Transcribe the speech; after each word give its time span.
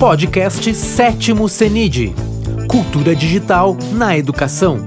Podcast 0.00 0.74
Sétimo 0.74 1.46
CENID 1.46 2.14
Cultura 2.70 3.14
Digital 3.14 3.76
na 3.92 4.16
Educação. 4.16 4.78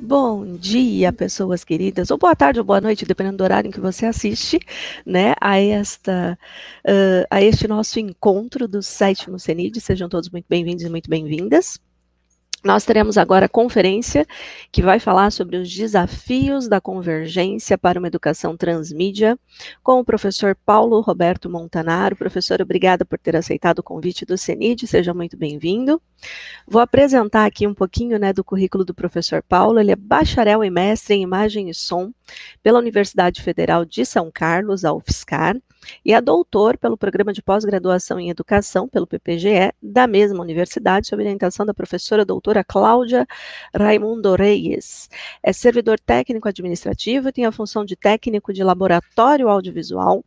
Bom 0.00 0.56
dia, 0.56 1.12
pessoas 1.12 1.64
queridas, 1.64 2.10
ou 2.10 2.16
boa 2.16 2.34
tarde 2.34 2.60
ou 2.60 2.64
boa 2.64 2.80
noite, 2.80 3.04
dependendo 3.04 3.36
do 3.36 3.44
horário 3.44 3.68
em 3.68 3.70
que 3.70 3.78
você 3.78 4.06
assiste, 4.06 4.58
né, 5.04 5.34
a 5.38 5.60
esta, 5.60 6.38
uh, 6.86 7.26
a 7.28 7.42
este 7.42 7.68
nosso 7.68 8.00
encontro 8.00 8.66
do 8.66 8.82
sétimo 8.82 9.38
CENID. 9.38 9.82
Sejam 9.82 10.08
todos 10.08 10.30
muito 10.30 10.46
bem-vindos 10.48 10.82
e 10.82 10.88
muito 10.88 11.10
bem-vindas. 11.10 11.78
Nós 12.64 12.84
teremos 12.84 13.16
agora 13.16 13.46
a 13.46 13.48
conferência 13.48 14.26
que 14.72 14.82
vai 14.82 14.98
falar 14.98 15.30
sobre 15.30 15.56
os 15.56 15.72
desafios 15.72 16.68
da 16.68 16.80
convergência 16.80 17.78
para 17.78 17.98
uma 18.00 18.08
educação 18.08 18.56
transmídia, 18.56 19.38
com 19.82 20.00
o 20.00 20.04
professor 20.04 20.56
Paulo 20.66 21.00
Roberto 21.00 21.48
Montanaro. 21.48 22.16
Professor, 22.16 22.60
obrigada 22.60 23.04
por 23.04 23.18
ter 23.18 23.36
aceitado 23.36 23.78
o 23.78 23.82
convite 23.82 24.24
do 24.24 24.36
CENID, 24.36 24.86
seja 24.88 25.14
muito 25.14 25.36
bem-vindo. 25.36 26.02
Vou 26.66 26.82
apresentar 26.82 27.46
aqui 27.46 27.64
um 27.64 27.74
pouquinho 27.74 28.18
né, 28.18 28.32
do 28.32 28.42
currículo 28.42 28.84
do 28.84 28.92
professor 28.92 29.40
Paulo. 29.40 29.78
Ele 29.78 29.92
é 29.92 29.96
bacharel 29.96 30.64
e 30.64 30.70
mestre 30.70 31.14
em 31.14 31.22
imagem 31.22 31.70
e 31.70 31.74
som 31.74 32.12
pela 32.60 32.80
Universidade 32.80 33.40
Federal 33.40 33.84
de 33.84 34.04
São 34.04 34.30
Carlos, 34.32 34.84
a 34.84 34.92
UFSCar 34.92 35.56
e 36.04 36.12
é 36.12 36.20
doutor 36.20 36.76
pelo 36.76 36.96
Programa 36.96 37.32
de 37.32 37.42
Pós-Graduação 37.42 38.18
em 38.18 38.30
Educação, 38.30 38.88
pelo 38.88 39.06
PPGE, 39.06 39.72
da 39.82 40.06
mesma 40.06 40.42
universidade, 40.42 41.08
sob 41.08 41.22
orientação 41.22 41.64
da 41.64 41.74
professora 41.74 42.24
doutora 42.24 42.64
Cláudia 42.64 43.26
Raimundo 43.74 44.34
Reyes. 44.34 45.08
É 45.42 45.52
servidor 45.52 45.98
técnico 45.98 46.48
administrativo 46.48 47.28
e 47.28 47.32
tem 47.32 47.46
a 47.46 47.52
função 47.52 47.84
de 47.84 47.96
técnico 47.96 48.52
de 48.52 48.62
laboratório 48.62 49.48
audiovisual, 49.48 50.24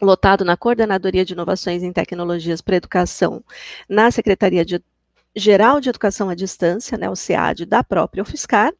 lotado 0.00 0.44
na 0.44 0.56
Coordenadoria 0.56 1.24
de 1.24 1.32
Inovações 1.32 1.82
em 1.82 1.92
Tecnologias 1.92 2.60
para 2.60 2.76
Educação, 2.76 3.42
na 3.88 4.10
Secretaria 4.10 4.64
de 4.64 4.82
Geral 5.36 5.80
de 5.80 5.88
Educação 5.88 6.28
à 6.28 6.34
Distância, 6.34 6.96
né, 6.96 7.10
o 7.10 7.16
SEAD, 7.16 7.66
da 7.66 7.82
própria 7.82 8.22
UFSCar, 8.22 8.72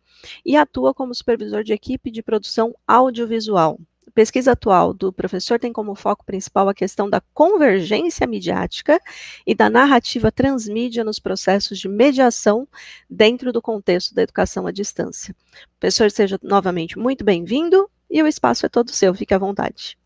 e 0.44 0.56
atua 0.56 0.94
como 0.94 1.14
supervisor 1.14 1.64
de 1.64 1.72
equipe 1.72 2.11
de 2.11 2.22
produção 2.22 2.74
audiovisual 2.86 3.78
pesquisa 4.12 4.52
atual 4.52 4.92
do 4.92 5.12
professor 5.12 5.58
tem 5.58 5.72
como 5.72 5.94
foco 5.94 6.24
principal 6.24 6.69
a 6.69 6.74
questão 6.74 7.08
da 7.08 7.20
convergência 7.33 8.27
midiática 8.27 9.00
e 9.46 9.55
da 9.55 9.70
narrativa 9.70 10.30
transmídia 10.30 11.05
nos 11.05 11.19
processos 11.19 11.78
de 11.78 11.88
mediação 11.88 12.69
dentro 13.08 13.52
do 13.52 13.62
contexto 13.62 14.14
da 14.14 14.22
educação 14.22 14.66
à 14.66 14.72
distância. 14.72 15.34
Professor, 15.78 16.11
seja 16.11 16.38
novamente 16.42 16.98
muito 16.98 17.24
bem-vindo 17.24 17.88
e 18.11 18.22
o 18.22 18.27
espaço 18.27 18.66
é 18.66 18.69
todo 18.69 18.91
seu, 18.91 19.14
fique 19.14 19.34
à 19.34 19.38
vontade. 19.38 19.98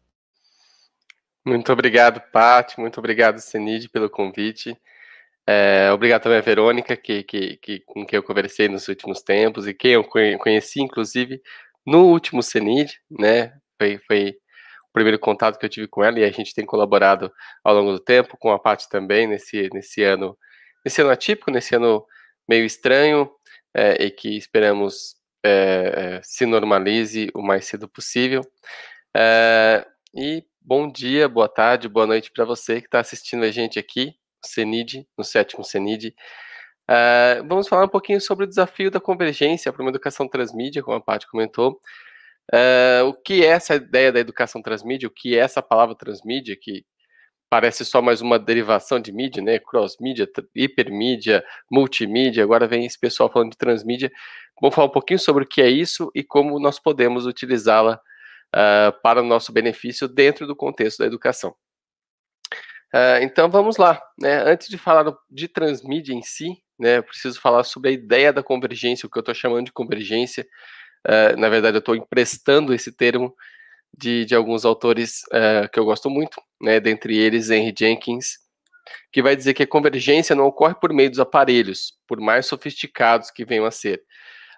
Muito 1.45 1.73
obrigado, 1.73 2.21
Paty, 2.33 2.79
muito 2.79 2.99
obrigado, 2.99 3.39
Senid, 3.39 3.89
pelo 3.89 4.11
convite. 4.11 4.77
É, 5.47 5.91
obrigado 5.93 6.25
também 6.25 6.39
a 6.39 6.43
Verônica, 6.43 6.95
que, 6.95 7.23
que, 7.23 7.57
que, 7.57 7.81
com 7.81 8.05
quem 8.05 8.19
eu 8.19 8.23
conversei 8.23 8.69
nos 8.69 8.87
últimos 8.87 9.23
tempos 9.23 9.67
e 9.67 9.73
quem 9.73 9.93
eu 9.93 10.05
conheci, 10.05 10.83
inclusive, 10.83 11.41
no 11.87 12.05
último 12.05 12.43
CENID, 12.43 12.93
né? 13.11 13.55
Foi, 13.81 13.99
foi 14.07 14.31
o 14.89 14.93
primeiro 14.93 15.19
contato 15.19 15.59
que 15.59 15.65
eu 15.65 15.71
tive 15.71 15.87
com 15.87 16.03
ela 16.03 16.19
e 16.19 16.25
a 16.25 16.31
gente 16.31 16.55
tem 16.55 16.67
colaborado 16.67 17.33
ao 17.63 17.75
longo 17.75 17.93
do 17.93 18.01
tempo, 18.01 18.37
com 18.39 18.51
a 18.51 18.59
Paty 18.59 18.89
também, 18.89 19.27
nesse, 19.27 19.69
nesse 19.73 20.03
ano, 20.03 20.37
nesse 20.85 21.01
ano 21.01 21.11
atípico, 21.11 21.51
nesse 21.51 21.77
ano 21.77 22.05
meio 22.49 22.65
estranho, 22.65 23.31
é, 23.75 24.05
e 24.05 24.11
que 24.11 24.37
esperamos 24.37 25.15
é, 25.45 26.21
se 26.25 26.47
normalize 26.47 27.31
o 27.35 27.43
mais 27.43 27.67
cedo 27.67 27.89
possível. 27.89 28.43
É, 29.17 29.87
e 30.15 30.45
bom 30.61 30.91
dia, 30.91 31.29
boa 31.29 31.49
tarde, 31.49 31.89
boa 31.89 32.07
noite 32.07 32.31
para 32.33 32.45
você 32.45 32.81
que 32.81 32.87
está 32.89 33.01
assistindo 33.01 33.45
a 33.45 33.51
gente 33.51 33.79
aqui, 33.79 34.07
no 34.43 34.49
CENID, 34.49 35.07
no 35.17 35.25
sétimo 35.25 35.63
CENID. 35.63 36.15
Vamos 37.47 37.69
falar 37.69 37.85
um 37.85 37.89
pouquinho 37.89 38.21
sobre 38.21 38.47
o 38.47 38.49
desafio 38.49 38.91
da 38.91 38.99
convergência 38.99 39.73
para 39.73 39.83
uma 39.83 39.91
educação 39.91 40.27
transmídia, 40.27 40.83
como 40.83 40.97
a 40.97 41.01
Paty 41.01 41.27
comentou. 41.29 41.79
Uh, 42.53 43.07
o 43.09 43.15
que 43.15 43.45
é 43.45 43.49
essa 43.49 43.75
ideia 43.75 44.11
da 44.11 44.21
educação 44.21 44.63
transmídia? 44.63 45.09
O 45.09 45.13
que 45.13 45.37
é 45.37 45.41
essa 45.41 45.63
palavra 45.63 45.95
transmídia, 45.95 46.57
que 46.61 46.85
parece 47.51 47.85
só 47.85 48.01
mais 48.03 48.21
uma 48.21 48.39
derivação 48.39 49.01
de 49.01 49.13
mídia, 49.13 49.43
né? 49.43 49.59
Cross-mídia, 49.59 50.29
hipermídia, 50.55 51.45
multimídia, 51.71 52.43
agora 52.43 52.67
vem 52.67 52.85
esse 52.85 52.99
pessoal 52.99 53.31
falando 53.31 53.53
de 53.53 53.59
transmídia. 53.59 54.11
Vamos 54.61 54.75
falar 54.75 54.89
um 54.89 54.93
pouquinho 54.93 55.19
sobre 55.19 55.45
o 55.45 55.47
que 55.47 55.63
é 55.63 55.69
isso 55.69 56.11
e 56.15 56.23
como 56.23 56.59
nós 56.59 56.79
podemos 56.79 57.27
utilizá-la 57.27 58.01
uh, 58.55 59.01
para 59.03 59.23
o 59.23 59.27
nosso 59.27 59.53
benefício 59.53 60.09
dentro 60.09 60.47
do 60.47 60.57
contexto 60.57 60.99
da 60.99 61.07
educação. 61.07 61.55
Uh, 62.95 63.21
então 63.23 63.51
vamos 63.51 63.77
lá, 63.77 64.03
né? 64.19 64.43
Antes 64.51 64.69
de 64.69 64.79
falar 64.79 65.15
de 65.31 65.49
transmídia 65.49 66.15
em 66.15 66.23
si, 66.23 66.63
né, 66.79 66.99
eu 66.99 67.03
preciso 67.03 67.41
falar 67.41 67.65
sobre 67.65 67.91
a 67.91 67.93
ideia 67.93 68.33
da 68.33 68.43
convergência, 68.43 69.07
o 69.07 69.11
que 69.11 69.19
eu 69.19 69.21
estou 69.21 69.35
chamando 69.35 69.67
de 69.67 69.73
convergência, 69.73 70.47
Uh, 71.09 71.39
na 71.39 71.49
verdade, 71.49 71.77
eu 71.77 71.81
estou 71.81 71.97
emprestando 71.97 72.75
esse 72.75 72.93
termo 72.93 73.35
de, 73.97 74.27
de 74.27 74.35
alguns 74.35 74.67
autores 74.67 75.23
uh, 75.29 75.69
que 75.73 75.79
eu 75.79 75.85
gosto 75.85 76.11
muito, 76.11 76.41
né, 76.61 76.79
dentre 76.79 77.17
eles 77.17 77.49
Henry 77.49 77.75
Jenkins, 77.77 78.39
que 79.11 79.23
vai 79.23 79.35
dizer 79.35 79.55
que 79.55 79.63
a 79.63 79.67
convergência 79.67 80.37
não 80.37 80.45
ocorre 80.45 80.75
por 80.75 80.93
meio 80.93 81.09
dos 81.09 81.19
aparelhos, 81.19 81.95
por 82.07 82.21
mais 82.21 82.47
sofisticados 82.47 83.31
que 83.31 83.45
venham 83.45 83.65
a 83.65 83.71
ser. 83.71 84.03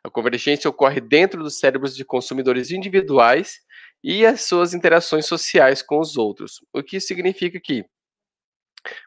A 0.03 0.11
convergência 0.11 0.69
ocorre 0.69 1.01
dentro 1.01 1.43
dos 1.43 1.59
cérebros 1.59 1.95
de 1.95 2.05
consumidores 2.05 2.71
individuais 2.71 3.61
e 4.03 4.25
as 4.25 4.43
suas 4.43 4.75
interações 4.75 5.27
sociais 5.27 5.83
com 5.83 6.01
os 6.01 6.17
outros. 6.17 6.55
O 6.73 6.83
que 6.83 6.99
significa 6.99 7.61
que, 7.61 7.85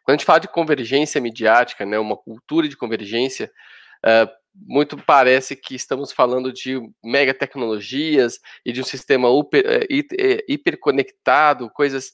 quando 0.03 0.15
a 0.15 0.17
gente 0.17 0.25
fala 0.25 0.39
de 0.39 0.47
convergência 0.47 1.19
midiática, 1.19 1.85
né, 1.85 1.97
uma 1.97 2.15
cultura 2.15 2.69
de 2.69 2.77
convergência, 2.77 3.51
uh, 4.05 4.42
muito 4.55 4.97
parece 4.97 5.55
que 5.55 5.75
estamos 5.75 6.11
falando 6.11 6.51
de 6.53 6.79
mega 7.03 7.33
tecnologias 7.33 8.39
e 8.65 8.71
de 8.71 8.81
um 8.81 8.83
sistema 8.83 9.27
é, 9.53 9.85
é, 10.19 10.45
hiperconectado, 10.47 11.69
coisas 11.71 12.13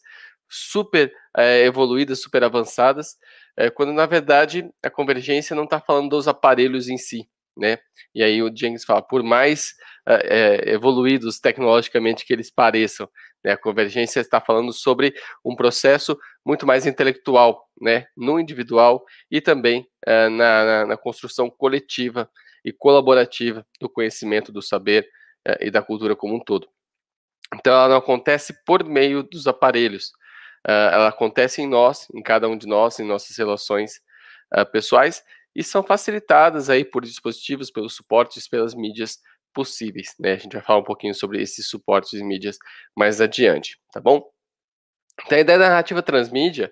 super 0.50 1.12
é, 1.38 1.64
evoluídas, 1.66 2.22
super 2.22 2.44
avançadas, 2.44 3.18
é, 3.58 3.70
quando 3.70 3.94
na 3.94 4.06
verdade 4.06 4.70
a 4.84 4.90
convergência 4.90 5.56
não 5.56 5.66
está 5.66 5.80
falando 5.80 6.10
dos 6.10 6.28
aparelhos 6.28 6.88
em 6.88 6.98
si, 6.98 7.28
né? 7.58 7.78
E 8.16 8.24
aí 8.24 8.42
o 8.42 8.56
Jenkins 8.56 8.86
fala, 8.86 9.02
por 9.02 9.22
mais 9.22 9.74
é, 10.08 10.72
evoluídos 10.74 11.40
tecnologicamente 11.40 12.26
que 12.26 12.34
eles 12.34 12.50
pareçam, 12.50 13.08
né, 13.44 13.52
a 13.52 13.58
convergência 13.58 14.20
está 14.20 14.42
falando 14.42 14.74
sobre 14.74 15.14
um 15.44 15.56
processo 15.56 16.18
muito 16.46 16.66
mais 16.66 16.86
intelectual, 16.86 17.68
né, 17.82 18.08
no 18.16 18.40
individual 18.40 19.04
e 19.32 19.42
também 19.42 19.88
na, 20.06 20.30
na, 20.30 20.86
na, 20.88 20.98
construção 20.98 21.50
coletiva 21.50 22.30
e 22.66 22.74
colaborativa 22.74 23.66
do 23.80 23.90
conhecimento, 23.90 24.52
do 24.52 24.62
saber 24.62 25.08
e 25.60 25.72
da 25.72 25.82
cultura 25.82 26.16
como 26.16 26.36
um 26.36 26.40
todo. 26.40 26.68
Então, 27.56 27.74
ela 27.74 27.90
não 27.90 27.98
acontece 27.98 28.54
por 28.66 28.84
meio 28.84 29.24
dos 29.24 29.48
aparelhos, 29.48 30.12
ela 30.66 31.08
acontece 31.08 31.62
em 31.62 31.68
nós, 31.68 32.08
em 32.14 32.22
cada 32.22 32.48
um 32.50 32.58
de 32.58 32.68
nós, 32.68 33.00
em 33.00 33.06
nossas 33.06 33.38
relações 33.38 34.02
pessoais 34.72 35.24
e 35.56 35.64
são 35.64 35.84
facilitadas 35.84 36.70
aí 36.70 36.86
por 36.86 37.04
dispositivos, 37.04 37.72
pelos 37.72 37.96
suportes, 37.96 38.48
pelas 38.48 38.74
mídias 38.74 39.20
possíveis, 39.54 40.16
né? 40.20 40.34
A 40.34 40.38
gente 40.38 40.54
vai 40.54 40.62
falar 40.62 40.80
um 40.80 40.84
pouquinho 40.84 41.14
sobre 41.14 41.42
esses 41.42 41.68
suportes 41.68 42.12
de 42.12 42.24
mídias 42.24 42.58
mais 42.96 43.20
adiante, 43.22 43.80
tá 43.92 44.00
bom? 44.00 44.30
Então, 45.26 45.38
a 45.38 45.42
ideia 45.42 45.60
da 45.60 45.70
narrativa 45.70 46.02
transmídia 46.02 46.72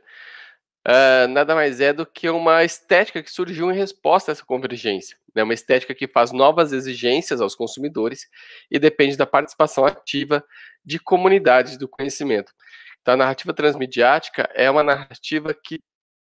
uh, 0.87 1.27
nada 1.27 1.53
mais 1.53 1.81
é 1.81 1.91
do 1.91 2.05
que 2.05 2.29
uma 2.29 2.63
estética 2.63 3.21
que 3.21 3.29
surgiu 3.31 3.71
em 3.71 3.75
resposta 3.75 4.31
a 4.31 4.33
essa 4.33 4.45
convergência, 4.45 5.17
né? 5.35 5.43
Uma 5.43 5.53
estética 5.53 5.93
que 5.93 6.07
faz 6.07 6.31
novas 6.31 6.71
exigências 6.71 7.41
aos 7.41 7.55
consumidores 7.55 8.27
e 8.71 8.79
depende 8.79 9.17
da 9.17 9.25
participação 9.25 9.85
ativa 9.85 10.43
de 10.85 10.99
comunidades 10.99 11.77
do 11.77 11.87
conhecimento. 11.87 12.53
Então, 13.01 13.13
a 13.13 13.17
narrativa 13.17 13.53
transmediática 13.53 14.49
é 14.53 14.69
uma 14.69 14.83
narrativa 14.83 15.53
que, 15.53 15.75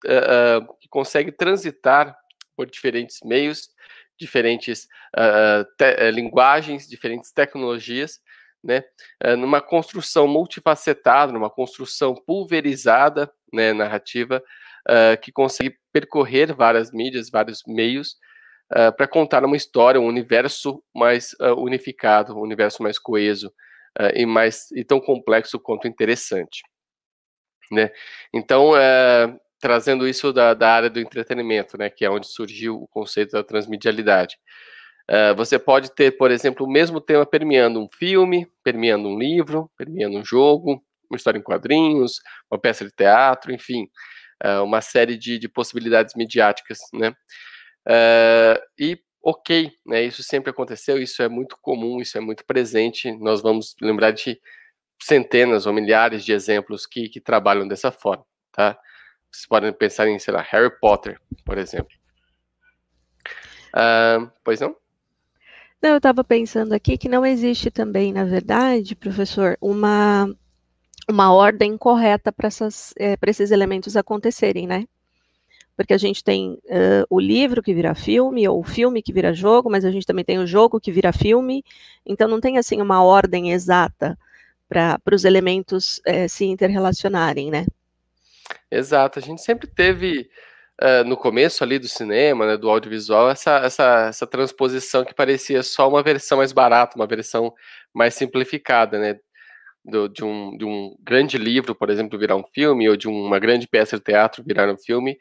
uh, 0.04 0.60
uh, 0.60 0.78
que 0.80 0.88
consegue 0.88 1.32
transitar 1.32 2.16
por 2.56 2.70
diferentes 2.70 3.18
meios, 3.24 3.68
diferentes 4.18 4.86
uh, 5.16 5.64
te, 5.76 6.08
uh, 6.08 6.10
linguagens, 6.10 6.88
diferentes 6.88 7.32
tecnologias, 7.32 8.20
né, 8.62 8.82
uh, 9.24 9.36
numa 9.36 9.60
construção 9.60 10.26
multifacetada, 10.26 11.32
numa 11.32 11.50
construção 11.50 12.14
pulverizada, 12.14 13.30
né, 13.52 13.72
narrativa, 13.72 14.42
que 15.22 15.32
consegue 15.32 15.78
percorrer 15.90 16.54
várias 16.54 16.92
mídias, 16.92 17.30
vários 17.30 17.62
meios, 17.66 18.16
para 18.68 19.08
contar 19.08 19.42
uma 19.42 19.56
história, 19.56 19.98
um 19.98 20.06
universo 20.06 20.84
mais 20.94 21.34
unificado, 21.56 22.36
um 22.36 22.42
universo 22.42 22.82
mais 22.82 22.98
coeso 22.98 23.50
e 24.14 24.26
mais 24.26 24.70
e 24.72 24.84
tão 24.84 25.00
complexo 25.00 25.58
quanto 25.58 25.88
interessante, 25.88 26.62
né? 27.72 27.90
Então, 28.30 28.72
trazendo 29.64 30.06
isso 30.06 30.30
da, 30.30 30.52
da, 30.52 30.70
área 30.74 30.90
do 30.90 31.00
entretenimento, 31.00 31.78
né, 31.78 31.88
que 31.88 32.04
é 32.04 32.10
onde 32.10 32.26
surgiu 32.26 32.82
o 32.82 32.86
conceito 32.86 33.30
da 33.30 33.42
transmedialidade. 33.42 34.36
Uh, 35.10 35.34
você 35.34 35.58
pode 35.58 35.90
ter, 35.90 36.18
por 36.18 36.30
exemplo, 36.30 36.66
o 36.66 36.70
mesmo 36.70 37.00
tema 37.00 37.24
permeando 37.24 37.80
um 37.80 37.88
filme, 37.90 38.46
permeando 38.62 39.08
um 39.08 39.18
livro, 39.18 39.70
permeando 39.74 40.18
um 40.18 40.24
jogo, 40.24 40.84
uma 41.08 41.16
história 41.16 41.38
em 41.38 41.42
quadrinhos, 41.42 42.20
uma 42.50 42.60
peça 42.60 42.84
de 42.84 42.90
teatro, 42.90 43.54
enfim, 43.54 43.88
uh, 44.44 44.62
uma 44.62 44.82
série 44.82 45.16
de, 45.16 45.38
de, 45.38 45.48
possibilidades 45.48 46.14
midiáticas, 46.14 46.80
né? 46.92 47.14
Uh, 47.88 48.60
e 48.78 48.98
ok, 49.22 49.72
né? 49.86 50.02
Isso 50.02 50.22
sempre 50.22 50.50
aconteceu, 50.50 50.98
isso 50.98 51.22
é 51.22 51.28
muito 51.28 51.56
comum, 51.62 52.02
isso 52.02 52.18
é 52.18 52.20
muito 52.20 52.44
presente. 52.44 53.10
Nós 53.12 53.40
vamos 53.40 53.74
lembrar 53.80 54.10
de 54.10 54.38
centenas 55.02 55.64
ou 55.64 55.72
milhares 55.72 56.22
de 56.22 56.34
exemplos 56.34 56.84
que, 56.84 57.08
que 57.08 57.18
trabalham 57.18 57.66
dessa 57.66 57.90
forma, 57.90 58.26
tá? 58.52 58.78
Vocês 59.34 59.46
podem 59.46 59.72
pensar 59.72 60.06
em, 60.06 60.16
sei 60.16 60.32
lá, 60.32 60.42
Harry 60.42 60.70
Potter, 60.78 61.20
por 61.44 61.58
exemplo. 61.58 61.90
Uh, 63.74 64.30
pois 64.44 64.60
não? 64.60 64.76
Não, 65.82 65.90
eu 65.90 65.96
estava 65.96 66.22
pensando 66.22 66.72
aqui 66.72 66.96
que 66.96 67.08
não 67.08 67.26
existe 67.26 67.68
também, 67.68 68.12
na 68.12 68.24
verdade, 68.24 68.94
professor, 68.94 69.58
uma, 69.60 70.32
uma 71.10 71.32
ordem 71.32 71.76
correta 71.76 72.30
para 72.30 72.48
é, 72.96 73.16
esses 73.26 73.50
elementos 73.50 73.96
acontecerem, 73.96 74.68
né? 74.68 74.86
Porque 75.76 75.92
a 75.92 75.98
gente 75.98 76.22
tem 76.22 76.52
uh, 76.52 77.04
o 77.10 77.18
livro 77.18 77.60
que 77.60 77.74
vira 77.74 77.92
filme, 77.92 78.46
ou 78.46 78.60
o 78.60 78.64
filme 78.64 79.02
que 79.02 79.12
vira 79.12 79.34
jogo, 79.34 79.68
mas 79.68 79.84
a 79.84 79.90
gente 79.90 80.06
também 80.06 80.24
tem 80.24 80.38
o 80.38 80.46
jogo 80.46 80.78
que 80.78 80.92
vira 80.92 81.12
filme, 81.12 81.64
então 82.06 82.28
não 82.28 82.40
tem, 82.40 82.56
assim, 82.56 82.80
uma 82.80 83.02
ordem 83.02 83.50
exata 83.50 84.16
para 84.68 85.00
os 85.12 85.24
elementos 85.24 85.98
uh, 86.06 86.28
se 86.28 86.44
interrelacionarem, 86.44 87.50
né? 87.50 87.66
Exato, 88.70 89.18
a 89.18 89.22
gente 89.22 89.42
sempre 89.42 89.66
teve 89.66 90.28
uh, 90.82 91.04
no 91.04 91.16
começo 91.16 91.62
ali 91.64 91.78
do 91.78 91.88
cinema, 91.88 92.46
né, 92.46 92.56
do 92.56 92.68
audiovisual, 92.70 93.30
essa, 93.30 93.58
essa, 93.58 94.06
essa 94.08 94.26
transposição 94.26 95.04
que 95.04 95.14
parecia 95.14 95.62
só 95.62 95.88
uma 95.88 96.02
versão 96.02 96.38
mais 96.38 96.52
barata, 96.52 96.96
uma 96.96 97.06
versão 97.06 97.52
mais 97.92 98.14
simplificada, 98.14 98.98
né? 98.98 99.18
Do, 99.84 100.08
de, 100.08 100.24
um, 100.24 100.56
de 100.56 100.64
um 100.64 100.96
grande 101.00 101.38
livro, 101.38 101.74
por 101.74 101.90
exemplo, 101.90 102.18
virar 102.18 102.36
um 102.36 102.44
filme, 102.54 102.88
ou 102.88 102.96
de 102.96 103.08
uma 103.08 103.38
grande 103.38 103.68
peça 103.68 103.98
de 103.98 104.04
teatro 104.04 104.42
virar 104.46 104.68
um 104.70 104.78
filme, 104.78 105.18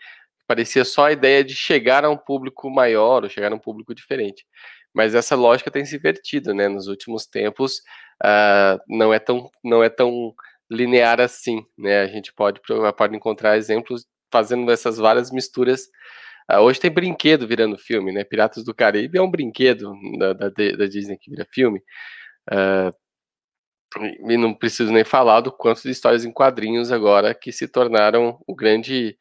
parecia 0.47 0.85
só 0.85 1.07
a 1.07 1.11
ideia 1.11 1.43
de 1.43 1.55
chegar 1.55 2.05
a 2.05 2.09
um 2.09 2.17
público 2.17 2.69
maior, 2.69 3.23
ou 3.23 3.29
chegar 3.29 3.51
a 3.51 3.55
um 3.55 3.59
público 3.59 3.93
diferente. 3.95 4.45
Mas 4.93 5.15
essa 5.15 5.35
lógica 5.35 5.71
tem 5.71 5.85
se 5.85 5.95
invertido, 5.97 6.53
né? 6.53 6.67
Nos 6.69 6.87
últimos 6.87 7.25
tempos, 7.25 7.79
uh, 8.23 8.79
não 8.87 9.13
é 9.13 9.19
tão 9.19 9.49
não 9.63 9.83
é 9.83 9.89
tão 9.89 10.33
linear 10.73 11.21
assim, 11.21 11.63
né? 11.77 12.01
A 12.01 12.07
gente 12.07 12.33
pode, 12.33 12.59
pode 12.97 13.15
encontrar 13.15 13.57
exemplos 13.57 14.05
fazendo 14.31 14.69
essas 14.71 14.97
várias 14.97 15.31
misturas. 15.31 15.87
Uh, 16.51 16.59
hoje 16.59 16.79
tem 16.79 16.91
brinquedo 16.91 17.47
virando 17.47 17.77
filme, 17.77 18.11
né? 18.11 18.23
Piratas 18.23 18.63
do 18.63 18.73
Caribe 18.73 19.17
é 19.17 19.21
um 19.21 19.29
brinquedo 19.29 19.93
da, 20.17 20.33
da, 20.33 20.49
da 20.49 20.85
Disney 20.87 21.17
que 21.17 21.29
vira 21.29 21.47
filme. 21.49 21.79
Uh, 22.51 22.91
e 24.27 24.37
não 24.37 24.53
preciso 24.53 24.91
nem 24.91 25.03
falar 25.03 25.41
do 25.41 25.51
quanto 25.51 25.83
de 25.83 25.91
histórias 25.91 26.25
em 26.25 26.31
quadrinhos 26.31 26.91
agora 26.91 27.35
que 27.35 27.51
se 27.51 27.67
tornaram 27.67 28.39
o 28.47 28.55
grande, 28.55 29.15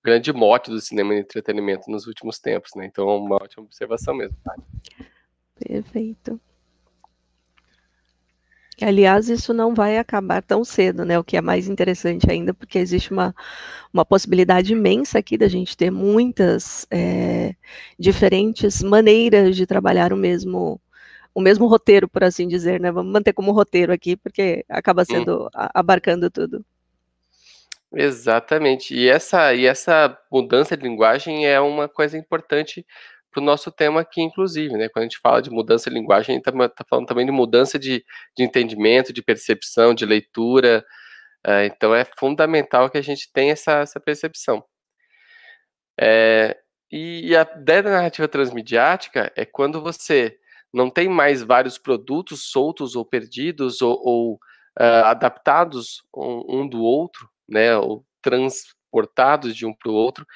o 0.00 0.04
grande 0.04 0.32
mote 0.32 0.70
do 0.70 0.80
cinema 0.80 1.14
de 1.14 1.20
entretenimento 1.20 1.90
nos 1.90 2.06
últimos 2.06 2.38
tempos, 2.38 2.72
né? 2.76 2.84
Então, 2.84 3.08
é 3.08 3.14
uma 3.14 3.36
ótima 3.36 3.64
observação 3.64 4.14
mesmo. 4.14 4.36
Perfeito. 5.58 6.38
Aliás, 8.84 9.28
isso 9.28 9.52
não 9.52 9.74
vai 9.74 9.98
acabar 9.98 10.42
tão 10.42 10.64
cedo, 10.64 11.04
né? 11.04 11.18
O 11.18 11.24
que 11.24 11.36
é 11.36 11.40
mais 11.40 11.68
interessante 11.68 12.30
ainda, 12.30 12.54
porque 12.54 12.78
existe 12.78 13.12
uma, 13.12 13.34
uma 13.92 14.04
possibilidade 14.04 14.72
imensa 14.72 15.18
aqui 15.18 15.36
da 15.36 15.48
gente 15.48 15.76
ter 15.76 15.90
muitas 15.90 16.86
é, 16.90 17.54
diferentes 17.98 18.82
maneiras 18.82 19.56
de 19.56 19.66
trabalhar 19.66 20.12
o 20.12 20.16
mesmo 20.16 20.80
o 21.34 21.40
mesmo 21.40 21.68
roteiro, 21.68 22.08
por 22.08 22.24
assim 22.24 22.48
dizer, 22.48 22.80
né? 22.80 22.90
Vamos 22.90 23.12
manter 23.12 23.32
como 23.32 23.52
roteiro 23.52 23.92
aqui, 23.92 24.16
porque 24.16 24.64
acaba 24.68 25.02
hum. 25.02 25.04
sendo 25.04 25.44
hum. 25.44 25.48
abarcando 25.54 26.28
tudo. 26.30 26.64
Exatamente. 27.92 28.94
E 28.94 29.08
essa, 29.08 29.54
e 29.54 29.66
essa 29.66 30.16
mudança 30.30 30.76
de 30.76 30.82
linguagem 30.82 31.46
é 31.46 31.60
uma 31.60 31.88
coisa 31.88 32.18
importante 32.18 32.84
para 33.30 33.40
o 33.42 33.44
nosso 33.44 33.70
tema 33.70 34.00
aqui, 34.00 34.22
inclusive, 34.22 34.76
né? 34.76 34.88
Quando 34.88 35.04
a 35.04 35.08
gente 35.08 35.18
fala 35.20 35.42
de 35.42 35.50
mudança 35.50 35.90
de 35.90 35.96
linguagem, 35.96 36.34
a 36.34 36.38
gente 36.38 36.48
está 36.48 36.68
tá 36.68 36.84
falando 36.88 37.06
também 37.06 37.26
de 37.26 37.32
mudança 37.32 37.78
de, 37.78 38.04
de 38.36 38.44
entendimento, 38.44 39.12
de 39.12 39.22
percepção, 39.22 39.94
de 39.94 40.06
leitura. 40.06 40.84
Uh, 41.46 41.64
então 41.66 41.94
é 41.94 42.04
fundamental 42.18 42.90
que 42.90 42.98
a 42.98 43.02
gente 43.02 43.30
tenha 43.32 43.52
essa, 43.52 43.80
essa 43.80 44.00
percepção. 44.00 44.64
É, 46.00 46.56
e 46.90 47.36
a 47.36 47.42
ideia 47.42 47.82
da 47.82 47.90
narrativa 47.90 48.28
transmediática 48.28 49.32
é 49.36 49.44
quando 49.44 49.82
você 49.82 50.38
não 50.72 50.90
tem 50.90 51.08
mais 51.08 51.42
vários 51.42 51.78
produtos 51.78 52.50
soltos 52.50 52.94
ou 52.96 53.04
perdidos 53.04 53.82
ou, 53.82 53.98
ou 54.02 54.34
uh, 54.34 55.04
adaptados 55.04 56.02
um, 56.14 56.60
um, 56.60 56.68
do 56.68 56.82
outro, 56.82 57.28
né? 57.48 57.76
Ou 57.76 58.04
transportados 58.22 59.54
de 59.56 59.66
um 59.66 59.74
para 59.74 59.90
o 59.90 59.94
outro, 59.94 60.26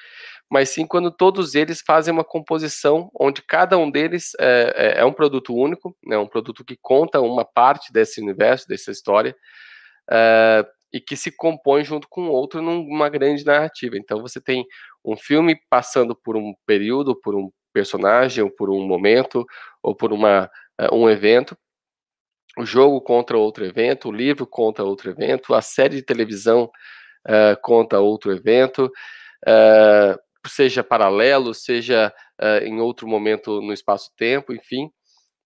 mas 0.53 0.69
sim 0.69 0.85
quando 0.85 1.09
todos 1.09 1.55
eles 1.55 1.81
fazem 1.81 2.13
uma 2.13 2.23
composição 2.23 3.09
onde 3.19 3.41
cada 3.41 3.75
um 3.75 3.89
deles 3.89 4.33
é, 4.39 4.73
é, 4.75 4.99
é 4.99 5.05
um 5.05 5.11
produto 5.11 5.51
único, 5.51 5.97
né, 6.05 6.15
um 6.15 6.27
produto 6.27 6.63
que 6.63 6.77
conta 6.79 7.19
uma 7.19 7.43
parte 7.43 7.91
desse 7.91 8.21
universo, 8.21 8.67
dessa 8.67 8.91
história, 8.91 9.35
é, 10.11 10.63
e 10.93 11.01
que 11.01 11.17
se 11.17 11.31
compõe 11.31 11.83
junto 11.83 12.07
com 12.07 12.27
outro 12.27 12.61
numa 12.61 13.09
grande 13.09 13.43
narrativa. 13.43 13.97
Então 13.97 14.21
você 14.21 14.39
tem 14.39 14.63
um 15.03 15.17
filme 15.17 15.59
passando 15.71 16.15
por 16.15 16.37
um 16.37 16.53
período, 16.67 17.19
por 17.19 17.33
um 17.33 17.49
personagem, 17.73 18.43
ou 18.43 18.51
por 18.51 18.69
um 18.69 18.85
momento, 18.85 19.43
ou 19.81 19.95
por 19.95 20.13
uma, 20.13 20.51
uh, 20.79 20.95
um 20.95 21.09
evento. 21.09 21.57
O 22.59 22.63
jogo 22.63 23.01
contra 23.01 23.35
outro 23.35 23.65
evento, 23.65 24.09
o 24.09 24.11
livro 24.11 24.45
contra 24.45 24.83
outro 24.83 25.09
evento, 25.09 25.55
a 25.55 25.63
série 25.63 25.95
de 25.95 26.03
televisão 26.03 26.69
uh, 27.27 27.59
conta 27.63 27.99
outro 27.99 28.31
evento. 28.31 28.91
Uh, 29.47 30.15
seja 30.47 30.83
paralelo, 30.83 31.53
seja 31.53 32.13
uh, 32.41 32.63
em 32.63 32.79
outro 32.79 33.07
momento 33.07 33.61
no 33.61 33.73
espaço-tempo, 33.73 34.53
enfim. 34.53 34.89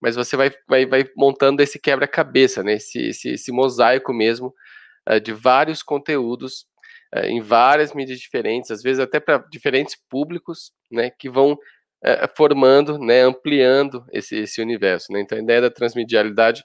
Mas 0.01 0.15
você 0.15 0.37
vai, 0.37 0.51
vai, 0.67 0.85
vai 0.85 1.05
montando 1.15 1.61
esse 1.61 1.79
quebra-cabeça, 1.79 2.63
né? 2.63 2.73
esse, 2.73 3.09
esse, 3.09 3.29
esse, 3.31 3.51
mosaico 3.51 4.13
mesmo 4.13 4.53
uh, 5.09 5.19
de 5.19 5.33
vários 5.33 5.81
conteúdos 5.81 6.65
uh, 7.15 7.25
em 7.25 7.41
várias 7.41 7.93
mídias 7.93 8.19
diferentes, 8.19 8.71
às 8.71 8.81
vezes 8.81 8.99
até 8.99 9.19
para 9.19 9.39
diferentes 9.51 9.97
públicos, 10.09 10.71
né? 10.91 11.11
Que 11.11 11.29
vão 11.29 11.57
formando, 12.35 12.99
né? 12.99 13.21
Ampliando 13.23 14.05
esse, 14.13 14.37
esse 14.37 14.61
universo. 14.61 15.11
Né? 15.11 15.21
Então 15.21 15.37
a 15.37 15.41
ideia 15.41 15.61
da 15.61 15.71
transmedialidade 15.71 16.63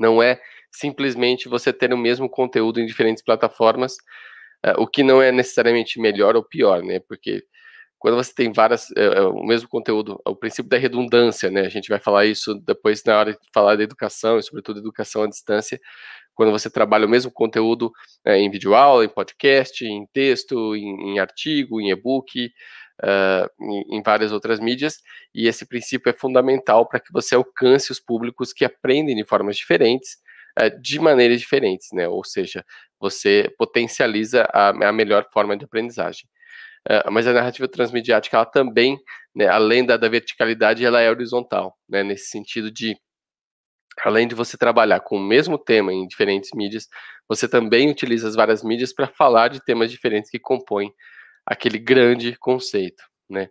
não 0.00 0.20
é 0.20 0.40
simplesmente 0.72 1.48
você 1.48 1.72
ter 1.72 1.92
o 1.92 1.98
mesmo 1.98 2.28
conteúdo 2.28 2.80
em 2.80 2.86
diferentes 2.86 3.22
plataformas, 3.22 3.96
o 4.78 4.86
que 4.86 5.02
não 5.02 5.20
é 5.20 5.30
necessariamente 5.30 6.00
melhor 6.00 6.36
ou 6.36 6.42
pior, 6.42 6.82
né? 6.82 7.00
Porque 7.00 7.44
quando 8.04 8.16
você 8.16 8.34
tem 8.34 8.52
várias, 8.52 8.90
uh, 8.90 9.30
o 9.32 9.46
mesmo 9.46 9.66
conteúdo, 9.66 10.20
o 10.26 10.36
princípio 10.36 10.68
da 10.68 10.76
redundância, 10.76 11.50
né? 11.50 11.62
A 11.62 11.70
gente 11.70 11.88
vai 11.88 11.98
falar 11.98 12.26
isso 12.26 12.54
depois 12.56 13.02
na 13.02 13.18
hora 13.18 13.32
de 13.32 13.38
falar 13.50 13.76
da 13.76 13.82
educação, 13.82 14.38
e 14.38 14.42
sobretudo 14.42 14.78
educação 14.78 15.22
à 15.22 15.26
distância, 15.26 15.80
quando 16.34 16.52
você 16.52 16.68
trabalha 16.68 17.06
o 17.06 17.08
mesmo 17.08 17.32
conteúdo 17.32 17.86
uh, 18.26 18.32
em 18.32 18.50
videoaula, 18.50 19.06
em 19.06 19.08
podcast, 19.08 19.82
em 19.86 20.06
texto, 20.12 20.76
em, 20.76 21.14
em 21.14 21.18
artigo, 21.18 21.80
em 21.80 21.90
e-book, 21.90 22.52
Uh, 23.02 23.50
em, 23.60 23.98
em, 23.98 24.02
várias 24.04 24.30
outras 24.30 24.60
mídias, 24.60 24.98
e 25.34 25.48
esse 25.48 25.66
princípio 25.66 26.08
é 26.08 26.12
fundamental 26.12 26.86
para 26.88 27.00
que 27.00 27.12
você 27.12 27.34
alcance 27.34 27.90
os 27.90 27.98
públicos 27.98 28.52
que 28.52 28.64
aprendem 28.64 29.16
de 29.16 29.24
formas 29.24 29.56
diferentes, 29.56 30.18
uh, 30.56 30.80
de 30.80 31.00
maneiras 31.00 31.40
diferentes, 31.40 31.88
né? 31.92 32.06
Ou 32.06 32.22
seja, 32.22 32.64
você 33.04 33.52
potencializa 33.58 34.48
a, 34.50 34.88
a 34.88 34.92
melhor 34.92 35.26
forma 35.30 35.54
de 35.56 35.66
aprendizagem. 35.66 36.26
Uh, 36.88 37.10
mas 37.10 37.26
a 37.26 37.32
narrativa 37.34 37.68
transmediática, 37.68 38.36
ela 38.36 38.46
também, 38.46 38.98
né, 39.34 39.46
além 39.46 39.84
da, 39.84 39.96
da, 39.98 40.08
verticalidade, 40.08 40.84
ela 40.84 41.00
é 41.00 41.10
horizontal, 41.10 41.76
né, 41.88 42.02
nesse 42.02 42.30
sentido 42.30 42.70
de, 42.70 42.96
além 44.04 44.26
de 44.26 44.34
você 44.34 44.56
trabalhar 44.56 45.00
com 45.00 45.16
o 45.16 45.22
mesmo 45.22 45.58
tema 45.58 45.92
em 45.92 46.06
diferentes 46.06 46.50
mídias, 46.54 46.88
você 47.28 47.46
também 47.46 47.90
utiliza 47.90 48.28
as 48.28 48.34
várias 48.34 48.62
mídias 48.62 48.92
para 48.92 49.06
falar 49.06 49.48
de 49.48 49.62
temas 49.64 49.90
diferentes 49.90 50.30
que 50.30 50.38
compõem 50.38 50.92
aquele 51.46 51.78
grande 51.78 52.36
conceito, 52.36 53.02
né. 53.28 53.48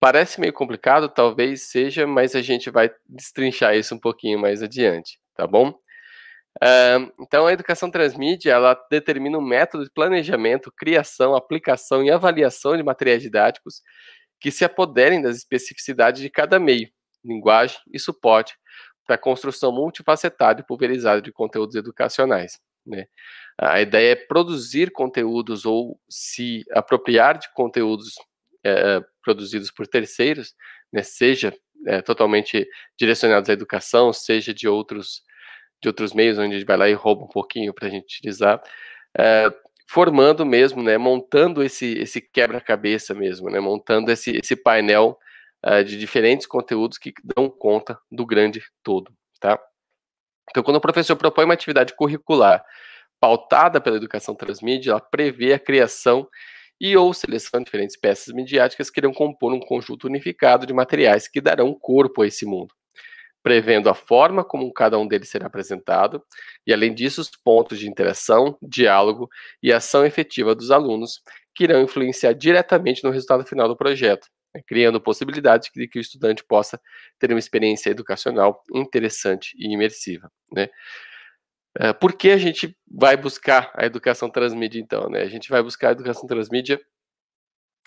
Parece 0.00 0.40
meio 0.40 0.52
complicado, 0.52 1.08
talvez 1.08 1.70
seja, 1.70 2.06
mas 2.06 2.34
a 2.36 2.42
gente 2.42 2.70
vai 2.70 2.90
destrinchar 3.08 3.74
isso 3.74 3.94
um 3.94 3.98
pouquinho 3.98 4.38
mais 4.38 4.62
adiante, 4.62 5.18
tá 5.34 5.46
bom? 5.46 5.74
Então, 7.20 7.46
a 7.46 7.52
educação 7.52 7.90
transmídia, 7.90 8.52
ela 8.52 8.74
determina 8.90 9.38
um 9.38 9.42
método 9.42 9.84
de 9.84 9.90
planejamento, 9.90 10.72
criação, 10.76 11.36
aplicação 11.36 12.02
e 12.02 12.10
avaliação 12.10 12.76
de 12.76 12.82
materiais 12.82 13.22
didáticos 13.22 13.82
que 14.40 14.50
se 14.50 14.64
apoderem 14.64 15.22
das 15.22 15.36
especificidades 15.36 16.20
de 16.20 16.30
cada 16.30 16.58
meio, 16.58 16.88
linguagem 17.24 17.78
e 17.92 17.98
suporte 17.98 18.56
para 19.06 19.16
a 19.16 19.18
construção 19.18 19.72
multifacetada 19.72 20.60
e 20.60 20.66
pulverizada 20.66 21.22
de 21.22 21.32
conteúdos 21.32 21.74
educacionais. 21.74 22.58
Né? 22.86 23.06
A 23.58 23.80
ideia 23.80 24.12
é 24.12 24.16
produzir 24.16 24.90
conteúdos 24.90 25.64
ou 25.64 26.00
se 26.08 26.64
apropriar 26.72 27.38
de 27.38 27.52
conteúdos 27.52 28.14
é, 28.64 29.00
produzidos 29.22 29.70
por 29.70 29.86
terceiros, 29.86 30.54
né, 30.92 31.02
seja 31.02 31.54
é, 31.86 32.02
totalmente 32.02 32.68
direcionados 32.98 33.48
à 33.48 33.52
educação, 33.52 34.12
seja 34.12 34.52
de 34.52 34.68
outros 34.68 35.22
de 35.80 35.88
outros 35.88 36.12
meios, 36.12 36.38
onde 36.38 36.54
a 36.54 36.58
gente 36.58 36.66
vai 36.66 36.76
lá 36.76 36.88
e 36.88 36.94
rouba 36.94 37.24
um 37.24 37.28
pouquinho 37.28 37.72
para 37.72 37.86
a 37.86 37.90
gente 37.90 38.04
utilizar, 38.04 38.60
é, 39.16 39.52
formando 39.88 40.44
mesmo, 40.44 40.82
né, 40.82 40.98
montando 40.98 41.62
esse, 41.62 41.98
esse 41.98 42.20
quebra-cabeça 42.20 43.14
mesmo, 43.14 43.48
né, 43.48 43.58
montando 43.58 44.10
esse, 44.10 44.36
esse 44.36 44.54
painel 44.54 45.18
uh, 45.66 45.82
de 45.82 45.98
diferentes 45.98 46.46
conteúdos 46.46 46.98
que 46.98 47.12
dão 47.36 47.48
conta 47.48 47.98
do 48.10 48.26
grande 48.26 48.62
todo, 48.82 49.10
tá? 49.40 49.58
Então, 50.50 50.62
quando 50.62 50.76
o 50.76 50.80
professor 50.80 51.16
propõe 51.16 51.44
uma 51.44 51.54
atividade 51.54 51.94
curricular 51.94 52.64
pautada 53.20 53.80
pela 53.80 53.96
educação 53.96 54.34
transmídia, 54.34 54.92
ela 54.92 55.00
prevê 55.00 55.52
a 55.52 55.58
criação 55.58 56.28
e 56.80 56.96
ou 56.96 57.12
seleção 57.12 57.60
de 57.60 57.64
diferentes 57.64 57.96
peças 57.96 58.32
midiáticas 58.32 58.90
que 58.90 59.00
irão 59.00 59.12
compor 59.12 59.52
um 59.52 59.60
conjunto 59.60 60.06
unificado 60.06 60.66
de 60.66 60.72
materiais 60.72 61.26
que 61.26 61.40
darão 61.40 61.74
corpo 61.74 62.22
a 62.22 62.26
esse 62.26 62.46
mundo, 62.46 62.74
prevendo 63.48 63.88
a 63.88 63.94
forma 63.94 64.44
como 64.44 64.70
cada 64.70 64.98
um 64.98 65.08
deles 65.08 65.30
será 65.30 65.46
apresentado, 65.46 66.22
e 66.66 66.72
além 66.74 66.92
disso, 66.92 67.18
os 67.22 67.30
pontos 67.30 67.78
de 67.78 67.88
interação, 67.88 68.58
diálogo 68.60 69.26
e 69.62 69.72
ação 69.72 70.04
efetiva 70.04 70.54
dos 70.54 70.70
alunos, 70.70 71.22
que 71.54 71.64
irão 71.64 71.80
influenciar 71.80 72.34
diretamente 72.34 73.02
no 73.02 73.10
resultado 73.10 73.46
final 73.46 73.66
do 73.66 73.74
projeto, 73.74 74.28
né, 74.54 74.60
criando 74.66 75.00
possibilidades 75.00 75.70
de 75.74 75.88
que 75.88 75.98
o 75.98 76.00
estudante 76.02 76.44
possa 76.44 76.78
ter 77.18 77.30
uma 77.30 77.38
experiência 77.38 77.88
educacional 77.88 78.62
interessante 78.74 79.56
e 79.56 79.72
imersiva. 79.72 80.30
Né? 80.52 80.68
Uh, 81.80 81.98
por 81.98 82.12
que 82.12 82.28
a 82.28 82.36
gente 82.36 82.76
vai 82.86 83.16
buscar 83.16 83.72
a 83.74 83.86
educação 83.86 84.28
transmídia, 84.28 84.78
então? 84.78 85.08
Né? 85.08 85.22
A 85.22 85.28
gente 85.28 85.48
vai 85.48 85.62
buscar 85.62 85.88
a 85.88 85.92
educação 85.92 86.26
transmídia 86.26 86.78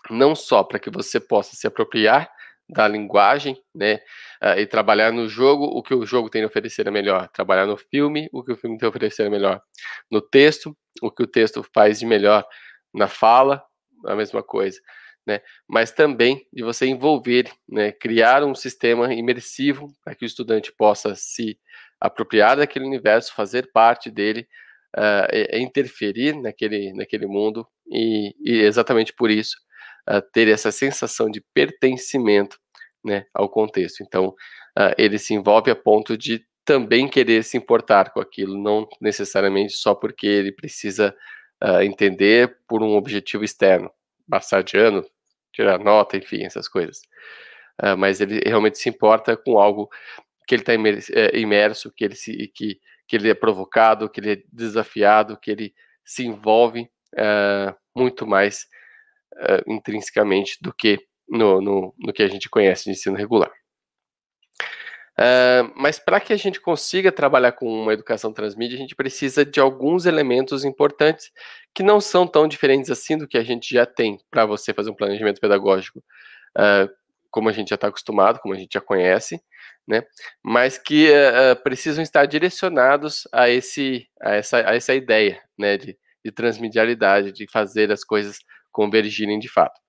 não 0.09 0.33
só 0.33 0.63
para 0.63 0.79
que 0.79 0.89
você 0.89 1.19
possa 1.19 1.55
se 1.55 1.67
apropriar 1.67 2.31
da 2.71 2.87
linguagem, 2.87 3.61
né, 3.75 3.95
uh, 4.41 4.57
e 4.57 4.65
trabalhar 4.65 5.11
no 5.11 5.27
jogo 5.27 5.65
o 5.65 5.83
que 5.83 5.93
o 5.93 6.05
jogo 6.05 6.29
tem 6.29 6.43
a 6.43 6.47
oferecer 6.47 6.87
é 6.87 6.91
melhor, 6.91 7.27
trabalhar 7.27 7.65
no 7.65 7.75
filme 7.75 8.29
o 8.31 8.41
que 8.41 8.53
o 8.53 8.55
filme 8.55 8.77
tem 8.77 8.87
a 8.87 8.89
oferecer 8.89 9.25
é 9.25 9.29
melhor, 9.29 9.61
no 10.09 10.21
texto 10.21 10.75
o 11.01 11.11
que 11.11 11.21
o 11.21 11.27
texto 11.27 11.63
faz 11.73 11.99
de 11.99 12.05
melhor, 12.05 12.45
na 12.93 13.09
fala 13.09 13.61
a 14.05 14.15
mesma 14.15 14.41
coisa, 14.41 14.79
né, 15.27 15.41
mas 15.67 15.91
também 15.91 16.47
de 16.51 16.63
você 16.63 16.85
envolver, 16.85 17.51
né, 17.67 17.91
criar 17.91 18.41
um 18.43 18.55
sistema 18.55 19.13
imersivo 19.13 19.93
para 20.03 20.15
que 20.15 20.23
o 20.23 20.27
estudante 20.27 20.71
possa 20.71 21.13
se 21.13 21.59
apropriar 21.99 22.55
daquele 22.55 22.85
universo, 22.85 23.33
fazer 23.35 23.69
parte 23.71 24.09
dele, 24.09 24.47
uh, 24.97 25.57
interferir 25.57 26.35
naquele, 26.41 26.93
naquele 26.93 27.27
mundo 27.27 27.67
e, 27.91 28.33
e 28.39 28.61
exatamente 28.61 29.13
por 29.13 29.29
isso 29.29 29.57
uh, 30.09 30.21
ter 30.33 30.47
essa 30.47 30.71
sensação 30.71 31.29
de 31.29 31.41
pertencimento 31.53 32.59
né, 33.03 33.25
ao 33.33 33.49
contexto. 33.49 34.03
Então, 34.03 34.27
uh, 34.27 34.93
ele 34.97 35.17
se 35.17 35.33
envolve 35.33 35.71
a 35.71 35.75
ponto 35.75 36.17
de 36.17 36.45
também 36.63 37.07
querer 37.07 37.43
se 37.43 37.57
importar 37.57 38.11
com 38.11 38.19
aquilo, 38.19 38.61
não 38.61 38.87
necessariamente 38.99 39.73
só 39.73 39.95
porque 39.95 40.27
ele 40.27 40.51
precisa 40.51 41.15
entender 41.83 42.57
por 42.67 42.81
um 42.81 42.95
objetivo 42.95 43.43
externo, 43.43 43.91
passar 44.27 44.63
de 44.63 44.77
ano, 44.77 45.05
tirar 45.53 45.77
nota, 45.77 46.17
enfim, 46.17 46.43
essas 46.43 46.67
coisas. 46.67 47.01
mas 47.99 48.19
ele 48.19 48.41
realmente 48.43 48.79
se 48.79 48.89
importa 48.89 49.37
com 49.37 49.59
algo 49.59 49.87
que 50.47 50.55
ele 50.55 50.63
está 50.63 50.73
é, 50.73 51.39
imerso, 51.39 51.93
que 51.95 52.03
ele, 52.03 52.15
se, 52.15 52.51
que, 52.53 52.79
que 53.07 53.15
ele 53.15 53.29
é 53.29 53.33
provocado, 53.33 54.09
que 54.09 54.19
ele 54.19 54.31
é 54.33 54.43
desafiado, 54.51 55.39
que 55.39 55.51
ele 55.51 55.73
se 56.03 56.25
envolve 56.25 56.89
uh, 57.13 57.75
muito 57.95 58.27
mais 58.27 58.67
uh, 59.33 59.71
intrinsecamente 59.71 60.57
do 60.61 60.73
que 60.73 60.99
no, 61.27 61.61
no, 61.61 61.93
no, 61.97 62.13
que 62.13 62.23
a 62.23 62.27
gente 62.27 62.49
conhece 62.49 62.85
de 62.85 62.91
ensino 62.91 63.15
regular. 63.15 63.51
Uh, 65.19 65.71
mas 65.75 65.99
para 65.99 66.19
que 66.19 66.33
a 66.33 66.37
gente 66.37 66.59
consiga 66.59 67.11
trabalhar 67.11 67.51
com 67.51 67.67
uma 67.67 67.93
educação 67.93 68.33
transmídia, 68.33 68.75
a 68.75 68.79
gente 68.79 68.95
precisa 68.95 69.45
de 69.45 69.59
alguns 69.59 70.05
elementos 70.05 70.65
importantes 70.65 71.31
que 71.73 71.83
não 71.83 72.01
são 72.01 72.25
tão 72.25 72.47
diferentes 72.47 72.89
assim 72.89 73.17
do 73.17 73.27
que 73.27 73.37
a 73.37 73.43
gente 73.43 73.73
já 73.73 73.85
tem 73.85 74.17
para 74.29 74.45
você 74.45 74.73
fazer 74.73 74.89
um 74.89 74.95
planejamento 74.95 75.39
pedagógico, 75.39 76.03
como 77.29 77.49
a 77.49 77.51
gente 77.53 77.69
já 77.69 77.75
está 77.75 77.87
acostumado, 77.87 78.39
como 78.39 78.53
a 78.53 78.57
gente 78.57 78.73
já 78.73 78.81
conhece, 78.81 79.41
né? 79.87 80.03
Mas 80.43 80.77
que 80.77 81.09
uh, 81.09 81.55
precisam 81.63 82.03
estar 82.03 82.25
direcionados 82.25 83.27
a 83.31 83.49
esse, 83.49 84.07
a 84.21 84.35
essa, 84.35 84.57
a 84.57 84.75
essa 84.75 84.93
ideia, 84.93 85.41
né? 85.57 85.77
De, 85.77 85.97
de 86.23 86.31
transmedialidade, 86.31 87.31
de 87.31 87.49
fazer 87.49 87.91
as 87.91 88.03
coisas 88.03 88.39
convergirem 88.71 89.39
de 89.39 89.49
fato. 89.49 89.79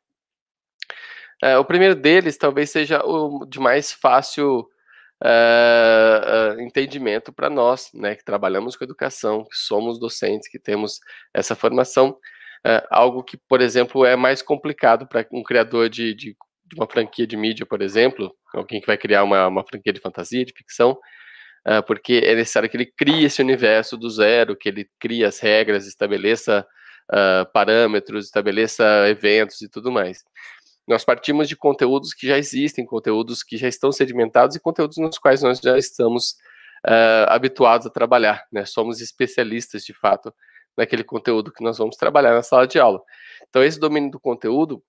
Uh, 1.42 1.58
o 1.58 1.64
primeiro 1.64 1.96
deles 1.96 2.36
talvez 2.38 2.70
seja 2.70 3.02
o 3.04 3.44
de 3.46 3.58
mais 3.58 3.92
fácil 3.92 4.60
uh, 5.24 6.60
entendimento 6.60 7.32
para 7.32 7.50
nós, 7.50 7.90
né? 7.94 8.14
Que 8.14 8.24
trabalhamos 8.24 8.76
com 8.76 8.84
educação, 8.84 9.44
que 9.44 9.56
somos 9.56 9.98
docentes, 9.98 10.48
que 10.48 10.58
temos 10.58 11.00
essa 11.34 11.56
formação. 11.56 12.16
algo 12.90 13.24
que, 13.24 13.36
por 13.48 13.60
exemplo, 13.60 14.04
é 14.04 14.14
mais 14.16 14.40
complicado 14.42 15.06
para 15.08 15.26
um 15.32 15.42
criador 15.42 15.88
de, 15.88 16.14
de 16.14 16.36
de 16.72 16.80
uma 16.80 16.88
franquia 16.88 17.26
de 17.26 17.36
mídia, 17.36 17.66
por 17.66 17.82
exemplo, 17.82 18.34
alguém 18.54 18.80
que 18.80 18.86
vai 18.86 18.96
criar 18.96 19.22
uma, 19.24 19.46
uma 19.46 19.64
franquia 19.64 19.92
de 19.92 20.00
fantasia, 20.00 20.44
de 20.44 20.54
ficção, 20.56 20.98
porque 21.86 22.22
é 22.24 22.34
necessário 22.34 22.68
que 22.68 22.76
ele 22.76 22.86
crie 22.86 23.24
esse 23.24 23.42
universo 23.42 23.96
do 23.96 24.08
zero, 24.08 24.56
que 24.56 24.68
ele 24.68 24.88
crie 24.98 25.24
as 25.24 25.38
regras, 25.38 25.86
estabeleça 25.86 26.66
uh, 27.10 27.50
parâmetros, 27.52 28.26
estabeleça 28.26 28.84
eventos 29.08 29.60
e 29.62 29.68
tudo 29.68 29.90
mais. 29.90 30.24
Nós 30.86 31.04
partimos 31.04 31.48
de 31.48 31.56
conteúdos 31.56 32.12
que 32.12 32.26
já 32.26 32.38
existem, 32.38 32.84
conteúdos 32.84 33.42
que 33.42 33.56
já 33.56 33.68
estão 33.68 33.92
sedimentados 33.92 34.56
e 34.56 34.60
conteúdos 34.60 34.98
nos 34.98 35.18
quais 35.18 35.42
nós 35.42 35.58
já 35.60 35.78
estamos 35.78 36.32
uh, 36.86 37.28
habituados 37.28 37.86
a 37.86 37.90
trabalhar, 37.90 38.44
né? 38.52 38.64
Somos 38.64 39.00
especialistas, 39.00 39.84
de 39.84 39.94
fato, 39.94 40.34
naquele 40.76 41.04
conteúdo 41.04 41.52
que 41.52 41.62
nós 41.62 41.78
vamos 41.78 41.96
trabalhar 41.96 42.34
na 42.34 42.42
sala 42.42 42.66
de 42.66 42.78
aula. 42.78 43.00
Então, 43.48 43.62
esse 43.62 43.78
domínio 43.78 44.10
do 44.10 44.20
conteúdo 44.20 44.82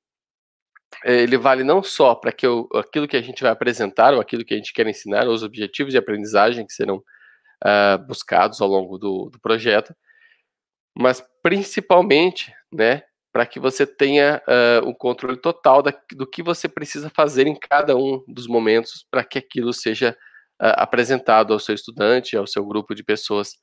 ele 1.03 1.37
vale 1.37 1.63
não 1.63 1.81
só 1.81 2.13
para 2.15 2.31
que 2.31 2.45
eu, 2.45 2.67
aquilo 2.75 3.07
que 3.07 3.17
a 3.17 3.21
gente 3.21 3.41
vai 3.41 3.51
apresentar, 3.51 4.13
ou 4.13 4.21
aquilo 4.21 4.45
que 4.45 4.53
a 4.53 4.57
gente 4.57 4.73
quer 4.73 4.87
ensinar, 4.87 5.27
ou 5.27 5.33
os 5.33 5.43
objetivos 5.43 5.91
de 5.91 5.97
aprendizagem 5.97 6.65
que 6.65 6.73
serão 6.73 6.97
uh, 6.97 7.97
buscados 8.05 8.61
ao 8.61 8.67
longo 8.67 8.97
do, 8.97 9.29
do, 9.29 9.39
projeto, 9.39 9.95
mas 10.95 11.23
principalmente, 11.41 12.53
né, 12.71 13.03
para 13.31 13.45
que 13.47 13.59
você 13.59 13.85
tenha 13.87 14.41
uh, 14.47 14.87
o 14.87 14.95
controle 14.95 15.37
total 15.37 15.81
da, 15.81 15.91
do 16.11 16.27
que 16.27 16.43
você 16.43 16.69
precisa 16.69 17.09
fazer 17.09 17.47
em 17.47 17.55
cada 17.55 17.97
um 17.97 18.23
dos 18.27 18.47
momentos 18.47 19.05
para 19.09 19.23
que 19.23 19.39
aquilo 19.39 19.73
seja 19.73 20.15
uh, 20.61 20.77
apresentado 20.77 21.51
ao 21.51 21.59
seu 21.59 21.73
estudante, 21.73 22.37
ao 22.37 22.45
seu 22.45 22.63
grupo 22.65 22.93
de 22.93 23.03
pessoas 23.03 23.57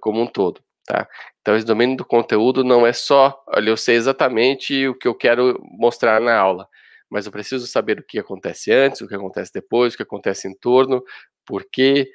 como 0.00 0.20
um 0.20 0.26
todo. 0.26 0.60
Tá? 0.84 1.06
Então, 1.40 1.54
esse 1.54 1.64
domínio 1.64 1.96
do 1.96 2.04
conteúdo 2.04 2.64
não 2.64 2.84
é 2.84 2.92
só, 2.92 3.40
olha, 3.46 3.70
eu 3.70 3.76
sei 3.76 3.94
exatamente 3.94 4.88
o 4.88 4.94
que 4.94 5.06
eu 5.06 5.14
quero 5.14 5.56
mostrar 5.78 6.20
na 6.20 6.36
aula, 6.36 6.66
mas 7.08 7.26
eu 7.26 7.30
preciso 7.30 7.64
saber 7.64 8.00
o 8.00 8.02
que 8.02 8.18
acontece 8.18 8.72
antes, 8.72 9.00
o 9.00 9.06
que 9.06 9.14
acontece 9.14 9.52
depois, 9.52 9.94
o 9.94 9.96
que 9.96 10.02
acontece 10.02 10.48
em 10.48 10.58
torno, 10.58 11.00
por 11.46 11.64
quê, 11.70 12.10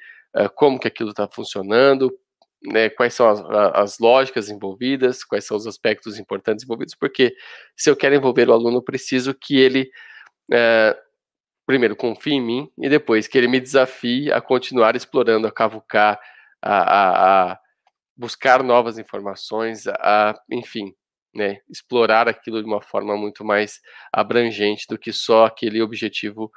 como 0.56 0.78
que 0.78 0.88
aquilo 0.88 1.10
está 1.10 1.26
funcionando, 1.26 2.12
né, 2.64 2.88
quais 2.88 3.14
são 3.14 3.28
as, 3.28 3.40
as, 3.74 3.98
lógicas 3.98 4.48
envolvidas, 4.48 5.22
quais 5.22 5.44
são 5.44 5.56
os 5.56 5.66
aspectos 5.66 6.18
importantes 6.18 6.64
envolvidos, 6.64 6.94
porque 6.94 7.34
se 7.76 7.90
eu 7.90 7.96
quero 7.96 8.14
envolver 8.14 8.48
o 8.48 8.52
aluno, 8.52 8.78
eu 8.78 8.82
preciso 8.82 9.34
que 9.34 9.56
ele, 9.58 9.90
é, 10.50 10.96
primeiro, 11.66 11.94
confie 11.94 12.34
em 12.34 12.40
mim, 12.40 12.70
e 12.78 12.88
depois 12.88 13.28
que 13.28 13.36
ele 13.36 13.48
me 13.48 13.60
desafie 13.60 14.32
a 14.32 14.40
continuar 14.40 14.96
explorando, 14.96 15.46
a 15.46 15.52
cavucar, 15.52 16.18
a, 16.62 16.78
a, 16.78 17.52
a 17.52 17.58
buscar 18.16 18.62
novas 18.62 18.98
informações, 18.98 19.86
a, 19.86 20.34
enfim, 20.50 20.94
né, 21.34 21.58
explorar 21.68 22.28
aquilo 22.28 22.62
de 22.62 22.68
uma 22.68 22.80
forma 22.80 23.16
muito 23.16 23.44
mais 23.44 23.80
abrangente 24.12 24.86
do 24.88 24.96
que 24.96 25.12
só 25.12 25.46
aquele 25.46 25.82
objetivo 25.82 26.50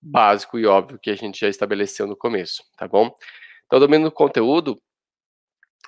básico 0.00 0.58
e 0.58 0.66
óbvio 0.66 0.98
que 1.00 1.10
a 1.10 1.16
gente 1.16 1.40
já 1.40 1.48
estabeleceu 1.48 2.06
no 2.06 2.16
começo, 2.16 2.62
tá 2.76 2.86
bom? 2.86 3.12
Então, 3.64 3.80
domínio 3.80 4.08
do 4.08 4.12
conteúdo, 4.12 4.80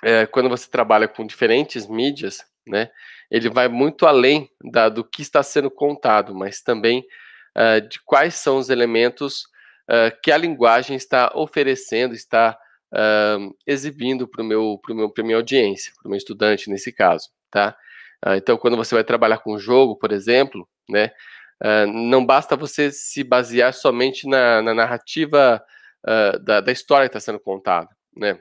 é, 0.03 0.25
quando 0.25 0.49
você 0.49 0.69
trabalha 0.69 1.07
com 1.07 1.25
diferentes 1.25 1.87
mídias, 1.87 2.43
né, 2.67 2.89
ele 3.29 3.49
vai 3.49 3.67
muito 3.67 4.05
além 4.05 4.49
da, 4.63 4.89
do 4.89 5.03
que 5.03 5.21
está 5.21 5.43
sendo 5.43 5.69
contado, 5.69 6.33
mas 6.33 6.61
também 6.61 7.05
uh, 7.55 7.87
de 7.87 8.01
quais 8.03 8.35
são 8.35 8.57
os 8.57 8.69
elementos 8.69 9.43
uh, 9.89 10.15
que 10.23 10.31
a 10.31 10.37
linguagem 10.37 10.95
está 10.95 11.31
oferecendo, 11.35 12.13
está 12.13 12.57
uh, 12.91 13.55
exibindo 13.67 14.27
para 14.27 14.43
meu, 14.43 14.79
pro 14.81 14.95
meu, 14.95 15.13
minha 15.19 15.37
audiência, 15.37 15.93
para 15.95 16.07
o 16.07 16.09
meu 16.09 16.17
estudante 16.17 16.69
nesse 16.69 16.91
caso, 16.91 17.29
tá? 17.51 17.75
Então, 18.35 18.57
quando 18.57 18.75
você 18.75 18.93
vai 18.93 19.03
trabalhar 19.05 19.37
com 19.37 19.57
jogo, 19.57 19.95
por 19.95 20.11
exemplo, 20.11 20.67
né, 20.89 21.09
não 21.87 22.25
basta 22.25 22.53
você 22.53 22.91
se 22.91 23.23
basear 23.23 23.73
somente 23.73 24.27
na, 24.27 24.61
na 24.61 24.73
narrativa 24.73 25.63
da, 26.41 26.59
da, 26.59 26.69
história 26.69 27.07
que 27.07 27.17
está 27.17 27.21
sendo 27.21 27.39
contada, 27.39 27.87
né? 28.13 28.37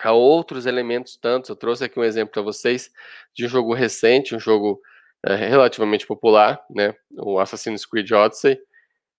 Há 0.00 0.12
outros 0.12 0.66
elementos 0.66 1.16
tantos. 1.16 1.50
Eu 1.50 1.56
trouxe 1.56 1.84
aqui 1.84 1.98
um 1.98 2.04
exemplo 2.04 2.32
para 2.32 2.42
vocês 2.42 2.90
de 3.34 3.46
um 3.46 3.48
jogo 3.48 3.74
recente, 3.74 4.34
um 4.34 4.40
jogo 4.40 4.80
relativamente 5.26 6.06
popular, 6.06 6.60
né? 6.70 6.94
O 7.18 7.40
Assassin's 7.40 7.84
Creed 7.84 8.12
Odyssey, 8.12 8.58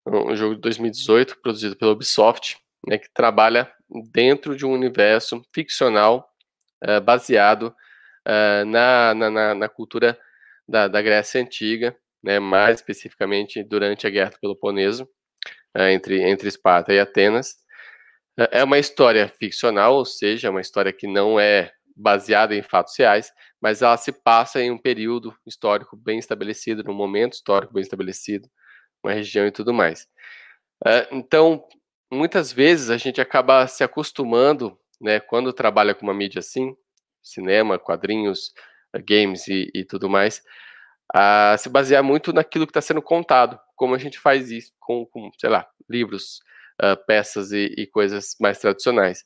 um 0.05 0.35
jogo 0.35 0.55
de 0.55 0.61
2018 0.61 1.39
produzido 1.41 1.75
pela 1.75 1.91
Ubisoft, 1.91 2.57
né, 2.87 2.97
que 2.97 3.09
trabalha 3.13 3.71
dentro 4.11 4.55
de 4.55 4.65
um 4.65 4.71
universo 4.71 5.41
ficcional 5.53 6.29
uh, 6.83 7.01
baseado 7.01 7.75
uh, 8.27 8.65
na, 8.65 9.13
na, 9.13 9.55
na, 9.55 9.69
cultura 9.69 10.17
da, 10.67 10.87
da, 10.87 11.01
Grécia 11.01 11.41
Antiga, 11.41 11.95
né, 12.23 12.39
mais 12.39 12.75
especificamente 12.75 13.63
durante 13.63 14.07
a 14.07 14.09
Guerra 14.09 14.31
do 14.31 14.39
Peloponeso, 14.39 15.07
entre, 15.75 16.21
entre 16.23 16.47
Esparta 16.47 16.93
e 16.93 16.99
Atenas. 16.99 17.57
É 18.37 18.63
uma 18.63 18.79
história 18.79 19.27
ficcional, 19.27 19.95
ou 19.95 20.05
seja, 20.05 20.47
é 20.47 20.51
uma 20.51 20.61
história 20.61 20.93
que 20.93 21.07
não 21.07 21.39
é 21.39 21.71
baseada 21.95 22.55
em 22.55 22.61
fatos 22.61 22.97
reais, 22.97 23.33
mas 23.61 23.81
ela 23.81 23.97
se 23.97 24.11
passa 24.11 24.61
em 24.61 24.71
um 24.71 24.77
período 24.77 25.35
histórico 25.45 25.97
bem 25.97 26.17
estabelecido, 26.17 26.83
num 26.83 26.93
momento 26.93 27.33
histórico 27.33 27.73
bem 27.73 27.81
estabelecido, 27.81 28.49
uma 29.03 29.13
região 29.13 29.45
e 29.45 29.51
tudo 29.51 29.73
mais. 29.73 30.07
então, 31.11 31.63
muitas 32.11 32.51
vezes 32.51 32.89
a 32.89 32.97
gente 32.97 33.19
acaba 33.19 33.67
se 33.67 33.83
acostumando, 33.83 34.79
né, 35.01 35.19
quando 35.19 35.51
trabalha 35.53 35.93
com 35.93 36.05
uma 36.05 36.13
mídia 36.13 36.39
assim, 36.39 36.75
cinema, 37.21 37.77
quadrinhos, 37.77 38.53
games 39.05 39.47
e, 39.47 39.69
e 39.73 39.83
tudo 39.83 40.09
mais, 40.09 40.41
a 41.13 41.55
se 41.57 41.69
basear 41.69 42.03
muito 42.03 42.31
naquilo 42.31 42.65
que 42.65 42.71
está 42.71 42.81
sendo 42.81 43.01
contado, 43.01 43.59
como 43.75 43.95
a 43.95 43.97
gente 43.97 44.19
faz 44.19 44.51
isso 44.51 44.71
com, 44.79 45.05
com 45.05 45.29
sei 45.39 45.49
lá, 45.49 45.67
livros, 45.89 46.39
uh, 46.81 47.05
peças 47.05 47.51
e, 47.51 47.73
e, 47.77 47.87
coisas 47.87 48.35
mais 48.39 48.59
tradicionais. 48.59 49.25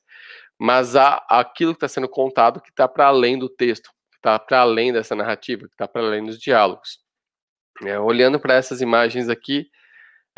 Mas 0.59 0.95
há 0.95 1.23
aquilo 1.29 1.73
que 1.73 1.77
está 1.77 1.87
sendo 1.87 2.07
contado 2.07 2.61
que 2.61 2.69
está 2.69 2.87
para 2.87 3.07
além 3.07 3.37
do 3.37 3.49
texto, 3.49 3.89
que 4.11 4.17
está 4.17 4.37
para 4.39 4.61
além 4.61 4.93
dessa 4.93 5.15
narrativa, 5.15 5.67
que 5.67 5.73
está 5.73 5.87
para 5.87 6.01
além 6.01 6.25
dos 6.25 6.39
diálogos. 6.39 6.99
É, 7.83 7.99
olhando 7.99 8.39
para 8.39 8.53
essas 8.53 8.81
imagens 8.81 9.29
aqui, 9.29 9.67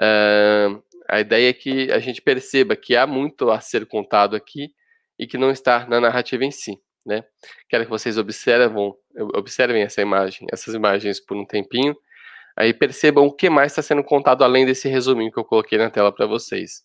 uh, 0.01 0.83
a 1.09 1.19
ideia 1.19 1.49
é 1.49 1.53
que 1.53 1.91
a 1.91 1.99
gente 1.99 2.21
perceba 2.21 2.75
que 2.75 2.95
há 2.95 3.05
muito 3.05 3.51
a 3.51 3.59
ser 3.59 3.85
contado 3.85 4.35
aqui 4.35 4.73
e 5.19 5.27
que 5.27 5.37
não 5.37 5.51
está 5.51 5.85
na 5.87 5.99
narrativa 5.99 6.43
em 6.43 6.51
si, 6.51 6.79
né? 7.05 7.23
Quero 7.69 7.85
que 7.85 7.89
vocês 7.89 8.17
observam, 8.17 8.95
observem 9.35 9.83
essa 9.83 10.01
imagem, 10.01 10.47
essas 10.51 10.73
imagens 10.73 11.19
por 11.19 11.37
um 11.37 11.45
tempinho, 11.45 11.95
aí 12.57 12.73
percebam 12.73 13.25
o 13.25 13.33
que 13.33 13.49
mais 13.49 13.71
está 13.71 13.81
sendo 13.81 14.03
contado 14.03 14.43
além 14.43 14.65
desse 14.65 14.87
resuminho 14.87 15.31
que 15.31 15.39
eu 15.39 15.45
coloquei 15.45 15.77
na 15.77 15.89
tela 15.89 16.11
para 16.11 16.25
vocês, 16.25 16.83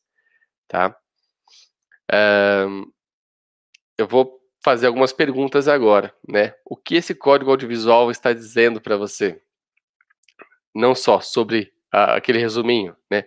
tá? 0.71 0.97
Eu 3.99 4.07
vou 4.07 4.41
fazer 4.63 4.87
algumas 4.87 5.13
perguntas 5.13 5.69
agora, 5.69 6.15
né? 6.27 6.55
O 6.65 6.77
que 6.77 6.95
esse 6.95 7.15
código 7.15 7.51
audiovisual 7.51 8.11
está 8.11 8.33
dizendo 8.33 8.81
para 8.81 8.97
você? 8.97 9.43
Não 10.75 10.95
só 10.95 11.21
sobre 11.21 11.73
aquele 11.93 12.39
resuminho, 12.39 12.97
né? 13.11 13.27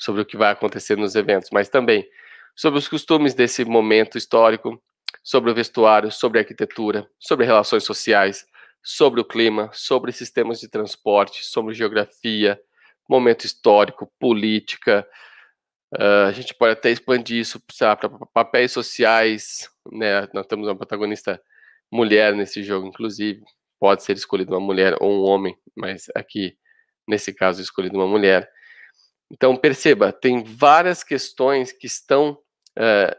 sobre 0.00 0.22
o 0.22 0.24
que 0.24 0.36
vai 0.36 0.50
acontecer 0.50 0.96
nos 0.96 1.14
eventos, 1.14 1.50
mas 1.52 1.68
também 1.68 2.08
sobre 2.56 2.78
os 2.78 2.88
costumes 2.88 3.34
desse 3.34 3.64
momento 3.64 4.16
histórico, 4.16 4.82
sobre 5.22 5.50
o 5.50 5.54
vestuário, 5.54 6.10
sobre 6.10 6.38
a 6.38 6.40
arquitetura, 6.40 7.08
sobre 7.18 7.44
relações 7.44 7.84
sociais, 7.84 8.46
sobre 8.82 9.20
o 9.20 9.24
clima, 9.24 9.70
sobre 9.74 10.10
sistemas 10.10 10.58
de 10.58 10.68
transporte, 10.68 11.44
sobre 11.44 11.74
geografia, 11.74 12.58
momento 13.08 13.44
histórico, 13.44 14.10
política. 14.18 15.06
Uh, 15.92 16.26
a 16.28 16.32
gente 16.32 16.54
pode 16.54 16.72
até 16.72 16.90
expandir 16.90 17.38
isso 17.38 17.60
para 17.78 18.08
papéis 18.32 18.70
sociais, 18.70 19.68
né? 19.90 20.28
Nós 20.32 20.46
temos 20.46 20.68
uma 20.68 20.76
protagonista 20.76 21.40
mulher 21.90 22.34
nesse 22.34 22.62
jogo, 22.62 22.86
inclusive. 22.86 23.42
Pode 23.78 24.04
ser 24.04 24.16
escolhido 24.16 24.52
uma 24.52 24.60
mulher 24.60 24.96
ou 25.00 25.10
um 25.10 25.22
homem, 25.22 25.56
mas 25.76 26.06
aqui, 26.14 26.56
nesse 27.08 27.32
caso, 27.32 27.60
escolhido 27.60 27.96
uma 27.98 28.06
mulher. 28.06 28.48
Então, 29.32 29.56
perceba, 29.56 30.12
tem 30.12 30.44
várias 30.44 31.02
questões 31.02 31.72
que 31.72 31.86
estão 31.86 32.38
uh, 32.78 33.16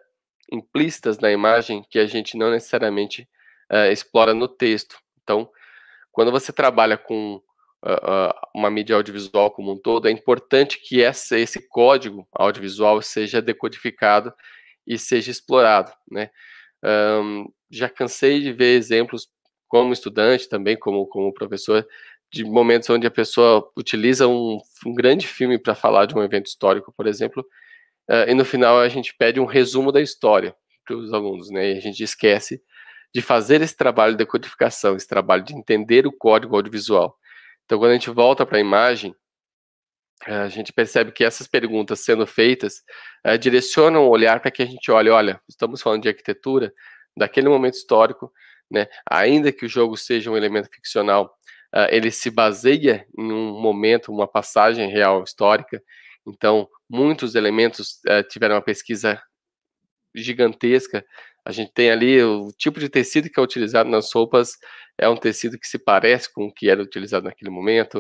implícitas 0.51 1.19
na 1.19 1.31
imagem 1.31 1.83
que 1.89 1.97
a 1.99 2.05
gente 2.05 2.37
não 2.37 2.51
necessariamente 2.51 3.27
uh, 3.71 3.91
explora 3.91 4.33
no 4.33 4.47
texto. 4.47 4.97
Então, 5.23 5.49
quando 6.11 6.31
você 6.31 6.53
trabalha 6.53 6.97
com 6.97 7.41
uma 8.53 8.69
mídia 8.69 8.95
audiovisual 8.95 9.51
como 9.51 9.73
um 9.73 9.77
todo, 9.77 10.07
é 10.07 10.11
importante 10.11 10.79
que 10.79 11.01
essa, 11.01 11.37
esse 11.37 11.67
código 11.67 12.27
audiovisual 12.31 13.01
seja 13.01 13.41
decodificado 13.41 14.33
e 14.85 14.97
seja 14.97 15.31
explorado. 15.31 15.91
Né? 16.09 16.29
Um, 16.83 17.51
já 17.69 17.89
cansei 17.89 18.41
de 18.41 18.51
ver 18.51 18.77
exemplos 18.77 19.29
como 19.67 19.93
estudante, 19.93 20.49
também 20.49 20.77
como, 20.77 21.07
como 21.07 21.33
professor, 21.33 21.87
de 22.31 22.43
momentos 22.43 22.89
onde 22.89 23.07
a 23.07 23.11
pessoa 23.11 23.69
utiliza 23.75 24.27
um, 24.27 24.59
um 24.85 24.93
grande 24.93 25.27
filme 25.27 25.57
para 25.57 25.75
falar 25.75 26.05
de 26.05 26.15
um 26.15 26.23
evento 26.23 26.47
histórico, 26.47 26.93
por 26.95 27.07
exemplo, 27.07 27.45
uh, 28.09 28.29
e 28.29 28.33
no 28.33 28.45
final 28.45 28.79
a 28.79 28.87
gente 28.89 29.15
pede 29.17 29.39
um 29.39 29.45
resumo 29.45 29.91
da 29.91 30.01
história 30.01 30.55
para 30.85 30.95
os 30.95 31.13
alunos, 31.13 31.49
né? 31.49 31.73
E 31.73 31.77
a 31.77 31.81
gente 31.81 32.03
esquece 32.03 32.61
de 33.13 33.21
fazer 33.21 33.61
esse 33.61 33.75
trabalho 33.75 34.13
de 34.13 34.19
decodificação, 34.19 34.95
esse 34.95 35.07
trabalho 35.07 35.43
de 35.43 35.53
entender 35.53 36.07
o 36.07 36.11
código 36.11 36.55
audiovisual. 36.55 37.17
Então, 37.71 37.79
quando 37.79 37.91
a 37.91 37.93
gente 37.93 38.09
volta 38.09 38.45
para 38.45 38.57
a 38.57 38.59
imagem, 38.59 39.15
a 40.25 40.49
gente 40.49 40.73
percebe 40.73 41.13
que 41.13 41.23
essas 41.23 41.47
perguntas 41.47 42.01
sendo 42.01 42.27
feitas 42.27 42.83
uh, 43.25 43.37
direcionam 43.37 44.03
o 44.03 44.09
olhar 44.09 44.41
para 44.41 44.51
que 44.51 44.61
a 44.61 44.65
gente 44.65 44.91
olhe, 44.91 45.09
olha, 45.09 45.39
estamos 45.47 45.81
falando 45.81 46.01
de 46.01 46.09
arquitetura 46.09 46.73
daquele 47.15 47.47
momento 47.47 47.75
histórico, 47.75 48.29
né? 48.69 48.87
Ainda 49.09 49.53
que 49.53 49.65
o 49.65 49.69
jogo 49.69 49.95
seja 49.95 50.29
um 50.29 50.35
elemento 50.35 50.67
ficcional, 50.69 51.33
uh, 51.73 51.87
ele 51.89 52.11
se 52.11 52.29
baseia 52.29 53.07
em 53.17 53.31
um 53.31 53.61
momento, 53.61 54.11
uma 54.11 54.27
passagem 54.27 54.91
real 54.91 55.23
histórica. 55.23 55.81
Então, 56.27 56.67
muitos 56.89 57.35
elementos 57.35 58.01
tiveram 58.29 58.55
uma 58.55 58.61
pesquisa 58.61 59.17
gigantesca. 60.13 61.05
A 61.45 61.51
gente 61.51 61.71
tem 61.73 61.91
ali 61.91 62.21
o 62.23 62.51
tipo 62.57 62.79
de 62.79 62.89
tecido 62.89 63.29
que 63.29 63.39
é 63.39 63.43
utilizado 63.43 63.89
nas 63.89 64.13
roupas 64.13 64.51
é 64.97 65.09
um 65.09 65.17
tecido 65.17 65.57
que 65.57 65.67
se 65.67 65.79
parece 65.79 66.31
com 66.31 66.45
o 66.45 66.53
que 66.53 66.69
era 66.69 66.81
utilizado 66.81 67.25
naquele 67.25 67.49
momento. 67.49 67.99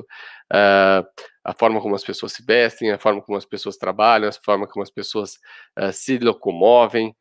Uh, 0.51 1.03
a 1.43 1.53
forma 1.57 1.81
como 1.81 1.95
as 1.95 2.03
pessoas 2.03 2.33
se 2.33 2.45
vestem, 2.45 2.91
a 2.91 2.99
forma 2.99 3.21
como 3.21 3.37
as 3.37 3.45
pessoas 3.45 3.77
trabalham, 3.77 4.29
a 4.29 4.31
forma 4.31 4.67
como 4.67 4.83
as 4.83 4.91
pessoas 4.91 5.39
uh, 5.79 5.91
se 5.91 6.19
locomovem, 6.19 7.15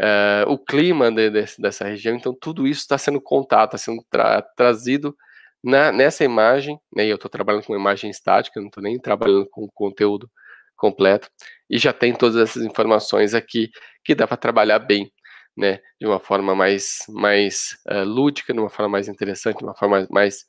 uh, 0.00 0.50
o 0.50 0.58
clima 0.58 1.10
de, 1.10 1.30
de, 1.30 1.44
dessa 1.58 1.84
região. 1.84 2.16
Então, 2.16 2.34
tudo 2.38 2.66
isso 2.66 2.80
está 2.80 2.98
sendo 2.98 3.20
contado, 3.20 3.66
está 3.66 3.78
sendo 3.78 4.04
tra 4.10 4.42
trazido 4.56 5.14
na, 5.62 5.92
nessa 5.92 6.24
imagem, 6.24 6.78
né, 6.94 7.06
eu 7.06 7.14
estou 7.14 7.30
trabalhando 7.30 7.64
com 7.64 7.76
imagem 7.76 8.10
estática, 8.10 8.60
não 8.60 8.66
estou 8.66 8.82
nem 8.82 8.98
trabalhando 8.98 9.48
com 9.48 9.68
conteúdo 9.72 10.28
completo, 10.76 11.30
e 11.70 11.78
já 11.78 11.92
tem 11.92 12.12
todas 12.12 12.36
essas 12.36 12.64
informações 12.64 13.34
aqui 13.34 13.70
que 14.04 14.14
dá 14.14 14.26
para 14.26 14.36
trabalhar 14.36 14.80
bem, 14.80 15.12
né, 15.56 15.80
de 16.00 16.06
uma 16.06 16.18
forma 16.18 16.54
mais, 16.54 17.04
mais 17.08 17.78
uh, 17.90 18.04
lúdica, 18.04 18.52
de 18.52 18.58
uma 18.58 18.70
forma 18.70 18.88
mais 18.88 19.08
interessante, 19.08 19.58
de 19.58 19.64
uma 19.64 19.74
forma 19.74 20.06
mais 20.10 20.46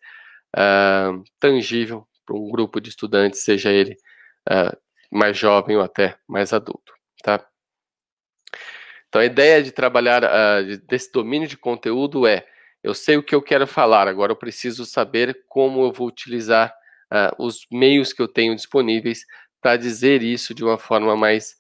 uh, 0.55 1.23
tangível 1.39 2.07
para 2.25 2.35
um 2.35 2.49
grupo 2.49 2.79
de 2.79 2.89
estudantes, 2.89 3.43
seja 3.43 3.69
ele 3.69 3.97
uh, 4.49 4.75
mais 5.11 5.37
jovem 5.37 5.75
ou 5.75 5.83
até 5.83 6.17
mais 6.27 6.53
adulto, 6.53 6.93
tá? 7.21 7.45
Então 9.09 9.21
a 9.21 9.25
ideia 9.25 9.61
de 9.61 9.71
trabalhar 9.71 10.23
desse 10.87 11.11
domínio 11.11 11.47
de 11.47 11.55
conteúdo 11.55 12.25
é 12.25 12.47
eu 12.81 12.95
sei 12.95 13.15
o 13.15 13.21
que 13.21 13.35
eu 13.35 13.43
quero 13.43 13.67
falar, 13.67 14.07
agora 14.07 14.31
eu 14.31 14.35
preciso 14.35 14.87
saber 14.87 15.43
como 15.47 15.83
eu 15.85 15.91
vou 15.91 16.07
utilizar 16.07 16.73
os 17.37 17.67
meios 17.71 18.11
que 18.11 18.23
eu 18.23 18.27
tenho 18.27 18.55
disponíveis 18.55 19.23
para 19.61 19.77
dizer 19.77 20.23
isso 20.23 20.55
de 20.55 20.63
uma 20.63 20.79
forma 20.79 21.15
mais 21.15 21.55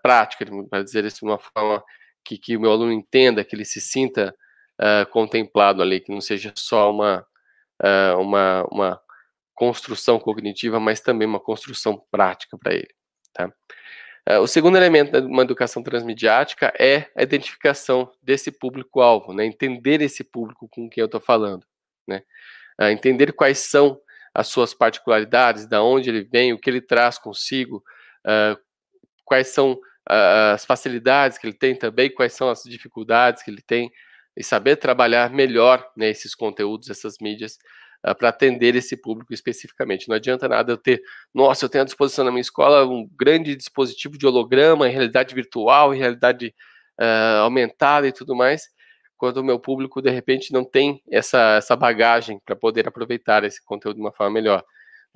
prática, 0.00 0.46
para 0.70 0.84
dizer 0.84 1.04
isso 1.04 1.18
de 1.18 1.24
uma 1.24 1.40
forma 1.40 1.82
que, 2.26 2.38
que 2.38 2.56
o 2.56 2.60
meu 2.60 2.70
aluno 2.70 2.92
entenda, 2.92 3.44
que 3.44 3.54
ele 3.54 3.64
se 3.64 3.80
sinta 3.80 4.34
uh, 4.80 5.10
contemplado 5.10 5.82
ali, 5.82 6.00
que 6.00 6.12
não 6.12 6.20
seja 6.20 6.52
só 6.56 6.90
uma, 6.90 7.26
uma, 8.18 8.66
uma 8.70 9.00
construção 9.54 10.18
cognitiva, 10.18 10.78
mas 10.80 11.00
também 11.00 11.26
uma 11.26 11.40
construção 11.40 12.02
prática 12.10 12.56
para 12.58 12.74
ele. 12.74 12.94
Tá? 13.32 13.52
Uh, 14.28 14.40
o 14.40 14.46
segundo 14.48 14.76
elemento 14.76 15.20
de 15.20 15.26
uma 15.26 15.42
educação 15.42 15.82
transmediática 15.84 16.72
é 16.78 17.08
a 17.16 17.22
identificação 17.22 18.10
desse 18.20 18.50
público-alvo, 18.50 19.32
né? 19.32 19.46
entender 19.46 20.02
esse 20.02 20.24
público 20.24 20.68
com 20.68 20.88
quem 20.88 21.00
eu 21.00 21.06
estou 21.06 21.20
falando, 21.20 21.64
né? 22.08 22.22
Uh, 22.80 22.86
entender 22.86 23.32
quais 23.32 23.58
são 23.58 23.98
as 24.34 24.48
suas 24.48 24.74
particularidades, 24.74 25.66
da 25.66 25.82
onde 25.82 26.10
ele 26.10 26.24
vem, 26.24 26.52
o 26.52 26.58
que 26.58 26.68
ele 26.68 26.80
traz 26.80 27.18
consigo, 27.18 27.82
uh, 28.26 28.60
quais 29.24 29.48
são 29.48 29.78
as 30.08 30.64
facilidades 30.64 31.38
que 31.38 31.46
ele 31.46 31.56
tem 31.56 31.74
também, 31.74 32.12
quais 32.12 32.32
são 32.32 32.48
as 32.48 32.62
dificuldades 32.62 33.42
que 33.42 33.50
ele 33.50 33.62
tem, 33.62 33.90
e 34.36 34.44
saber 34.44 34.76
trabalhar 34.76 35.30
melhor 35.30 35.84
né, 35.96 36.10
esses 36.10 36.34
conteúdos, 36.34 36.90
essas 36.90 37.16
mídias, 37.20 37.58
uh, 38.06 38.14
para 38.14 38.28
atender 38.28 38.76
esse 38.76 38.96
público 38.96 39.32
especificamente. 39.32 40.08
Não 40.08 40.16
adianta 40.16 40.46
nada 40.46 40.72
eu 40.72 40.76
ter, 40.76 41.00
nossa, 41.34 41.64
eu 41.64 41.68
tenho 41.68 41.82
à 41.82 41.84
disposição 41.84 42.24
na 42.24 42.30
minha 42.30 42.42
escola 42.42 42.86
um 42.86 43.08
grande 43.18 43.56
dispositivo 43.56 44.18
de 44.18 44.26
holograma, 44.26 44.88
em 44.88 44.92
realidade 44.92 45.34
virtual, 45.34 45.94
em 45.94 45.98
realidade 45.98 46.54
uh, 47.00 47.40
aumentada 47.42 48.06
e 48.06 48.12
tudo 48.12 48.36
mais, 48.36 48.68
quando 49.16 49.38
o 49.38 49.44
meu 49.44 49.58
público, 49.58 50.02
de 50.02 50.10
repente, 50.10 50.52
não 50.52 50.64
tem 50.64 51.02
essa, 51.10 51.56
essa 51.56 51.74
bagagem 51.74 52.38
para 52.44 52.54
poder 52.54 52.86
aproveitar 52.86 53.42
esse 53.44 53.64
conteúdo 53.64 53.96
de 53.96 54.02
uma 54.02 54.12
forma 54.12 54.34
melhor. 54.34 54.62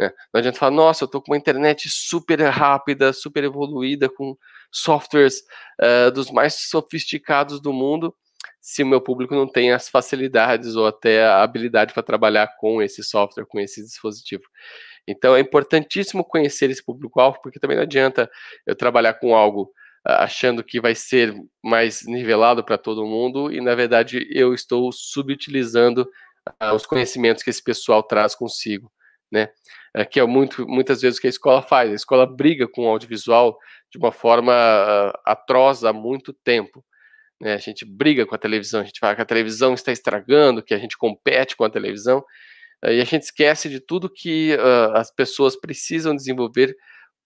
Né? 0.01 0.11
Não 0.33 0.39
adianta 0.39 0.59
falar, 0.59 0.71
nossa, 0.75 1.05
eu 1.05 1.07
estou 1.07 1.21
com 1.21 1.33
uma 1.33 1.37
internet 1.37 1.91
super 1.91 2.41
rápida, 2.41 3.13
super 3.13 3.45
evoluída, 3.45 4.09
com 4.09 4.35
softwares 4.73 5.43
uh, 5.79 6.11
dos 6.11 6.31
mais 6.31 6.55
sofisticados 6.55 7.61
do 7.61 7.71
mundo, 7.71 8.15
se 8.63 8.83
o 8.83 8.87
meu 8.87 9.03
público 9.03 9.35
não 9.35 9.47
tem 9.47 9.73
as 9.73 9.91
facilidades 9.91 10.75
ou 10.75 10.87
até 10.87 11.27
a 11.27 11.43
habilidade 11.43 11.93
para 11.93 12.03
trabalhar 12.03 12.49
com 12.59 12.81
esse 12.81 13.05
software, 13.05 13.45
com 13.45 13.61
esse 13.61 13.83
dispositivo. 13.83 14.45
Então 15.07 15.37
é 15.37 15.41
importantíssimo 15.41 16.25
conhecer 16.25 16.71
esse 16.71 16.83
público-alvo, 16.83 17.39
porque 17.43 17.61
também 17.61 17.77
não 17.77 17.83
adianta 17.83 18.31
eu 18.67 18.75
trabalhar 18.75 19.15
com 19.15 19.37
algo 19.37 19.65
uh, 20.09 20.23
achando 20.23 20.65
que 20.65 20.81
vai 20.81 20.95
ser 20.95 21.35
mais 21.63 22.07
nivelado 22.07 22.65
para 22.65 22.79
todo 22.79 23.05
mundo 23.05 23.53
e 23.53 23.61
na 23.61 23.75
verdade 23.75 24.27
eu 24.31 24.55
estou 24.55 24.91
subutilizando 24.93 26.09
uh, 26.63 26.75
os 26.75 26.87
conhecimentos 26.87 27.43
que 27.43 27.51
esse 27.51 27.63
pessoal 27.63 28.03
traz 28.03 28.35
consigo, 28.35 28.91
né? 29.31 29.49
Uh, 29.97 30.09
que 30.09 30.21
é 30.21 30.25
muito, 30.27 30.67
muitas 30.67 31.01
vezes 31.03 31.19
o 31.19 31.21
que 31.21 31.27
a 31.27 31.31
escola 31.31 31.63
faz. 31.63 31.91
A 31.91 31.95
escola 31.95 32.27
briga 32.27 32.69
com 32.69 32.85
o 32.85 32.89
audiovisual 32.89 33.59
de 33.91 33.99
uma 33.99 34.13
forma 34.13 34.53
atroz 35.25 35.85
há 35.85 35.93
muito 35.93 36.33
tempo. 36.33 36.85
Né? 37.41 37.55
A 37.55 37.59
gente 37.59 37.85
briga 37.85 38.27
com 38.27 38.35
a 38.35 38.39
televisão, 38.39 38.81
a 38.81 38.85
gente 38.85 39.01
fala 39.01 39.17
que 39.17 39.23
a 39.23 39.27
televisão 39.27 39.75
está 39.75 39.91
estragando, 39.91 40.63
que 40.63 40.75
a 40.75 40.79
gente 40.79 40.97
compete 40.97 41.57
com 41.57 41.65
a 41.65 41.71
televisão, 41.71 42.25
e 42.83 43.01
a 43.01 43.05
gente 43.05 43.23
esquece 43.23 43.69
de 43.69 43.79
tudo 43.79 44.11
que 44.11 44.55
uh, 44.55 44.97
as 44.97 45.15
pessoas 45.15 45.55
precisam 45.59 46.15
desenvolver 46.17 46.75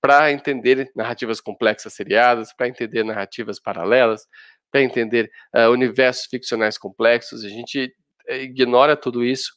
para 0.00 0.32
entender 0.32 0.90
narrativas 0.96 1.40
complexas 1.40 1.94
seriadas, 1.94 2.52
para 2.52 2.68
entender 2.68 3.04
narrativas 3.04 3.60
paralelas, 3.60 4.22
para 4.70 4.82
entender 4.82 5.30
uh, 5.56 5.70
universos 5.70 6.26
ficcionais 6.26 6.76
complexos. 6.76 7.44
A 7.44 7.48
gente 7.48 7.92
eh, 8.28 8.42
ignora 8.42 8.96
tudo 8.96 9.24
isso 9.24 9.52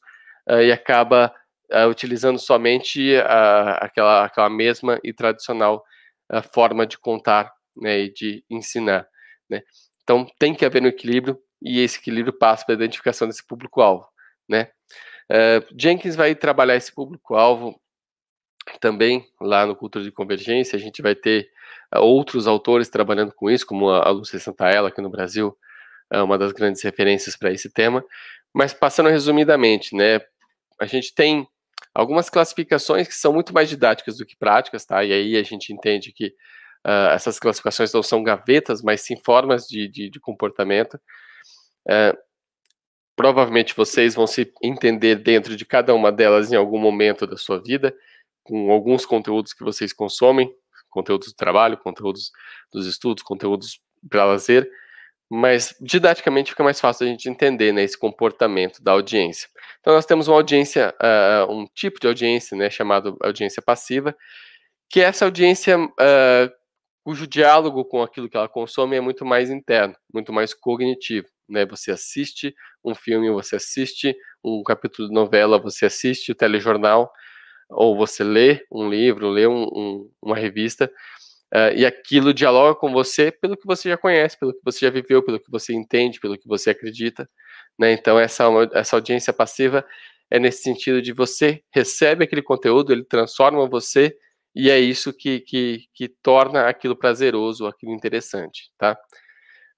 e 0.63 0.71
acaba 0.71 1.33
utilizando 1.89 2.39
somente 2.39 3.15
aquela, 3.79 4.25
aquela 4.25 4.49
mesma 4.49 4.99
e 5.03 5.13
tradicional 5.13 5.83
forma 6.53 6.85
de 6.85 6.97
contar 6.97 7.51
né, 7.75 7.99
e 7.99 8.13
de 8.13 8.43
ensinar. 8.49 9.07
Né? 9.49 9.61
Então 10.03 10.25
tem 10.39 10.53
que 10.53 10.65
haver 10.65 10.81
um 10.81 10.87
equilíbrio 10.87 11.39
e 11.61 11.81
esse 11.81 11.99
equilíbrio 11.99 12.33
passa 12.33 12.65
pela 12.65 12.77
identificação 12.77 13.27
desse 13.27 13.45
público-alvo. 13.45 14.07
Né? 14.47 14.69
Uh, 15.31 15.65
Jenkins 15.77 16.15
vai 16.15 16.35
trabalhar 16.35 16.75
esse 16.75 16.93
público-alvo 16.93 17.79
também 18.79 19.25
lá 19.39 19.65
no 19.65 19.75
Cultura 19.75 20.03
de 20.03 20.11
Convergência. 20.11 20.75
A 20.75 20.79
gente 20.79 21.01
vai 21.01 21.15
ter 21.15 21.49
uh, 21.95 21.99
outros 21.99 22.47
autores 22.47 22.89
trabalhando 22.89 23.33
com 23.33 23.49
isso, 23.49 23.65
como 23.65 23.89
a, 23.89 24.07
a 24.07 24.09
Lúcia 24.09 24.39
Santaella, 24.39 24.89
aqui 24.89 25.01
no 25.01 25.09
Brasil, 25.09 25.57
é 26.11 26.21
uma 26.21 26.37
das 26.37 26.51
grandes 26.51 26.81
referências 26.83 27.35
para 27.35 27.51
esse 27.51 27.71
tema. 27.71 28.03
Mas 28.53 28.73
passando 28.73 29.09
resumidamente, 29.09 29.95
né, 29.95 30.21
a 30.79 30.85
gente 30.85 31.13
tem 31.13 31.47
algumas 31.97 32.29
classificações 32.29 33.07
que 33.07 33.15
são 33.15 33.33
muito 33.33 33.51
mais 33.51 33.67
didáticas 33.67 34.17
do 34.17 34.25
que 34.25 34.37
práticas, 34.37 34.85
tá? 34.85 35.03
E 35.03 35.11
aí 35.11 35.35
a 35.35 35.41
gente 35.41 35.73
entende 35.73 36.13
que 36.13 36.27
uh, 36.85 37.09
essas 37.11 37.39
classificações 37.39 37.91
não 37.91 38.03
são 38.03 38.21
gavetas, 38.21 38.83
mas 38.83 39.01
sim 39.01 39.17
formas 39.25 39.65
de, 39.65 39.87
de, 39.87 40.07
de 40.07 40.19
comportamento. 40.19 40.93
Uh, 41.89 42.15
provavelmente 43.15 43.75
vocês 43.75 44.13
vão 44.13 44.27
se 44.27 44.53
entender 44.61 45.15
dentro 45.15 45.55
de 45.55 45.65
cada 45.65 45.95
uma 45.95 46.11
delas 46.11 46.51
em 46.51 46.55
algum 46.55 46.77
momento 46.77 47.25
da 47.25 47.35
sua 47.35 47.59
vida, 47.59 47.91
com 48.43 48.71
alguns 48.71 49.03
conteúdos 49.03 49.51
que 49.51 49.63
vocês 49.63 49.91
consomem, 49.91 50.53
conteúdos 50.91 51.29
do 51.29 51.35
trabalho, 51.35 51.79
conteúdos 51.79 52.31
dos 52.71 52.85
estudos, 52.85 53.23
conteúdos 53.23 53.81
para 54.07 54.23
lazer, 54.23 54.69
mas 55.29 55.75
didaticamente 55.81 56.51
fica 56.51 56.63
mais 56.63 56.79
fácil 56.79 57.05
a 57.05 57.09
gente 57.09 57.29
entender 57.29 57.73
né, 57.73 57.83
esse 57.83 57.97
comportamento 57.97 58.81
da 58.81 58.93
audiência. 58.93 59.49
Então 59.81 59.93
nós 59.93 60.05
temos 60.05 60.27
uma 60.27 60.37
audiência, 60.37 60.93
uh, 61.01 61.51
um 61.51 61.65
tipo 61.75 61.99
de 61.99 62.07
audiência, 62.07 62.57
né, 62.57 62.69
chamado 62.69 63.17
audiência 63.21 63.61
passiva, 63.61 64.15
que 64.89 65.01
é 65.01 65.03
essa 65.03 65.25
audiência 65.25 65.77
uh, 65.77 66.51
cujo 67.03 67.27
diálogo 67.27 67.85
com 67.85 68.01
aquilo 68.01 68.29
que 68.29 68.37
ela 68.37 68.49
consome 68.49 68.95
é 68.95 69.01
muito 69.01 69.25
mais 69.25 69.49
interno, 69.49 69.95
muito 70.13 70.31
mais 70.31 70.53
cognitivo. 70.53 71.27
Né? 71.47 71.65
Você 71.65 71.91
assiste 71.91 72.53
um 72.83 72.95
filme, 72.95 73.29
você 73.31 73.55
assiste 73.57 74.15
um 74.43 74.63
capítulo 74.63 75.07
de 75.07 75.13
novela, 75.13 75.59
você 75.59 75.85
assiste 75.85 76.31
o 76.31 76.35
telejornal, 76.35 77.11
ou 77.69 77.97
você 77.97 78.23
lê 78.23 78.65
um 78.71 78.89
livro, 78.89 79.29
lê 79.29 79.47
um, 79.47 79.63
um, 79.63 80.11
uma 80.21 80.35
revista, 80.35 80.91
uh, 81.53 81.73
e 81.75 81.85
aquilo 81.85 82.33
dialoga 82.33 82.75
com 82.75 82.91
você 82.91 83.31
pelo 83.31 83.57
que 83.57 83.65
você 83.65 83.89
já 83.89 83.97
conhece, 83.97 84.37
pelo 84.39 84.53
que 84.53 84.61
você 84.63 84.85
já 84.85 84.91
viveu, 84.91 85.23
pelo 85.23 85.39
que 85.39 85.49
você 85.49 85.73
entende, 85.73 86.19
pelo 86.19 86.37
que 86.37 86.47
você 86.47 86.71
acredita. 86.71 87.29
Né? 87.77 87.91
Então, 87.93 88.19
essa, 88.19 88.45
essa 88.73 88.95
audiência 88.95 89.33
passiva 89.33 89.85
é 90.29 90.39
nesse 90.39 90.63
sentido 90.63 91.01
de 91.01 91.13
você 91.13 91.63
recebe 91.71 92.23
aquele 92.23 92.41
conteúdo, 92.41 92.91
ele 92.91 93.03
transforma 93.03 93.67
você 93.67 94.15
e 94.53 94.69
é 94.69 94.79
isso 94.79 95.13
que, 95.13 95.39
que, 95.41 95.85
que 95.93 96.07
torna 96.07 96.67
aquilo 96.67 96.95
prazeroso, 96.95 97.67
aquilo 97.67 97.93
interessante, 97.93 98.71
tá? 98.77 98.97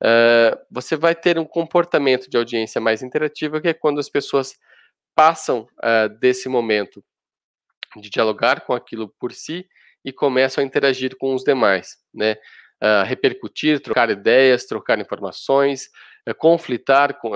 Uh, 0.01 0.57
você 0.71 0.95
vai 0.95 1.13
ter 1.13 1.37
um 1.37 1.43
comportamento 1.43 2.29
de 2.29 2.37
audiência 2.37 2.79
mais 2.79 3.03
interativa, 3.03 3.59
que 3.59 3.67
é 3.67 3.73
quando 3.73 3.99
as 3.99 4.07
pessoas 4.07 4.57
passam 5.13 5.67
uh, 5.79 6.07
desse 6.19 6.47
momento 6.47 7.03
de 7.97 8.09
dialogar 8.09 8.61
com 8.61 8.73
aquilo 8.73 9.13
por 9.19 9.33
si 9.33 9.67
e 10.09 10.13
começam 10.13 10.63
a 10.63 10.67
interagir 10.67 11.15
com 11.17 11.33
os 11.33 11.43
demais, 11.43 11.97
né? 12.13 12.35
Uh, 12.81 13.03
repercutir, 13.05 13.81
trocar 13.81 14.09
ideias, 14.09 14.65
trocar 14.65 14.99
informações, 14.99 15.89
conflitar 16.37 17.19
com 17.19 17.31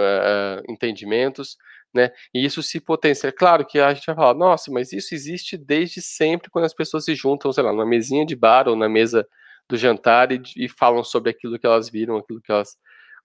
entendimentos, 0.70 1.58
né? 1.94 2.12
E 2.34 2.44
isso 2.44 2.64
se 2.64 2.80
potencia. 2.80 3.30
É 3.30 3.32
claro 3.32 3.66
que 3.66 3.80
a 3.80 3.94
gente 3.94 4.06
vai 4.06 4.16
falar, 4.16 4.34
nossa, 4.34 4.72
mas 4.72 4.92
isso 4.92 5.14
existe 5.14 5.58
desde 5.58 6.02
sempre 6.02 6.50
quando 6.50 6.66
as 6.66 6.74
pessoas 6.74 7.06
se 7.06 7.14
juntam, 7.16 7.52
sei 7.52 7.64
lá, 7.64 7.72
numa 7.72 7.86
mesinha 7.86 8.26
de 8.26 8.36
bar 8.36 8.68
ou 8.68 8.76
na 8.76 8.90
mesa 8.90 9.28
do 9.70 9.78
jantar 9.78 10.32
e, 10.32 10.42
e 10.58 10.68
falam 10.68 11.04
sobre 11.04 11.30
aquilo 11.30 11.58
que 11.60 11.66
elas 11.66 11.90
viram, 11.90 12.18
aquilo 12.18 12.42
que 12.42 12.52
elas 12.52 12.76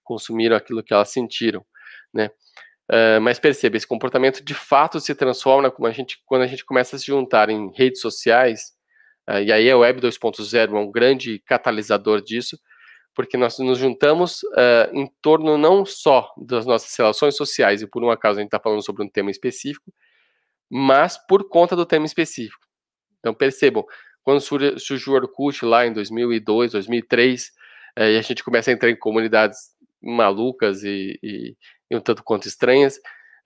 consumiram, 0.03 0.55
aquilo 0.55 0.83
que 0.83 0.93
elas 0.93 1.09
sentiram, 1.09 1.65
né? 2.13 2.29
Uh, 2.91 3.21
mas 3.21 3.37
perceba, 3.37 3.77
esse 3.77 3.85
comportamento 3.85 4.43
de 4.43 4.53
fato 4.55 4.99
se 4.99 5.13
transforma 5.13 5.71
a 5.79 5.91
gente, 5.91 6.19
quando 6.25 6.41
a 6.41 6.47
gente 6.47 6.65
começa 6.65 6.95
a 6.95 6.99
se 6.99 7.05
juntar 7.05 7.49
em 7.49 7.71
redes 7.75 8.01
sociais, 8.01 8.61
uh, 8.61 8.78
e 9.43 9.51
aí 9.51 9.69
a 9.69 9.77
Web 9.77 10.01
2.0 10.01 10.75
é 10.75 10.79
um 10.79 10.91
grande 10.91 11.39
catalisador 11.39 12.21
disso, 12.21 12.57
porque 13.13 13.37
nós 13.37 13.59
nos 13.59 13.77
juntamos 13.77 14.43
uh, 14.43 14.93
em 14.93 15.05
torno 15.21 15.57
não 15.57 15.85
só 15.85 16.33
das 16.37 16.65
nossas 16.65 16.95
relações 16.95 17.35
sociais, 17.35 17.81
e 17.81 17.87
por 17.87 18.03
um 18.03 18.09
acaso 18.09 18.39
a 18.39 18.41
gente 18.41 18.47
está 18.47 18.59
falando 18.59 18.81
sobre 18.81 19.03
um 19.03 19.09
tema 19.09 19.29
específico, 19.29 19.93
mas 20.69 21.17
por 21.27 21.49
conta 21.49 21.75
do 21.75 21.85
tema 21.85 22.05
específico. 22.05 22.65
Então 23.19 23.33
percebam, 23.33 23.83
quando 24.23 24.39
surgiu 24.39 25.13
o 25.13 25.15
Orkut 25.15 25.65
lá 25.65 25.85
em 25.85 25.91
2002, 25.91 26.71
2003, 26.71 27.47
uh, 27.97 28.03
e 28.03 28.17
a 28.17 28.21
gente 28.21 28.43
começa 28.43 28.71
a 28.71 28.73
entrar 28.73 28.89
em 28.89 28.95
comunidades 28.95 29.57
malucas 30.01 30.83
e, 30.83 31.19
e, 31.21 31.57
e 31.91 31.95
um 31.97 31.99
tanto 31.99 32.23
quanto 32.23 32.47
estranhas, 32.47 32.97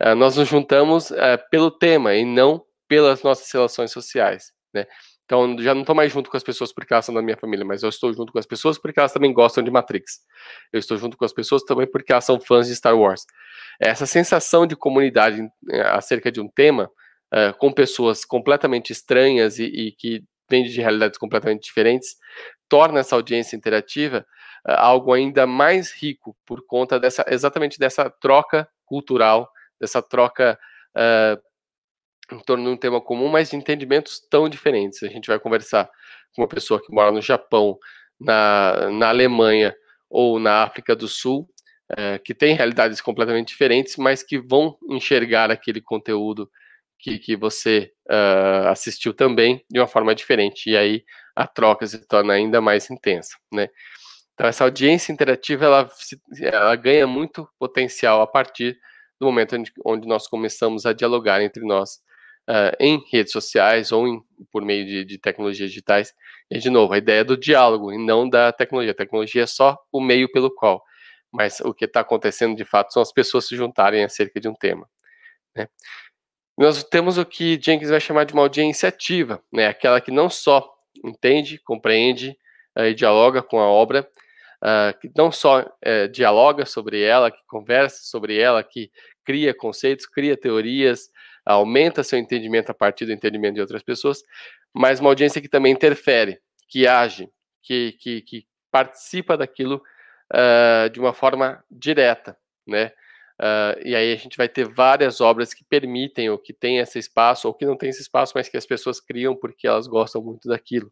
uh, 0.02 0.16
nós 0.16 0.38
nos 0.38 0.48
juntamos 0.48 1.10
eh, 1.10 1.38
pelo 1.50 1.72
tema 1.72 2.14
e 2.14 2.24
não 2.24 2.64
pelas 2.88 3.24
nossas 3.24 3.52
relações 3.52 3.92
sociais, 3.92 4.52
né? 4.72 4.86
Então, 5.34 5.58
já 5.58 5.74
não 5.74 5.82
estou 5.82 5.96
mais 5.96 6.12
junto 6.12 6.30
com 6.30 6.38
as 6.38 6.44
pessoas 6.44 6.72
porque 6.72 6.94
elas 6.94 7.06
são 7.06 7.16
da 7.16 7.20
minha 7.20 7.36
família, 7.36 7.66
mas 7.66 7.82
eu 7.82 7.90
estou 7.90 8.14
junto 8.14 8.32
com 8.32 8.38
as 8.38 8.46
pessoas 8.46 8.78
porque 8.78 9.00
elas 9.00 9.12
também 9.12 9.34
gostam 9.34 9.64
de 9.64 9.72
Matrix. 9.72 10.20
Eu 10.72 10.78
estou 10.78 10.96
junto 10.96 11.18
com 11.18 11.26
as 11.26 11.34
pessoas 11.34 11.64
também 11.64 11.90
porque 11.90 12.12
elas 12.12 12.24
são 12.24 12.40
fãs 12.40 12.68
de 12.68 12.76
Star 12.76 12.96
Wars. 12.96 13.26
Essa 13.82 14.06
sensação 14.06 14.68
de 14.68 14.76
comunidade 14.76 15.42
eh, 15.72 15.82
acerca 15.90 16.32
de 16.32 16.40
um 16.40 16.48
tema, 16.48 16.88
uh, 17.34 17.58
com 17.58 17.74
pessoas 17.74 18.24
completamente 18.24 18.92
estranhas 18.92 19.58
e, 19.58 19.64
e, 19.64 19.92
que 19.94 20.24
vêm 20.48 20.66
de 20.66 20.80
realidades 20.80 21.18
completamente 21.18 21.64
diferentes, 21.64 22.10
torna 22.70 23.00
essa 23.00 23.16
audiência 23.16 23.56
interativa 23.56 24.24
uh, 24.68 24.74
algo 24.74 25.14
ainda 25.14 25.48
mais 25.48 25.92
rico 26.00 26.38
por 26.46 26.64
conta 26.68 27.00
dessa, 27.00 27.26
exatamente 27.28 27.80
dessa 27.80 28.08
troca 28.22 28.70
cultural, 28.86 29.50
dessa 29.82 30.00
troca 30.00 30.60
uh, 30.96 31.42
em 32.34 32.40
torno 32.40 32.64
de 32.66 32.70
um 32.72 32.78
tema 32.78 33.00
comum, 33.02 33.30
mas 33.30 33.50
de 33.50 33.56
entendimentos 33.56 34.20
tão 34.30 34.50
diferentes. 34.50 35.04
A 35.04 35.08
gente 35.08 35.28
vai 35.28 35.40
conversar 35.40 35.90
com 36.36 36.42
uma 36.42 36.48
pessoa 36.48 36.82
que 36.82 36.94
mora 36.94 37.12
no 37.12 37.22
Japão, 37.22 37.78
na, 38.20 38.90
na 38.92 39.10
Alemanha 39.10 39.76
ou 40.10 40.40
na 40.40 40.64
África 40.64 40.96
do 40.96 41.08
Sul, 41.08 41.48
é, 41.98 42.20
que 42.20 42.34
tem 42.34 42.56
realidades 42.56 43.02
completamente 43.02 43.50
diferentes, 43.50 43.98
mas 43.98 44.24
que 44.24 44.40
vão 44.40 44.78
enxergar 44.90 45.52
aquele 45.52 45.82
conteúdo 45.82 46.50
que, 47.00 47.20
que 47.20 47.36
você 47.36 47.92
uh, 48.10 48.70
assistiu 48.70 49.14
também 49.14 49.64
de 49.70 49.80
uma 49.80 49.88
forma 49.88 50.16
diferente. 50.16 50.70
E 50.70 50.78
aí 50.78 51.04
a 51.36 51.46
troca 51.46 51.86
se 51.86 52.08
torna 52.08 52.34
ainda 52.34 52.62
mais 52.62 52.90
intensa, 52.90 53.36
né? 53.52 53.68
Então 54.34 54.48
essa 54.48 54.64
audiência 54.64 55.12
interativa 55.12 55.66
ela, 55.66 55.90
ela 56.42 56.76
ganha 56.76 57.06
muito 57.06 57.48
potencial 57.60 58.22
a 58.22 58.28
partir 58.28 58.78
do 59.20 59.28
momento 59.28 59.56
onde, 59.56 59.72
onde 59.86 60.08
nós 60.08 60.28
começamos 60.28 60.86
a 60.86 60.94
dialogar 60.94 61.42
entre 61.42 61.64
nós 61.66 62.00
uh, 62.50 62.76
em 62.80 63.04
redes 63.12 63.32
sociais 63.32 63.92
ou 63.92 64.08
em, 64.08 64.22
por 64.52 64.64
meio 64.64 64.86
de, 64.86 65.06
de, 65.06 65.18
tecnologias 65.18 65.70
digitais. 65.70 66.14
E, 66.50 66.60
de 66.60 66.70
novo, 66.70 66.94
a 66.94 66.98
ideia 66.98 67.22
é 67.22 67.24
do 67.24 67.38
diálogo 67.38 67.92
e 67.92 67.98
não 67.98 68.30
da 68.30 68.52
tecnologia. 68.52 68.92
A 68.92 68.96
tecnologia 68.96 69.44
é 69.44 69.48
só 69.48 69.78
o 69.92 70.02
meio 70.02 70.32
pelo 70.32 70.54
qual. 70.54 70.84
Mas 71.32 71.60
o 71.62 71.74
que 71.74 71.86
está 71.86 72.02
acontecendo 72.02 72.56
de 72.56 72.66
fato 72.66 72.94
são 72.94 73.02
as 73.02 73.12
pessoas 73.12 73.48
se 73.48 73.56
juntarem 73.56 74.04
acerca 74.04 74.40
de 74.40 74.48
um 74.48 74.54
tema. 74.54 74.88
Né? 75.56 75.68
Nós 76.58 76.84
temos 76.84 77.18
o 77.18 77.26
que 77.26 77.60
Jenkins 77.60 77.90
vai 77.90 78.00
chamar 78.00 78.26
de 78.26 78.34
uma 78.34 78.44
audiência 78.44 78.90
ativa, 78.90 79.42
né? 79.52 79.68
aquela 79.68 80.00
que 80.00 80.12
não 80.12 80.30
só 80.30 80.72
entende, 81.04 81.58
compreende, 81.58 82.38
e 82.76 82.94
dialoga 82.94 83.42
com 83.42 83.60
a 83.60 83.68
obra, 83.68 84.08
que 85.00 85.12
não 85.16 85.32
só 85.32 85.64
dialoga 86.12 86.66
sobre 86.66 87.02
ela, 87.02 87.30
que 87.30 87.38
conversa 87.48 88.00
sobre 88.04 88.38
ela, 88.38 88.64
que 88.64 88.92
cria 89.24 89.54
conceitos, 89.54 90.06
cria 90.06 90.38
teorias, 90.38 91.10
aumenta 91.46 92.04
seu 92.04 92.18
entendimento 92.18 92.70
a 92.70 92.74
partir 92.74 93.06
do 93.06 93.12
entendimento 93.12 93.56
de 93.56 93.62
outras 93.62 93.84
pessoas, 93.84 94.24
mas 94.74 95.00
uma 95.00 95.10
audiência 95.10 95.42
que 95.42 95.50
também 95.50 95.74
interfere, 95.74 96.40
que 96.68 96.88
age, 96.88 97.30
que, 97.62 97.94
que, 97.94 98.22
que 98.22 98.48
participa 98.72 99.38
daquilo 99.38 99.82
uh, 100.34 100.90
de 100.90 101.00
uma 101.00 101.14
forma 101.14 101.64
direta, 101.70 102.38
né? 102.66 102.92
Uh, 103.40 103.76
e 103.84 103.96
aí 103.96 104.14
a 104.14 104.16
gente 104.16 104.38
vai 104.38 104.48
ter 104.48 104.68
várias 104.68 105.20
obras 105.20 105.54
que 105.54 105.66
permitem 105.66 106.30
ou 106.30 106.38
que 106.38 106.54
têm 106.54 106.78
esse 106.78 107.00
espaço, 107.00 107.48
ou 107.48 107.54
que 107.54 107.66
não 107.66 107.76
tem 107.76 107.90
esse 107.90 108.02
espaço, 108.02 108.34
mas 108.36 108.48
que 108.48 108.58
as 108.58 108.66
pessoas 108.66 109.02
criam 109.02 109.36
porque 109.36 109.68
elas 109.68 109.88
gostam 109.88 110.22
muito 110.22 110.48
daquilo. 110.48 110.92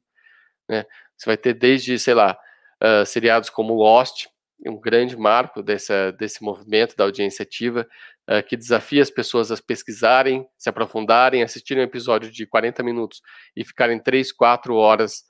Né? 0.68 0.86
Você 1.16 1.26
vai 1.28 1.38
ter 1.38 1.54
desde, 1.54 1.98
sei 2.00 2.14
lá, 2.14 2.38
uh, 2.84 3.06
seriados 3.06 3.50
como 3.50 3.76
Lost, 3.76 4.28
um 4.70 4.80
grande 4.80 5.18
marco 5.18 5.64
dessa, 5.64 6.12
desse 6.12 6.44
movimento 6.44 6.96
da 6.96 7.04
audiência 7.04 7.44
ativa, 7.44 7.88
uh, 8.30 8.44
que 8.48 8.56
desafia 8.56 9.02
as 9.02 9.10
pessoas 9.10 9.52
a 9.52 9.58
pesquisarem, 9.58 10.46
se 10.58 10.70
aprofundarem, 10.70 11.44
assistirem 11.44 11.84
um 11.84 11.88
episódio 11.88 12.32
de 12.32 12.46
40 12.46 12.84
minutos 12.84 13.22
e 13.56 13.66
ficarem 13.66 14.00
3, 14.00 14.32
4 14.32 14.76
horas, 14.76 15.24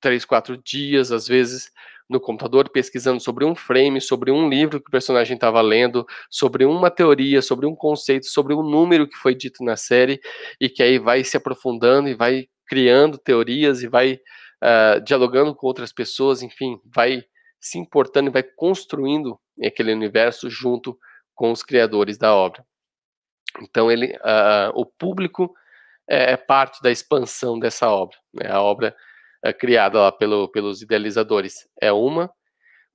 3, 0.00 0.24
4 0.24 0.56
dias, 0.56 1.12
às 1.12 1.28
vezes, 1.28 1.70
no 2.08 2.20
computador 2.20 2.68
pesquisando 2.70 3.20
sobre 3.20 3.44
um 3.44 3.54
frame, 3.54 4.00
sobre 4.00 4.30
um 4.30 4.48
livro 4.48 4.80
que 4.80 4.88
o 4.88 4.90
personagem 4.90 5.34
estava 5.34 5.60
lendo, 5.60 6.04
sobre 6.30 6.64
uma 6.64 6.90
teoria, 6.90 7.40
sobre 7.40 7.66
um 7.66 7.74
conceito, 7.74 8.26
sobre 8.26 8.54
um 8.54 8.62
número 8.62 9.08
que 9.08 9.16
foi 9.16 9.34
dito 9.34 9.64
na 9.64 9.76
série, 9.76 10.20
e 10.60 10.68
que 10.68 10.82
aí 10.82 10.98
vai 10.98 11.24
se 11.24 11.36
aprofundando 11.36 12.08
e 12.08 12.14
vai 12.14 12.46
criando 12.66 13.18
teorias 13.18 13.82
e 13.82 13.88
vai 13.88 14.14
uh, 14.62 15.00
dialogando 15.04 15.54
com 15.54 15.66
outras 15.66 15.92
pessoas, 15.92 16.42
enfim, 16.42 16.78
vai 16.84 17.22
se 17.64 17.78
importando 17.78 18.28
e 18.28 18.32
vai 18.32 18.42
construindo 18.42 19.40
aquele 19.64 19.90
universo 19.90 20.50
junto 20.50 20.98
com 21.34 21.50
os 21.50 21.62
criadores 21.62 22.18
da 22.18 22.34
obra. 22.34 22.62
Então 23.62 23.90
ele, 23.90 24.14
uh, 24.16 24.70
o 24.74 24.84
público 24.84 25.50
é, 26.06 26.32
é, 26.32 26.36
parte 26.36 26.82
da 26.82 26.90
expansão 26.90 27.58
dessa 27.58 27.88
obra. 27.88 28.18
Né? 28.34 28.50
A 28.50 28.60
obra 28.60 28.94
é, 29.42 29.50
criada 29.50 29.98
lá 29.98 30.12
pelo, 30.12 30.46
pelos 30.50 30.82
idealizadores 30.82 31.66
é 31.80 31.90
uma, 31.90 32.30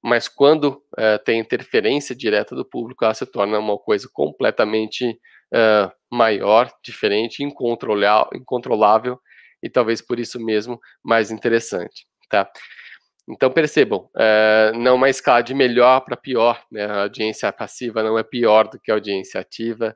mas 0.03 0.27
quando 0.27 0.83
é, 0.95 1.17
tem 1.17 1.39
interferência 1.39 2.15
direta 2.15 2.55
do 2.55 2.63
público, 2.63 3.03
ela 3.03 3.15
se 3.15 3.25
torna 3.25 3.57
uma 3.57 3.77
coisa 3.79 4.07
completamente 4.13 5.19
é, 5.51 5.91
maior, 6.11 6.71
diferente, 6.83 7.43
incontrolável 7.43 9.19
e 9.63 9.69
talvez 9.69 9.99
por 9.99 10.19
isso 10.19 10.39
mesmo 10.39 10.79
mais 11.03 11.31
interessante, 11.31 12.05
tá? 12.29 12.47
Então 13.29 13.51
percebam, 13.51 14.09
é, 14.17 14.71
não 14.75 14.95
uma 14.95 15.09
escala 15.09 15.41
de 15.41 15.53
melhor 15.53 16.01
para 16.01 16.17
pior, 16.17 16.63
né? 16.71 16.85
a 16.85 17.01
audiência 17.03 17.51
passiva 17.53 18.01
não 18.01 18.17
é 18.17 18.23
pior 18.23 18.67
do 18.67 18.79
que 18.79 18.89
a 18.89 18.95
audiência 18.95 19.39
ativa 19.39 19.95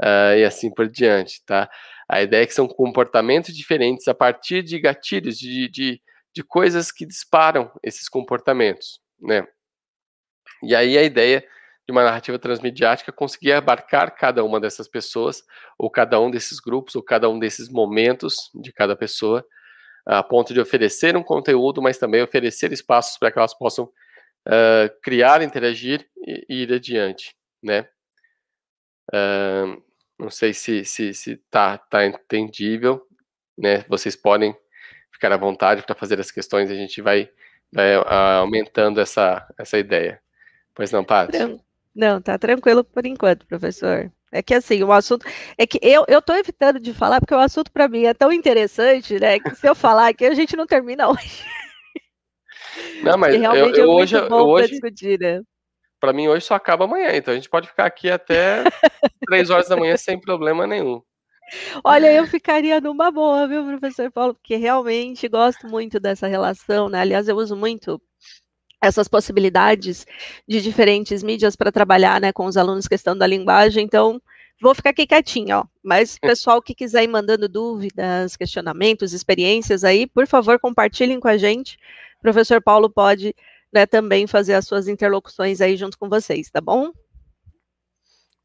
uh, 0.00 0.34
e 0.36 0.44
assim 0.44 0.72
por 0.72 0.88
diante, 0.88 1.44
tá? 1.44 1.68
A 2.08 2.22
ideia 2.22 2.42
é 2.42 2.46
que 2.46 2.54
são 2.54 2.66
comportamentos 2.66 3.54
diferentes 3.54 4.08
a 4.08 4.14
partir 4.14 4.62
de 4.62 4.80
gatilhos, 4.80 5.38
de, 5.38 5.68
de, 5.68 6.02
de 6.34 6.42
coisas 6.42 6.90
que 6.90 7.06
disparam 7.06 7.70
esses 7.82 8.08
comportamentos, 8.08 9.00
né? 9.20 9.46
E 10.62 10.74
aí 10.74 10.96
a 10.96 11.02
ideia 11.02 11.44
de 11.86 11.92
uma 11.92 12.02
narrativa 12.02 12.38
transmediática 12.38 13.10
é 13.10 13.14
conseguir 13.14 13.52
abarcar 13.52 14.14
cada 14.16 14.42
uma 14.42 14.58
dessas 14.58 14.88
pessoas, 14.88 15.42
ou 15.78 15.90
cada 15.90 16.18
um 16.18 16.30
desses 16.30 16.58
grupos, 16.60 16.96
ou 16.96 17.02
cada 17.02 17.28
um 17.28 17.38
desses 17.38 17.68
momentos 17.68 18.50
de 18.54 18.72
cada 18.72 18.96
pessoa, 18.96 19.44
a 20.10 20.24
ponto 20.24 20.52
de 20.52 20.60
oferecer 20.60 21.16
um 21.16 21.22
conteúdo, 21.22 21.80
mas 21.80 21.96
também 21.96 22.20
oferecer 22.20 22.72
espaços 22.72 23.16
para 23.16 23.30
que 23.30 23.38
elas 23.38 23.54
possam 23.54 23.84
uh, 23.84 25.00
criar, 25.02 25.40
interagir 25.40 26.04
e, 26.26 26.46
e, 26.48 26.62
ir 26.62 26.72
adiante, 26.72 27.36
né? 27.62 27.86
Uh, 29.12 29.80
não 30.18 30.28
sei 30.28 30.52
se 30.52 30.84
se, 30.84 31.14
se 31.14 31.36
tá, 31.48 31.78
tá 31.78 32.04
entendível, 32.04 33.06
né? 33.56 33.84
Vocês 33.88 34.16
podem 34.16 34.52
ficar 35.12 35.32
à 35.32 35.36
vontade 35.36 35.84
para 35.84 35.94
fazer 35.94 36.18
as 36.18 36.32
questões, 36.32 36.70
a 36.72 36.74
gente 36.74 37.00
vai, 37.00 37.30
vai 37.72 37.96
uh, 37.96 38.40
aumentando 38.40 39.00
essa, 39.00 39.46
essa 39.56 39.78
ideia. 39.78 40.20
Pois 40.74 40.90
não, 40.90 41.04
Paty? 41.04 41.38
Não, 41.94 42.20
tá 42.20 42.36
tranquilo 42.36 42.82
por 42.82 43.06
enquanto, 43.06 43.46
professor. 43.46 44.10
É 44.32 44.42
que 44.42 44.54
assim, 44.54 44.82
o 44.82 44.92
assunto. 44.92 45.26
É 45.58 45.66
que 45.66 45.78
eu, 45.82 46.04
eu 46.08 46.22
tô 46.22 46.32
evitando 46.34 46.78
de 46.78 46.94
falar, 46.94 47.20
porque 47.20 47.34
o 47.34 47.38
assunto 47.38 47.70
para 47.72 47.88
mim 47.88 48.04
é 48.04 48.14
tão 48.14 48.32
interessante, 48.32 49.18
né? 49.18 49.40
Que 49.40 49.54
se 49.54 49.68
eu 49.68 49.74
falar 49.74 50.08
aqui, 50.08 50.24
a 50.24 50.34
gente 50.34 50.56
não 50.56 50.66
termina 50.66 51.08
hoje. 51.08 51.44
Não, 53.02 53.18
mas 53.18 53.34
eu, 53.34 53.42
eu 53.42 53.52
é 53.52 53.86
hoje, 53.86 54.14
eu, 54.14 54.32
hoje 54.32 54.68
discutir, 54.68 55.18
né? 55.18 55.40
Para 55.98 56.12
mim, 56.12 56.28
hoje 56.28 56.46
só 56.46 56.54
acaba 56.54 56.84
amanhã, 56.84 57.14
então 57.14 57.32
a 57.32 57.36
gente 57.36 57.48
pode 57.48 57.68
ficar 57.68 57.84
aqui 57.84 58.10
até 58.10 58.62
três 59.26 59.50
horas 59.50 59.68
da 59.68 59.76
manhã 59.76 59.96
sem 59.96 60.20
problema 60.20 60.66
nenhum. 60.66 61.02
Olha, 61.82 62.12
eu 62.12 62.26
ficaria 62.26 62.80
numa 62.80 63.10
boa, 63.10 63.46
viu, 63.48 63.64
professor 63.64 64.10
Paulo? 64.10 64.34
Porque 64.34 64.56
realmente 64.56 65.28
gosto 65.28 65.66
muito 65.66 65.98
dessa 65.98 66.28
relação, 66.28 66.88
né? 66.88 67.00
Aliás, 67.00 67.28
eu 67.28 67.36
uso 67.36 67.56
muito 67.56 68.00
essas 68.80 69.08
possibilidades 69.08 70.06
de 70.48 70.60
diferentes 70.60 71.22
mídias 71.22 71.54
para 71.54 71.70
trabalhar 71.70 72.20
né, 72.20 72.32
com 72.32 72.46
os 72.46 72.56
alunos 72.56 72.88
questão 72.88 73.16
da 73.16 73.26
linguagem, 73.26 73.84
então 73.84 74.20
vou 74.60 74.74
ficar 74.74 74.90
aqui 74.90 75.06
quietinho, 75.06 75.58
ó. 75.58 75.64
Mas 75.82 76.18
pessoal 76.18 76.62
que 76.62 76.74
quiser 76.74 77.04
ir 77.04 77.08
mandando 77.08 77.48
dúvidas, 77.48 78.36
questionamentos, 78.36 79.12
experiências 79.12 79.84
aí, 79.84 80.06
por 80.06 80.26
favor, 80.26 80.58
compartilhem 80.58 81.20
com 81.20 81.28
a 81.28 81.36
gente. 81.36 81.78
O 82.18 82.22
professor 82.22 82.62
Paulo 82.62 82.90
pode 82.90 83.34
né, 83.72 83.86
também 83.86 84.26
fazer 84.26 84.54
as 84.54 84.66
suas 84.66 84.88
interlocuções 84.88 85.60
aí 85.60 85.76
junto 85.76 85.98
com 85.98 86.08
vocês, 86.08 86.50
tá 86.50 86.60
bom? 86.60 86.92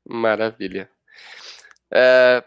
Maravilha. 0.08 0.90
É, 1.92 2.44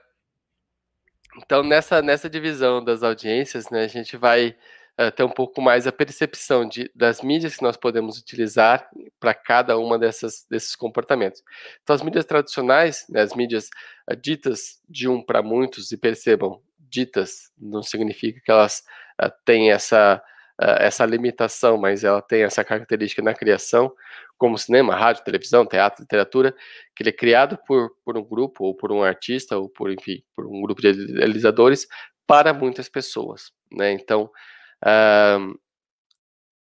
então, 1.37 1.63
nessa, 1.63 2.03
nessa 2.03 2.29
divisão 2.29 2.83
das 2.83 3.03
audiências, 3.03 3.71
né, 3.71 3.85
a 3.85 3.89
gente 3.89 4.17
vai 4.17 4.57
uh, 4.99 5.13
ter 5.13 5.23
um 5.23 5.31
pouco 5.31 5.61
mais 5.61 5.87
a 5.87 5.93
percepção 5.93 6.69
de, 6.69 6.91
das 6.95 7.23
mídias 7.23 7.57
que 7.57 7.63
nós 7.63 7.77
podemos 7.77 8.19
utilizar 8.19 8.89
para 9.21 9.33
cada 9.33 9.79
uma 9.79 9.99
dessas, 9.99 10.47
desses 10.51 10.75
comportamentos. 10.75 11.43
Então, 11.83 11.95
as 11.95 12.03
mídias 12.03 12.25
tradicionais, 12.25 13.07
né, 13.09 13.23
as 13.23 13.35
mídias 13.35 13.71
uh, 14.11 14.17
ditas 14.17 14.83
de 14.89 15.09
um 15.09 15.23
para 15.23 15.43
muitos, 15.43 15.93
e 15.93 15.97
percebam, 15.97 16.61
ditas 16.79 17.53
não 17.57 17.83
significa 17.83 18.41
que 18.45 18.51
elas 18.51 18.83
uh, 19.23 19.31
têm 19.45 19.71
essa, 19.71 20.23
essa 20.59 21.07
limitação, 21.07 21.79
mas 21.79 22.03
ela 22.03 22.21
tem 22.21 22.43
essa 22.43 22.65
característica 22.65 23.23
na 23.23 23.33
criação, 23.33 23.93
como 24.37 24.59
cinema, 24.59 24.97
rádio, 24.97 25.25
televisão, 25.25 25.67
teatro, 25.67 26.03
literatura, 26.03 26.55
que 26.95 27.03
ele 27.03 27.11
é 27.11 27.13
criado 27.13 27.59
por, 27.67 27.91
por 28.05 28.17
um 28.17 28.25
grupo, 28.25 28.65
ou 28.65 28.75
por 28.75 28.91
um 28.91 29.03
artista, 29.03 29.57
ou 29.57 29.69
por, 29.69 29.93
enfim, 29.93 30.23
por 30.35 30.47
um 30.47 30.61
grupo 30.63 30.81
de 30.81 30.93
realizadores, 31.13 31.87
para 32.27 32.53
muitas 32.53 32.89
pessoas. 32.89 33.53
Né? 33.73 33.93
Então, 33.93 34.31
Uh, 34.85 35.59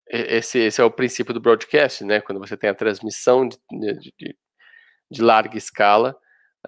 esse, 0.08 0.58
esse 0.58 0.80
é 0.80 0.84
o 0.84 0.90
princípio 0.90 1.34
do 1.34 1.40
broadcast, 1.40 2.04
né? 2.04 2.20
Quando 2.20 2.38
você 2.38 2.56
tem 2.56 2.70
a 2.70 2.74
transmissão 2.74 3.48
de, 3.48 3.56
de, 3.70 4.36
de 5.10 5.22
larga 5.22 5.56
escala 5.56 6.16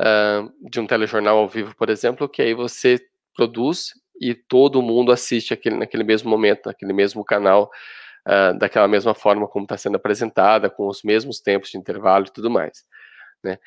uh, 0.00 0.70
de 0.70 0.80
um 0.80 0.86
telejornal 0.86 1.38
ao 1.38 1.48
vivo, 1.48 1.74
por 1.76 1.90
exemplo, 1.90 2.28
que 2.28 2.42
aí 2.42 2.54
você 2.54 2.98
produz 3.34 3.92
e 4.20 4.34
todo 4.34 4.82
mundo 4.82 5.12
assiste 5.12 5.52
aquele, 5.52 5.76
naquele 5.76 6.04
mesmo 6.04 6.30
momento, 6.30 6.66
naquele 6.66 6.92
mesmo 6.92 7.24
canal, 7.24 7.70
uh, 8.26 8.58
daquela 8.58 8.88
mesma 8.88 9.14
forma 9.14 9.46
como 9.46 9.64
está 9.64 9.76
sendo 9.76 9.96
apresentada, 9.96 10.70
com 10.70 10.88
os 10.88 11.02
mesmos 11.02 11.40
tempos 11.40 11.70
de 11.70 11.78
intervalo 11.78 12.26
e 12.26 12.32
tudo 12.32 12.50
mais, 12.50 12.84
né? 13.44 13.58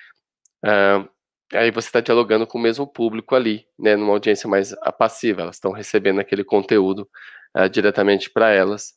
Uh, 0.65 1.07
aí 1.53 1.71
você 1.71 1.87
está 1.87 1.99
dialogando 1.99 2.45
com 2.45 2.57
o 2.57 2.61
mesmo 2.61 2.85
público 2.85 3.35
ali, 3.35 3.65
né, 3.77 3.95
numa 3.95 4.13
audiência 4.13 4.47
mais 4.47 4.73
passiva, 4.97 5.41
elas 5.41 5.55
estão 5.55 5.71
recebendo 5.71 6.19
aquele 6.19 6.43
conteúdo 6.43 7.09
uh, 7.57 7.69
diretamente 7.69 8.29
para 8.29 8.51
elas, 8.51 8.93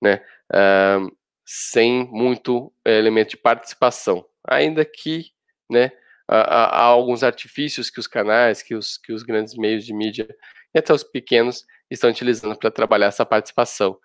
né, 0.00 0.22
uh, 0.52 1.10
sem 1.44 2.08
muito 2.10 2.72
elemento 2.84 3.30
de 3.30 3.36
participação, 3.36 4.24
ainda 4.46 4.84
que, 4.84 5.26
né, 5.70 5.92
há, 6.28 6.80
há, 6.80 6.82
alguns 6.82 7.22
artifícios 7.22 7.90
que 7.90 8.00
os 8.00 8.06
canais, 8.06 8.62
que 8.62 8.74
os, 8.74 8.98
que 8.98 9.12
os 9.12 9.22
grandes 9.22 9.54
meios 9.54 9.84
de 9.84 9.94
mídia 9.94 10.28
e 10.74 10.78
até 10.78 10.92
os 10.92 11.04
pequenos 11.04 11.64
estão 11.90 12.10
utilizando 12.10 12.56
para 12.56 12.70
trabalhar 12.70 13.06
essa 13.06 13.24
participação, 13.24 13.98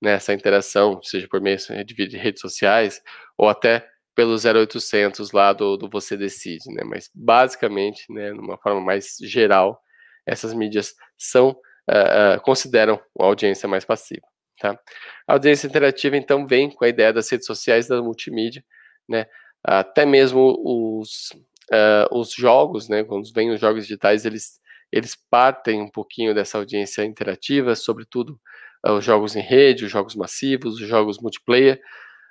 né, 0.00 0.12
essa 0.12 0.32
interação, 0.32 1.02
seja 1.02 1.26
por 1.28 1.40
meio 1.40 1.56
de 1.84 2.16
redes 2.16 2.40
sociais 2.40 3.02
ou 3.36 3.48
até 3.48 3.88
pelo 4.18 4.34
0800 4.34 5.30
lá 5.30 5.52
do, 5.52 5.76
do 5.76 5.88
Você 5.88 6.16
Decide, 6.16 6.74
né? 6.74 6.82
Mas 6.84 7.08
basicamente, 7.14 8.12
né, 8.12 8.32
numa 8.32 8.58
forma 8.58 8.80
mais 8.80 9.16
geral, 9.20 9.80
essas 10.26 10.52
mídias 10.52 10.92
são 11.16 11.50
uh, 11.50 12.36
uh, 12.36 12.40
consideram 12.40 13.00
a 13.16 13.24
audiência 13.24 13.68
mais 13.68 13.84
passiva, 13.84 14.26
tá? 14.58 14.76
A 15.24 15.34
audiência 15.34 15.68
interativa 15.68 16.16
então 16.16 16.48
vem 16.48 16.68
com 16.68 16.84
a 16.84 16.88
ideia 16.88 17.12
das 17.12 17.30
redes 17.30 17.46
sociais 17.46 17.86
da 17.86 18.02
multimídia, 18.02 18.64
né? 19.08 19.24
Até 19.62 20.04
mesmo 20.04 20.60
os 20.64 21.30
uh, 21.72 22.18
os 22.18 22.32
jogos, 22.32 22.88
né? 22.88 23.04
Quando 23.04 23.32
vêm 23.32 23.52
os 23.52 23.60
jogos 23.60 23.84
digitais, 23.84 24.24
eles 24.24 24.58
eles 24.90 25.16
partem 25.30 25.80
um 25.80 25.88
pouquinho 25.88 26.34
dessa 26.34 26.58
audiência 26.58 27.04
interativa, 27.04 27.76
sobretudo 27.76 28.36
os 28.84 29.04
jogos 29.04 29.36
em 29.36 29.42
rede, 29.42 29.84
os 29.84 29.92
jogos 29.92 30.16
massivos, 30.16 30.74
os 30.74 30.88
jogos 30.88 31.20
multiplayer, 31.20 31.80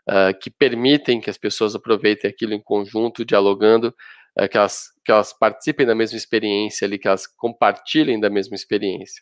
uh, 0.07 0.37
que 0.39 0.49
permitem 0.49 1.19
que 1.19 1.29
as 1.29 1.37
pessoas 1.37 1.75
aproveitem 1.75 2.29
aquilo 2.29 2.53
em 2.53 2.61
conjunto, 2.61 3.25
dialogando, 3.25 3.93
uh, 4.39 4.47
que, 4.49 4.57
elas, 4.57 4.87
que 5.03 5.11
elas 5.11 5.33
participem 5.33 5.85
da 5.85 5.93
mesma 5.93 6.17
experiência 6.17 6.85
ali, 6.85 6.97
que 6.97 7.07
elas 7.07 7.27
compartilhem 7.27 8.19
da 8.19 8.29
mesma 8.29 8.55
experiência. 8.55 9.21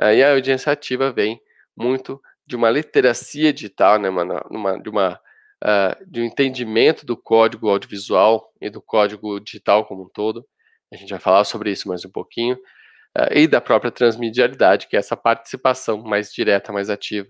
Uh, 0.00 0.12
e 0.12 0.22
a 0.22 0.32
audiência 0.32 0.70
ativa 0.70 1.10
vem 1.10 1.40
muito 1.76 2.20
de 2.46 2.54
uma 2.54 2.70
literacia 2.70 3.52
digital, 3.52 3.98
né, 3.98 4.08
uma, 4.08 4.46
uma, 4.50 4.78
de, 4.78 4.90
uma, 4.90 5.20
de 6.06 6.20
um 6.20 6.24
entendimento 6.24 7.06
do 7.06 7.16
código 7.16 7.70
audiovisual 7.70 8.52
e 8.60 8.68
do 8.68 8.82
código 8.82 9.40
digital 9.40 9.86
como 9.86 10.04
um 10.04 10.08
todo. 10.10 10.46
A 10.92 10.96
gente 10.96 11.08
vai 11.08 11.18
falar 11.18 11.44
sobre 11.44 11.70
isso 11.70 11.88
mais 11.88 12.04
um 12.04 12.10
pouquinho. 12.10 12.58
e 13.30 13.46
da 13.46 13.62
própria 13.62 13.90
transmedialidade, 13.90 14.88
que 14.88 14.94
é 14.94 14.98
essa 14.98 15.16
participação 15.16 16.02
mais 16.02 16.30
direta, 16.30 16.70
mais 16.70 16.90
ativa 16.90 17.28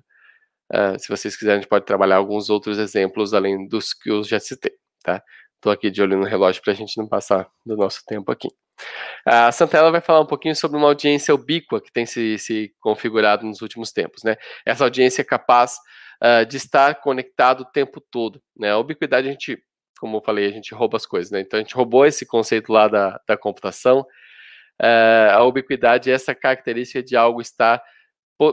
Uh, 0.75 0.99
se 0.99 1.09
vocês 1.09 1.37
quiserem, 1.37 1.59
a 1.59 1.61
gente 1.61 1.69
pode 1.69 1.85
trabalhar 1.85 2.17
alguns 2.17 2.51
outros 2.51 2.79
exemplos 2.79 3.33
além 3.33 3.69
dos 3.69 3.95
que 3.95 4.11
eu 4.11 4.25
já 4.25 4.41
citei, 4.41 4.73
tá? 5.05 5.23
Estou 5.55 5.71
aqui 5.71 5.89
de 5.89 6.03
olho 6.03 6.19
no 6.19 6.25
relógio 6.25 6.61
para 6.63 6.73
a 6.73 6.77
gente 6.77 6.99
não 6.99 7.07
passar 7.07 7.49
do 7.65 7.77
nosso 7.77 8.01
tempo 8.07 8.33
aqui. 8.33 8.49
A 9.25 9.53
Santella 9.53 9.93
vai 9.93 10.01
falar 10.01 10.21
um 10.21 10.27
pouquinho 10.27 10.57
sobre 10.57 10.77
uma 10.77 10.89
audiência 10.89 11.33
ubíqua 11.33 11.81
que 11.81 11.93
tem 11.93 12.05
se, 12.05 12.37
se 12.39 12.75
configurado 12.81 13.47
nos 13.47 13.63
últimos 13.63 13.93
tempos, 13.93 14.25
né? 14.25 14.37
Essa 14.67 14.83
audiência 14.83 15.23
é 15.23 15.25
capaz 15.25 15.77
uh, 16.23 16.45
de 16.45 16.57
estar 16.57 16.97
conectado 16.97 17.61
o 17.61 17.71
tempo 17.71 18.01
todo, 18.11 18.43
né? 18.59 18.73
A 18.73 18.79
ubiquidade, 18.79 19.29
a 19.29 19.31
gente, 19.31 19.57
como 20.01 20.17
eu 20.17 20.23
falei, 20.23 20.47
a 20.47 20.51
gente 20.51 20.75
rouba 20.75 20.97
as 20.97 21.07
coisas, 21.07 21.31
né? 21.31 21.41
Então 21.41 21.59
a 21.59 21.63
gente 21.63 21.75
roubou 21.75 22.05
esse 22.05 22.27
conceito 22.27 22.73
lá 22.73 22.89
da, 22.89 23.21
da 23.29 23.37
computação. 23.37 24.01
Uh, 24.83 25.31
a 25.31 25.45
ubiquidade 25.45 26.11
é 26.11 26.15
essa 26.15 26.35
característica 26.35 27.01
de 27.01 27.17
algo 27.17 27.41
estar 27.41 27.81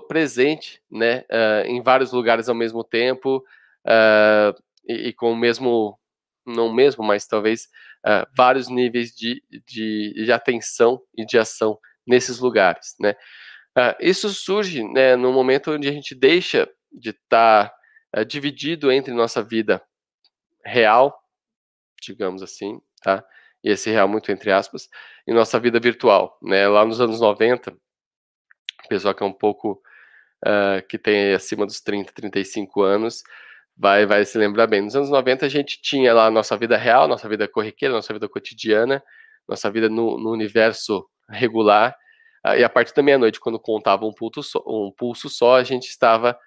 presente, 0.07 0.81
né, 0.89 1.25
uh, 1.31 1.65
em 1.65 1.81
vários 1.81 2.11
lugares 2.11 2.47
ao 2.47 2.55
mesmo 2.55 2.83
tempo 2.83 3.37
uh, 3.85 4.61
e, 4.87 5.09
e, 5.09 5.13
com 5.13 5.31
o 5.31 5.35
mesmo, 5.35 5.97
não 6.45 6.71
mesmo, 6.71 7.03
mas 7.03 7.25
talvez 7.25 7.65
uh, 8.05 8.25
vários 8.35 8.69
níveis 8.69 9.11
de, 9.15 9.43
de, 9.65 10.13
de, 10.25 10.31
atenção 10.31 11.01
e 11.17 11.25
de 11.25 11.37
ação 11.37 11.79
nesses 12.05 12.39
lugares, 12.39 12.95
né. 12.99 13.15
isso 13.99 14.29
surge, 14.29 14.83
né, 14.83 15.15
no 15.15 15.31
momento 15.31 15.71
onde 15.71 15.87
a 15.87 15.91
gente 15.91 16.15
deixa 16.15 16.69
de 16.91 17.11
estar 17.11 17.71
tá, 18.11 18.23
dividido 18.23 18.91
entre 18.91 19.13
nossa 19.13 19.43
vida 19.43 19.81
real, 20.65 21.17
digamos 22.01 22.41
assim, 22.41 22.79
tá, 23.03 23.23
e 23.63 23.69
esse 23.69 23.89
real 23.91 24.07
muito 24.07 24.31
entre 24.31 24.51
aspas, 24.51 24.89
e 25.27 25.33
nossa 25.33 25.59
vida 25.59 25.79
virtual, 25.79 26.37
né, 26.41 26.67
lá 26.67 26.83
nos 26.83 26.99
anos 26.99 27.21
90, 27.21 27.73
pessoal 28.87 29.13
que 29.13 29.23
é 29.23 29.25
um 29.25 29.33
pouco 29.33 29.81
uh, 30.45 30.85
que 30.87 30.97
tem 30.97 31.33
acima 31.33 31.65
dos 31.65 31.81
30, 31.81 32.11
35 32.13 32.81
anos, 32.81 33.23
vai, 33.77 34.05
vai 34.05 34.25
se 34.25 34.37
lembrar 34.37 34.67
bem. 34.67 34.81
Nos 34.81 34.95
anos 34.95 35.09
90 35.09 35.45
a 35.45 35.49
gente 35.49 35.81
tinha 35.81 36.13
lá 36.13 36.27
a 36.27 36.31
nossa 36.31 36.57
vida 36.57 36.77
real, 36.77 37.07
nossa 37.07 37.27
vida 37.27 37.47
corriqueira, 37.47 37.93
nossa 37.93 38.13
vida 38.13 38.27
cotidiana, 38.27 39.03
nossa 39.47 39.69
vida 39.69 39.89
no, 39.89 40.17
no 40.17 40.31
universo 40.31 41.07
regular, 41.29 41.95
uh, 42.45 42.55
e 42.55 42.63
a 42.63 42.69
partir 42.69 42.93
da 42.93 43.01
meia-noite, 43.01 43.39
quando 43.39 43.59
contava 43.59 44.05
um 44.05 44.13
pulso, 44.13 44.43
só, 44.43 44.63
um 44.67 44.91
pulso 44.91 45.29
só, 45.29 45.57
a 45.57 45.63
gente 45.63 45.87
estava 45.87 46.37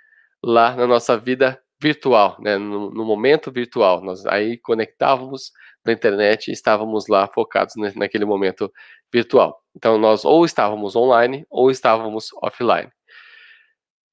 lá 0.42 0.74
na 0.76 0.86
nossa 0.86 1.16
vida 1.16 1.60
virtual, 1.80 2.36
né, 2.40 2.56
no, 2.56 2.90
no, 2.90 3.04
momento 3.04 3.50
virtual. 3.52 4.02
Nós 4.02 4.24
aí 4.26 4.56
conectávamos 4.58 5.52
na 5.84 5.92
internet 5.92 6.48
e 6.48 6.52
estávamos 6.52 7.08
lá 7.08 7.28
focados 7.28 7.74
naquele 7.94 8.24
momento 8.24 8.72
virtual. 9.12 9.62
Então, 9.76 9.98
nós 9.98 10.24
ou 10.24 10.44
estávamos 10.44 10.96
online 10.96 11.46
ou 11.50 11.70
estávamos 11.70 12.30
offline. 12.42 12.90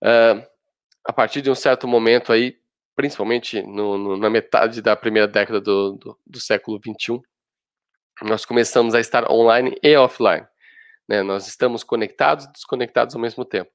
Uh, 0.03 0.45
a 1.05 1.13
partir 1.13 1.41
de 1.41 1.49
um 1.49 1.55
certo 1.55 1.87
momento 1.87 2.33
aí, 2.33 2.57
principalmente 2.95 3.61
no, 3.61 3.97
no, 3.97 4.17
na 4.17 4.29
metade 4.29 4.81
da 4.81 4.95
primeira 4.95 5.27
década 5.27 5.61
do, 5.61 5.93
do, 5.93 6.19
do, 6.25 6.39
século 6.39 6.79
21, 6.83 7.21
nós 8.23 8.45
começamos 8.45 8.93
a 8.93 8.99
estar 8.99 9.31
online 9.31 9.75
e 9.81 9.95
offline. 9.95 10.45
Né? 11.07 11.23
Nós 11.23 11.47
estamos 11.47 11.83
conectados 11.83 12.45
e 12.45 12.51
desconectados 12.51 13.15
ao 13.15 13.21
mesmo 13.21 13.45
tempo. 13.45 13.71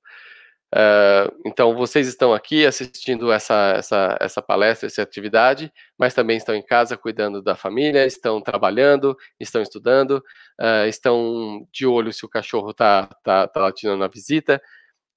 Uh, 0.74 1.30
então, 1.46 1.74
vocês 1.74 2.08
estão 2.08 2.34
aqui 2.34 2.66
assistindo 2.66 3.30
essa, 3.30 3.74
essa, 3.76 4.16
essa 4.20 4.42
palestra, 4.42 4.86
essa 4.86 5.02
atividade, 5.02 5.72
mas 5.98 6.12
também 6.12 6.36
estão 6.36 6.54
em 6.54 6.62
casa 6.62 6.96
cuidando 6.96 7.40
da 7.40 7.54
família, 7.54 8.04
estão 8.04 8.40
trabalhando, 8.42 9.16
estão 9.38 9.62
estudando, 9.62 10.22
uh, 10.60 10.86
estão 10.88 11.66
de 11.72 11.86
olho 11.86 12.12
se 12.12 12.26
o 12.26 12.28
cachorro 12.28 12.70
está 12.70 13.08
tá, 13.22 13.46
tá 13.46 13.60
latindo 13.60 13.96
na 13.96 14.08
visita. 14.08 14.60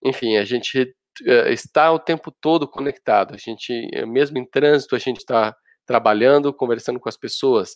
Enfim, 0.04 0.38
a 0.38 0.46
gente 0.46 0.82
uh, 1.24 1.50
está 1.50 1.92
o 1.92 2.00
tempo 2.00 2.32
todo 2.32 2.68
conectado. 2.68 3.34
A 3.34 3.38
gente, 3.38 3.74
mesmo 4.06 4.38
em 4.38 4.46
trânsito, 4.46 4.96
a 4.96 5.00
gente 5.00 5.18
está 5.18 5.56
trabalhando, 5.86 6.54
conversando 6.54 7.00
com 7.00 7.10
as 7.10 7.18
pessoas. 7.18 7.76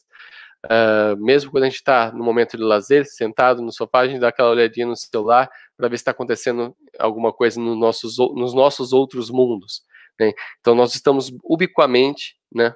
Uh, 0.65 1.17
mesmo 1.17 1.51
quando 1.51 1.63
a 1.63 1.69
gente 1.69 1.75
está 1.75 2.11
no 2.11 2.23
momento 2.23 2.55
de 2.55 2.63
lazer, 2.63 3.05
sentado 3.05 3.61
no 3.61 3.71
sofá, 3.71 3.99
a 3.99 4.07
gente 4.07 4.19
dá 4.19 4.29
aquela 4.29 4.49
olhadinha 4.49 4.87
no 4.87 4.95
celular 4.95 5.49
para 5.75 5.89
ver 5.89 5.97
se 5.97 6.01
está 6.01 6.11
acontecendo 6.11 6.75
alguma 6.97 7.33
coisa 7.33 7.59
no 7.59 7.75
nossos, 7.75 8.17
nos 8.17 8.53
nossos 8.53 8.93
outros 8.93 9.29
mundos. 9.29 9.81
Né? 10.19 10.31
Então, 10.59 10.73
nós 10.73 10.95
estamos 10.95 11.31
ubiquamente 11.43 12.35
né, 12.53 12.69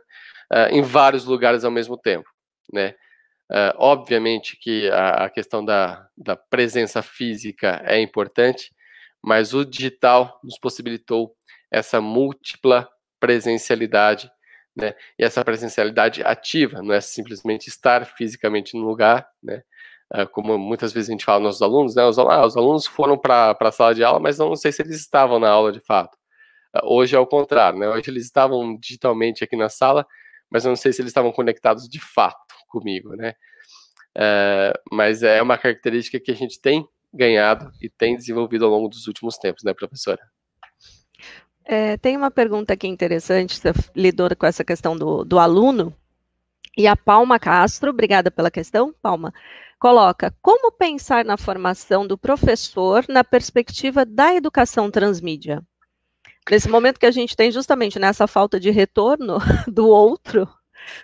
uh, 0.52 0.70
em 0.70 0.82
vários 0.82 1.26
lugares 1.26 1.64
ao 1.64 1.72
mesmo 1.72 1.98
tempo. 1.98 2.30
Né? 2.74 2.94
Uh, 3.50 3.72
obviamente 3.78 4.58
que 4.60 4.90
a, 4.90 5.26
a 5.26 5.30
questão 5.30 5.64
da, 5.64 6.06
da, 6.18 6.36
presença 6.36 7.02
física 7.02 7.82
é 7.86 8.02
importante, 8.02 8.74
mas 9.24 9.54
o 9.54 9.64
digital 9.64 10.38
nos 10.44 10.60
possibilitou 10.60 11.34
essa 11.72 12.02
múltipla 12.02 12.90
presencialidade 13.22 14.30
né? 14.78 14.94
E 15.18 15.24
essa 15.24 15.44
presencialidade 15.44 16.22
ativa, 16.24 16.82
não 16.82 16.94
é 16.94 17.02
simplesmente 17.02 17.68
estar 17.68 18.06
fisicamente 18.06 18.78
no 18.78 18.86
lugar, 18.86 19.28
né? 19.44 19.64
Uh, 20.14 20.28
como 20.30 20.58
muitas 20.58 20.94
vezes 20.94 21.10
a 21.10 21.12
gente 21.12 21.26
fala 21.26 21.44
nos 21.44 21.62
alunos, 21.62 21.96
né? 21.96 22.06
Os, 22.06 22.18
ah, 22.20 22.46
os 22.46 22.56
alunos 22.56 22.86
foram 22.86 23.18
para 23.18 23.58
a 23.60 23.72
sala 23.72 23.94
de 23.96 24.04
aula, 24.04 24.20
mas 24.20 24.38
não 24.38 24.56
sei 24.56 24.72
se 24.72 24.82
eles 24.82 24.96
estavam 24.96 25.40
na 25.40 25.50
aula 25.50 25.72
de 25.72 25.82
fato. 25.82 26.16
Uh, 26.76 26.94
hoje 26.94 27.16
é 27.16 27.20
o 27.20 27.26
contrário, 27.28 27.80
né? 27.80 27.90
Hoje 27.90 28.10
eles 28.12 28.24
estavam 28.26 28.78
digitalmente 28.78 29.44
aqui 29.44 29.56
na 29.58 29.68
sala, 29.68 30.06
mas 30.50 30.64
eu 30.64 30.70
não 30.70 30.76
sei 30.76 30.94
se 30.94 31.02
eles 31.02 31.10
estavam 31.10 31.32
conectados 31.32 31.90
de 31.90 32.00
fato 32.00 32.56
comigo, 32.70 33.16
né? 33.16 33.34
Uh, 34.18 34.96
mas 34.96 35.24
é 35.24 35.42
uma 35.42 35.58
característica 35.58 36.20
que 36.20 36.32
a 36.32 36.36
gente 36.36 36.62
tem 36.62 36.88
ganhado 37.14 37.72
e 37.82 37.90
tem 37.90 38.16
desenvolvido 38.16 38.66
ao 38.66 38.72
longo 38.72 38.90
dos 38.90 39.08
últimos 39.08 39.38
tempos, 39.38 39.64
né, 39.64 39.74
professora? 39.74 40.22
É, 41.70 41.98
tem 41.98 42.16
uma 42.16 42.32
pergunta 42.32 42.74
aqui 42.74 42.88
interessante, 42.88 43.58
você 43.58 43.74
lidou 43.94 44.34
com 44.38 44.46
essa 44.46 44.64
questão 44.64 44.96
do, 44.96 45.26
do 45.26 45.38
aluno, 45.38 45.94
e 46.78 46.88
a 46.88 46.96
Palma 46.96 47.38
Castro, 47.38 47.90
obrigada 47.90 48.32
pela 48.32 48.50
questão, 48.50 48.96
Palma, 49.02 49.34
coloca, 49.78 50.34
como 50.42 50.72
pensar 50.72 51.26
na 51.26 51.36
formação 51.36 52.08
do 52.08 52.18
professor 52.18 53.04
na 53.10 53.22
perspectiva 53.22 54.06
da 54.06 54.34
educação 54.34 54.90
transmídia? 54.90 55.62
Nesse 56.50 56.70
momento 56.70 57.00
que 57.00 57.06
a 57.06 57.12
gente 57.12 57.36
tem 57.36 57.52
justamente 57.52 58.00
nessa 58.00 58.28
falta 58.28 58.58
de 58.58 58.70
retorno 58.70 59.38
do 59.68 59.90
outro, 59.90 60.48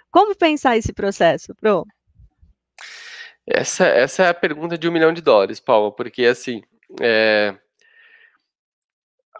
como 0.10 0.34
pensar 0.34 0.78
esse 0.78 0.94
processo, 0.94 1.54
Pro? 1.56 1.86
Essa, 3.46 3.86
essa 3.88 4.24
é 4.24 4.30
a 4.30 4.34
pergunta 4.34 4.78
de 4.78 4.88
um 4.88 4.92
milhão 4.94 5.12
de 5.12 5.22
dólares, 5.22 5.60
Palma, 5.60 5.92
porque 5.92 6.24
assim, 6.24 6.62
é, 7.02 7.54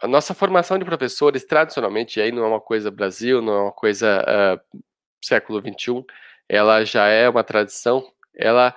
a 0.04 0.06
nossa 0.06 0.34
formação 0.34 0.78
de 0.78 0.84
professores, 0.84 1.46
tradicionalmente, 1.46 2.20
aí 2.20 2.30
não 2.30 2.44
é 2.44 2.46
uma 2.46 2.60
coisa 2.60 2.90
Brasil, 2.90 3.40
não 3.40 3.54
é 3.54 3.62
uma 3.62 3.72
coisa 3.72 4.22
uh, 4.22 4.80
século 5.24 5.62
XXI, 5.62 6.04
ela 6.46 6.84
já 6.84 7.06
é 7.06 7.26
uma 7.26 7.42
tradição, 7.42 8.06
ela, 8.36 8.76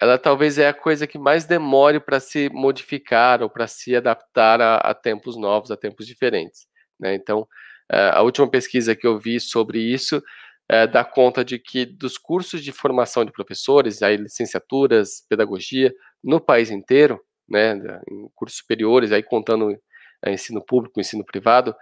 ela 0.00 0.18
talvez 0.18 0.58
é 0.58 0.66
a 0.66 0.74
coisa 0.74 1.06
que 1.06 1.20
mais 1.20 1.44
demore 1.44 2.00
para 2.00 2.18
se 2.18 2.50
modificar 2.52 3.44
ou 3.44 3.48
para 3.48 3.68
se 3.68 3.94
adaptar 3.94 4.60
a, 4.60 4.78
a, 4.78 4.92
tempos 4.92 5.36
novos, 5.36 5.70
a 5.70 5.76
tempos 5.76 6.04
diferentes. 6.04 6.66
Né? 6.98 7.14
Então, 7.14 7.42
uh, 7.42 8.10
a 8.14 8.22
última 8.22 8.50
pesquisa 8.50 8.96
que 8.96 9.06
eu 9.06 9.20
vi 9.20 9.38
sobre 9.38 9.78
isso 9.78 10.18
uh, 10.18 10.90
dá 10.90 11.04
conta 11.04 11.44
de 11.44 11.60
que 11.60 11.86
dos 11.86 12.18
cursos 12.18 12.64
de 12.64 12.72
formação 12.72 13.24
de 13.24 13.30
professores, 13.30 14.02
aí 14.02 14.16
licenciaturas, 14.16 15.24
pedagogia, 15.28 15.94
no 16.24 16.40
país 16.40 16.72
inteiro, 16.72 17.24
né, 17.48 17.74
em 18.10 18.28
cursos 18.34 18.58
superiores, 18.58 19.12
aí 19.12 19.22
contando 19.22 19.78
ensino 20.26 20.64
público, 20.64 21.00
ensino 21.00 21.24
privado, 21.24 21.74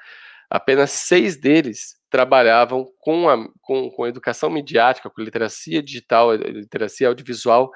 apenas 0.50 0.90
seis 0.92 1.36
deles 1.36 1.96
trabalhavam 2.10 2.86
com 3.00 3.28
a 3.28 3.36
com, 3.60 3.90
com 3.90 4.06
educação 4.06 4.48
midiática, 4.50 5.10
com 5.10 5.20
literacia 5.20 5.82
digital, 5.82 6.34
literacia 6.34 7.08
audiovisual 7.08 7.70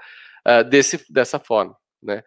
uh, 0.46 0.64
desse, 0.64 1.04
dessa 1.12 1.38
forma, 1.38 1.76
né? 2.02 2.22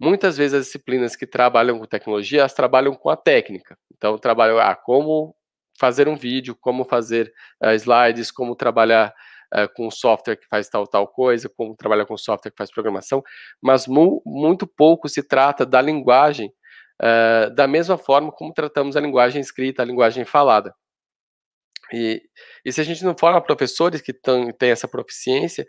Muitas 0.00 0.36
vezes 0.36 0.54
as 0.54 0.66
disciplinas 0.66 1.14
que 1.14 1.26
trabalham 1.26 1.78
com 1.78 1.86
tecnologia, 1.86 2.40
elas 2.40 2.54
trabalham 2.54 2.92
com 2.92 3.08
a 3.08 3.16
técnica. 3.16 3.76
Então, 3.94 4.18
trabalham 4.18 4.58
ah, 4.58 4.74
como 4.74 5.32
fazer 5.78 6.08
um 6.08 6.16
vídeo, 6.16 6.56
como 6.60 6.84
fazer 6.84 7.32
uh, 7.62 7.70
slides, 7.74 8.32
como 8.32 8.56
trabalhar 8.56 9.14
uh, 9.54 9.72
com 9.76 9.88
software 9.92 10.36
que 10.36 10.46
faz 10.48 10.68
tal, 10.68 10.88
tal 10.88 11.06
coisa, 11.06 11.48
como 11.56 11.76
trabalhar 11.76 12.04
com 12.04 12.16
software 12.16 12.50
que 12.50 12.56
faz 12.56 12.70
programação, 12.70 13.22
mas 13.62 13.86
mu 13.86 14.20
muito 14.26 14.66
pouco 14.66 15.08
se 15.08 15.22
trata 15.22 15.64
da 15.64 15.80
linguagem 15.80 16.52
uh, 17.02 17.50
da 17.54 17.66
mesma 17.66 17.98
forma 17.98 18.30
como 18.30 18.52
tratamos 18.52 18.96
a 18.96 19.00
linguagem 19.00 19.40
escrita, 19.40 19.82
a 19.82 19.84
linguagem 19.84 20.24
falada. 20.24 20.74
E, 21.92 22.22
e 22.64 22.72
se 22.72 22.80
a 22.80 22.84
gente 22.84 23.04
não 23.04 23.16
forma 23.16 23.40
professores 23.40 24.00
que 24.00 24.12
têm 24.12 24.70
essa 24.70 24.88
proficiência, 24.88 25.64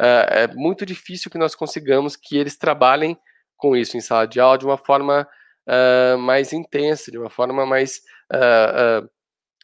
uh, 0.00 0.26
é 0.30 0.46
muito 0.48 0.84
difícil 0.84 1.30
que 1.30 1.38
nós 1.38 1.54
consigamos 1.54 2.16
que 2.16 2.36
eles 2.36 2.58
trabalhem 2.58 3.16
com 3.56 3.76
isso 3.76 3.96
em 3.96 4.00
sala 4.00 4.26
de 4.26 4.40
aula 4.40 4.58
de 4.58 4.66
uma 4.66 4.76
forma 4.76 5.26
uh, 5.68 6.18
mais 6.18 6.52
intensa, 6.52 7.10
de 7.10 7.18
uma 7.18 7.30
forma 7.30 7.64
mais 7.64 8.00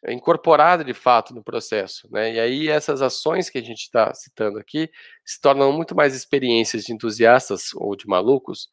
incorporada 0.07 0.85
de 0.85 0.93
fato 0.93 1.35
no 1.35 1.43
processo, 1.43 2.07
né? 2.12 2.35
E 2.35 2.39
aí 2.39 2.69
essas 2.69 3.03
ações 3.03 3.51
que 3.51 3.59
a 3.59 3.62
gente 3.62 3.81
está 3.81 4.12
citando 4.14 4.59
aqui 4.59 4.91
se 5.25 5.41
tornam 5.41 5.73
muito 5.73 5.97
mais 5.97 6.14
experiências 6.14 6.85
de 6.85 6.93
entusiastas 6.93 7.71
ou 7.75 7.97
de 7.97 8.07
malucos, 8.07 8.69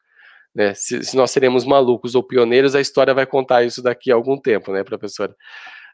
né? 0.56 0.72
Se, 0.74 1.04
se 1.04 1.14
nós 1.14 1.30
seremos 1.30 1.66
malucos 1.66 2.14
ou 2.14 2.22
pioneiros, 2.22 2.74
a 2.74 2.80
história 2.80 3.12
vai 3.12 3.26
contar 3.26 3.62
isso 3.64 3.82
daqui 3.82 4.10
a 4.10 4.14
algum 4.14 4.38
tempo, 4.40 4.72
né, 4.72 4.82
professora? 4.82 5.36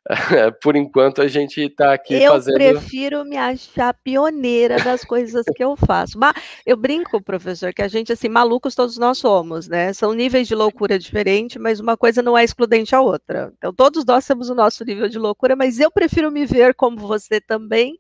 Por 0.63 0.77
enquanto 0.77 1.21
a 1.21 1.27
gente 1.27 1.61
está 1.61 1.95
aqui 1.95 2.15
eu 2.15 2.33
fazendo. 2.33 2.61
Eu 2.61 2.79
prefiro 2.79 3.25
me 3.25 3.37
achar 3.37 3.93
pioneira 3.93 4.77
das 4.77 5.05
coisas 5.05 5.45
que 5.57 5.65
eu 5.65 5.77
faço. 5.77 6.17
Mas 6.17 6.35
eu 6.65 6.77
brinco, 6.77 7.21
professor, 7.21 7.75
que 7.75 7.83
a 7.83 7.89
gente, 7.89 8.13
assim, 8.13 8.29
malucos 8.29 8.77
todos 8.77 8.97
nós 8.99 9.19
somos, 9.19 9.67
né? 9.67 9.93
São 9.93 10.13
níveis 10.13 10.47
de 10.47 10.55
loucura 10.55 10.97
diferentes, 10.97 11.57
mas 11.57 11.81
uma 11.81 11.97
coisa 11.97 12.23
não 12.23 12.39
é 12.39 12.45
excludente 12.45 12.95
à 12.95 13.01
outra. 13.01 13.53
Então, 13.59 13.75
todos 13.75 14.05
nós 14.05 14.25
temos 14.25 14.49
o 14.49 14.55
nosso 14.55 14.85
nível 14.85 15.09
de 15.09 15.19
loucura, 15.19 15.57
mas 15.57 15.81
eu 15.81 15.91
prefiro 15.91 16.31
me 16.31 16.47
ver 16.47 16.73
como 16.75 16.99
você 16.99 17.41
também, 17.41 17.97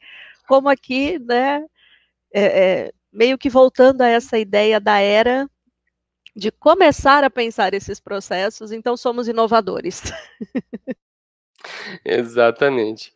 como 0.46 0.68
aqui, 0.68 1.18
né? 1.18 1.64
É, 2.32 2.44
é, 2.44 2.92
meio 3.12 3.36
que 3.36 3.50
voltando 3.50 4.02
a 4.02 4.08
essa 4.08 4.38
ideia 4.38 4.80
da 4.80 4.98
era 5.00 5.48
de 6.34 6.50
começar 6.50 7.24
a 7.24 7.30
pensar 7.30 7.74
esses 7.74 8.00
processos, 8.00 8.72
então 8.72 8.96
somos 8.96 9.28
inovadores. 9.28 10.02
Exatamente. 12.04 13.12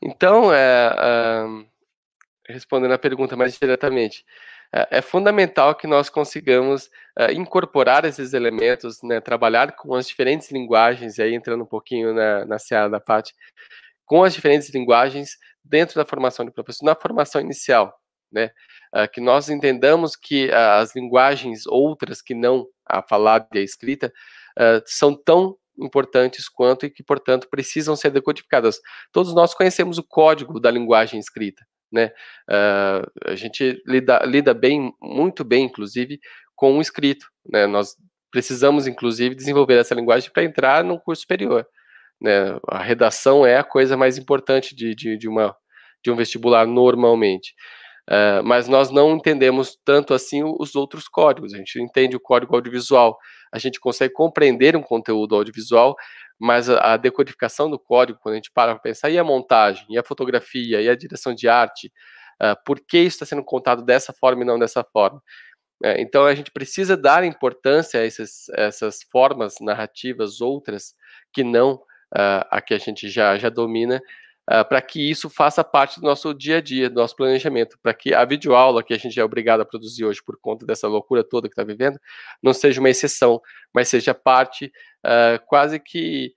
Então, 0.00 0.52
é, 0.52 0.94
é, 0.98 2.52
respondendo 2.52 2.92
a 2.92 2.98
pergunta 2.98 3.36
mais 3.36 3.58
diretamente, 3.58 4.24
é, 4.72 4.98
é 4.98 5.02
fundamental 5.02 5.74
que 5.74 5.86
nós 5.86 6.08
consigamos 6.08 6.90
é, 7.18 7.32
incorporar 7.32 8.04
esses 8.04 8.32
elementos, 8.32 9.02
né, 9.02 9.20
trabalhar 9.20 9.72
com 9.72 9.94
as 9.94 10.06
diferentes 10.06 10.50
linguagens, 10.50 11.18
aí 11.18 11.34
entrando 11.34 11.64
um 11.64 11.66
pouquinho 11.66 12.14
na, 12.14 12.44
na 12.44 12.58
seara 12.58 12.88
da 12.88 13.00
parte, 13.00 13.34
com 14.06 14.22
as 14.22 14.32
diferentes 14.32 14.70
linguagens 14.70 15.36
dentro 15.64 15.96
da 15.96 16.04
formação 16.04 16.44
de 16.44 16.52
professor, 16.52 16.84
na 16.84 16.94
formação 16.94 17.40
inicial, 17.40 17.98
né, 18.32 18.50
é, 18.94 19.06
que 19.06 19.20
nós 19.20 19.48
entendamos 19.48 20.16
que 20.16 20.50
as 20.52 20.94
linguagens 20.94 21.66
outras 21.66 22.20
que 22.20 22.34
não 22.34 22.66
a 22.86 23.02
falada 23.02 23.46
e 23.54 23.58
a 23.58 23.62
escrita 23.62 24.12
é, 24.58 24.82
são 24.86 25.14
tão 25.14 25.56
importantes 25.78 26.48
quanto 26.48 26.86
e 26.86 26.90
que, 26.90 27.02
portanto, 27.02 27.48
precisam 27.50 27.96
ser 27.96 28.10
decodificadas. 28.10 28.80
Todos 29.12 29.34
nós 29.34 29.54
conhecemos 29.54 29.98
o 29.98 30.02
código 30.02 30.60
da 30.60 30.70
linguagem 30.70 31.18
escrita, 31.18 31.64
né? 31.90 32.12
Uh, 32.48 33.30
a 33.30 33.34
gente 33.34 33.82
lida, 33.86 34.20
lida 34.24 34.54
bem, 34.54 34.92
muito 35.00 35.42
bem, 35.42 35.64
inclusive, 35.64 36.20
com 36.54 36.78
o 36.78 36.80
escrito, 36.80 37.26
né? 37.50 37.66
Nós 37.66 37.96
precisamos, 38.30 38.86
inclusive, 38.86 39.34
desenvolver 39.34 39.78
essa 39.78 39.94
linguagem 39.94 40.30
para 40.30 40.44
entrar 40.44 40.84
num 40.84 40.98
curso 40.98 41.22
superior, 41.22 41.66
né? 42.20 42.58
A 42.68 42.82
redação 42.82 43.46
é 43.46 43.56
a 43.56 43.64
coisa 43.64 43.96
mais 43.96 44.18
importante 44.18 44.74
de, 44.74 44.94
de, 44.94 45.16
de, 45.16 45.28
uma, 45.28 45.56
de 46.04 46.10
um 46.10 46.16
vestibular 46.16 46.66
normalmente. 46.66 47.54
Uh, 48.10 48.42
mas 48.42 48.66
nós 48.66 48.90
não 48.90 49.14
entendemos 49.14 49.78
tanto 49.84 50.12
assim 50.12 50.42
os 50.42 50.74
outros 50.74 51.06
códigos. 51.06 51.54
A 51.54 51.58
gente 51.58 51.80
entende 51.80 52.16
o 52.16 52.20
código 52.20 52.56
audiovisual, 52.56 53.16
a 53.52 53.58
gente 53.58 53.78
consegue 53.78 54.12
compreender 54.12 54.74
um 54.76 54.82
conteúdo 54.82 55.36
audiovisual, 55.36 55.94
mas 56.36 56.68
a, 56.68 56.94
a 56.94 56.96
decodificação 56.96 57.70
do 57.70 57.78
código, 57.78 58.18
quando 58.20 58.32
a 58.32 58.36
gente 58.36 58.50
para 58.52 58.72
para 58.72 58.82
pensar, 58.82 59.10
e 59.10 59.18
a 59.18 59.22
montagem, 59.22 59.86
e 59.90 59.96
a 59.96 60.02
fotografia, 60.02 60.80
e 60.80 60.88
a 60.88 60.96
direção 60.96 61.32
de 61.32 61.48
arte, 61.48 61.92
uh, 62.42 62.56
por 62.66 62.80
que 62.80 62.98
isso 62.98 63.14
está 63.14 63.26
sendo 63.26 63.44
contado 63.44 63.84
dessa 63.84 64.12
forma 64.12 64.42
e 64.42 64.46
não 64.46 64.58
dessa 64.58 64.82
forma? 64.82 65.18
Uh, 65.80 65.94
então 65.98 66.26
a 66.26 66.34
gente 66.34 66.50
precisa 66.50 66.96
dar 66.96 67.22
importância 67.22 68.00
a 68.00 68.04
essas, 68.04 68.48
essas 68.56 69.04
formas 69.04 69.54
narrativas 69.60 70.40
outras 70.40 70.94
que 71.32 71.44
não 71.44 71.80
a 72.12 72.60
que 72.60 72.74
a 72.74 72.78
gente 72.78 73.08
já, 73.08 73.38
já 73.38 73.48
domina, 73.48 74.00
uh, 74.50 74.64
para 74.68 74.82
que 74.82 75.10
isso 75.10 75.30
faça 75.30 75.62
parte 75.62 76.00
do 76.00 76.06
nosso 76.06 76.34
dia 76.34 76.58
a 76.58 76.60
dia, 76.60 76.90
do 76.90 76.96
nosso 76.96 77.14
planejamento, 77.14 77.78
para 77.82 77.94
que 77.94 78.12
a 78.14 78.24
videoaula 78.24 78.82
que 78.82 78.92
a 78.92 78.98
gente 78.98 79.18
é 79.18 79.24
obrigado 79.24 79.60
a 79.60 79.64
produzir 79.64 80.04
hoje 80.04 80.20
por 80.24 80.38
conta 80.40 80.66
dessa 80.66 80.88
loucura 80.88 81.22
toda 81.22 81.48
que 81.48 81.52
está 81.52 81.64
vivendo, 81.64 81.98
não 82.42 82.52
seja 82.52 82.80
uma 82.80 82.90
exceção, 82.90 83.40
mas 83.74 83.88
seja 83.88 84.14
parte 84.14 84.72
uh, 85.04 85.44
quase 85.46 85.78
que 85.78 86.34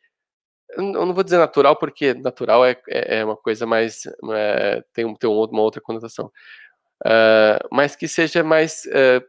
eu 0.76 1.06
não 1.06 1.14
vou 1.14 1.24
dizer 1.24 1.38
natural, 1.38 1.76
porque 1.76 2.14
natural 2.16 2.66
é, 2.66 2.76
é, 2.90 3.20
é 3.20 3.26
uma 3.26 3.38
coisa 3.38 3.66
mais. 3.66 4.04
É, 4.34 4.84
tem, 4.92 5.14
tem 5.16 5.30
uma 5.30 5.62
outra 5.62 5.82
conotação. 5.82 6.32
Uh, 7.06 7.60
mas 7.72 7.96
que 7.96 8.08
seja 8.08 8.44
mais 8.44 8.86
uh, 8.86 9.24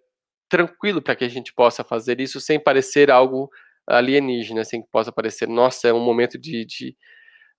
tranquilo 0.49 1.03
para 1.03 1.17
que 1.17 1.25
a 1.25 1.29
gente 1.29 1.53
possa 1.53 1.83
fazer 1.83 2.21
isso 2.21 2.41
sem 2.41 2.59
parecer 2.59 3.11
algo 3.11 3.51
alienígena, 3.87 4.65
sem 4.65 4.81
que 4.83 4.89
possa 4.91 5.13
parecer, 5.13 5.49
nossa, 5.49 5.89
é 5.89 5.93
um 5.93 6.01
momento 6.01 6.39
de, 6.39 6.65
de, 6.65 6.97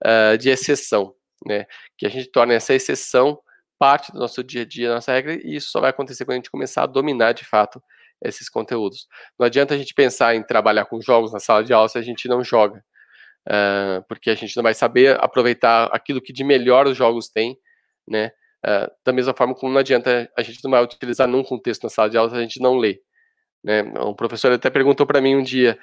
uh, 0.05 0.37
de 0.37 0.49
exceção, 0.49 1.13
né? 1.45 1.65
Que 1.97 2.05
a 2.05 2.09
gente 2.09 2.31
torne 2.31 2.53
essa 2.53 2.73
exceção 2.73 3.39
parte 3.77 4.11
do 4.11 4.19
nosso 4.19 4.43
dia 4.43 4.61
a 4.61 4.65
dia, 4.65 4.93
nossa 4.93 5.11
regra, 5.11 5.33
e 5.33 5.55
isso 5.55 5.69
só 5.69 5.81
vai 5.81 5.89
acontecer 5.89 6.23
quando 6.23 6.33
a 6.33 6.37
gente 6.37 6.51
começar 6.51 6.83
a 6.83 6.87
dominar 6.87 7.33
de 7.33 7.43
fato 7.43 7.81
esses 8.23 8.49
conteúdos. 8.49 9.07
Não 9.37 9.45
adianta 9.45 9.73
a 9.73 9.77
gente 9.77 9.93
pensar 9.93 10.35
em 10.35 10.43
trabalhar 10.43 10.85
com 10.85 11.01
jogos 11.01 11.33
na 11.33 11.39
sala 11.39 11.63
de 11.63 11.73
aula 11.73 11.89
se 11.89 11.97
a 11.97 12.01
gente 12.01 12.27
não 12.27 12.43
joga, 12.43 12.83
uh, 13.47 14.03
porque 14.07 14.29
a 14.29 14.35
gente 14.35 14.55
não 14.55 14.63
vai 14.63 14.73
saber 14.73 15.21
aproveitar 15.21 15.89
aquilo 15.91 16.21
que 16.21 16.31
de 16.31 16.43
melhor 16.43 16.87
os 16.87 16.95
jogos 16.95 17.27
têm, 17.27 17.57
né? 18.07 18.31
Uh, 18.65 18.89
da 19.05 19.13
mesma 19.13 19.33
forma 19.33 19.53
como 19.53 19.71
não 19.71 19.79
adianta 19.79 20.31
a 20.35 20.41
gente 20.41 20.63
não 20.63 20.71
vai 20.71 20.83
utilizar 20.83 21.27
num 21.27 21.43
contexto 21.43 21.83
na 21.83 21.89
sala 21.89 22.09
de 22.09 22.17
aula 22.17 22.31
se 22.31 22.35
a 22.35 22.41
gente 22.41 22.59
não 22.59 22.77
lê. 22.77 22.99
Né? 23.63 23.83
Um 23.99 24.13
professor 24.13 24.51
até 24.51 24.69
perguntou 24.69 25.05
para 25.05 25.21
mim 25.21 25.35
um 25.35 25.43
dia, 25.43 25.77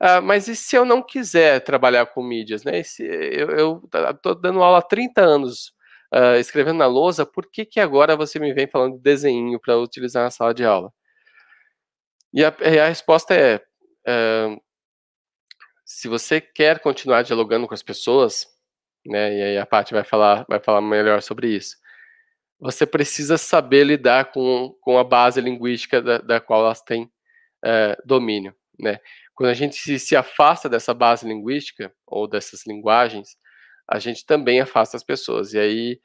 ah, 0.00 0.20
mas 0.20 0.48
e 0.48 0.56
se 0.56 0.76
eu 0.76 0.84
não 0.84 1.02
quiser 1.02 1.60
trabalhar 1.60 2.06
com 2.06 2.22
mídias, 2.22 2.64
né? 2.64 2.82
Se 2.82 3.02
eu 3.04 3.82
estou 4.10 4.34
dando 4.34 4.62
aula 4.62 4.78
há 4.78 4.82
30 4.82 5.22
anos, 5.22 5.72
uh, 6.14 6.36
escrevendo 6.38 6.78
na 6.78 6.86
lousa, 6.86 7.24
por 7.26 7.50
que, 7.50 7.64
que 7.64 7.80
agora 7.80 8.16
você 8.16 8.38
me 8.38 8.52
vem 8.52 8.66
falando 8.68 8.96
de 8.96 9.02
desenho 9.02 9.58
para 9.60 9.78
utilizar 9.78 10.24
na 10.24 10.30
sala 10.30 10.52
de 10.54 10.64
aula? 10.64 10.92
E 12.32 12.44
a, 12.44 12.48
a 12.48 12.88
resposta 12.88 13.34
é, 13.34 13.56
uh, 13.56 14.60
se 15.84 16.08
você 16.08 16.40
quer 16.40 16.80
continuar 16.80 17.22
dialogando 17.22 17.66
com 17.66 17.74
as 17.74 17.82
pessoas, 17.82 18.46
né? 19.06 19.34
E 19.38 19.42
aí 19.42 19.58
a 19.58 19.66
Paty 19.66 19.94
vai 19.94 20.04
falar, 20.04 20.44
vai 20.48 20.60
falar 20.60 20.80
melhor 20.82 21.22
sobre 21.22 21.48
isso. 21.48 21.76
Você 22.60 22.86
precisa 22.86 23.38
saber 23.38 23.84
lidar 23.84 24.32
com, 24.32 24.74
com 24.80 24.98
a 24.98 25.04
base 25.04 25.40
linguística 25.40 26.02
da, 26.02 26.18
da 26.18 26.40
qual 26.40 26.64
elas 26.64 26.82
têm 26.82 27.04
uh, 27.04 27.96
domínio, 28.04 28.54
né? 28.78 29.00
Quando 29.36 29.50
a 29.50 29.54
gente 29.54 29.76
se, 29.76 29.98
se 29.98 30.16
afasta 30.16 30.68
dessa 30.68 30.94
base 30.94 31.28
linguística 31.28 31.92
ou 32.06 32.26
dessas 32.26 32.66
linguagens, 32.66 33.36
a 33.88 33.98
gente 33.98 34.24
também 34.24 34.60
afasta 34.60 34.96
as 34.96 35.04
pessoas. 35.04 35.52
E 35.52 35.58
aí 35.58 36.00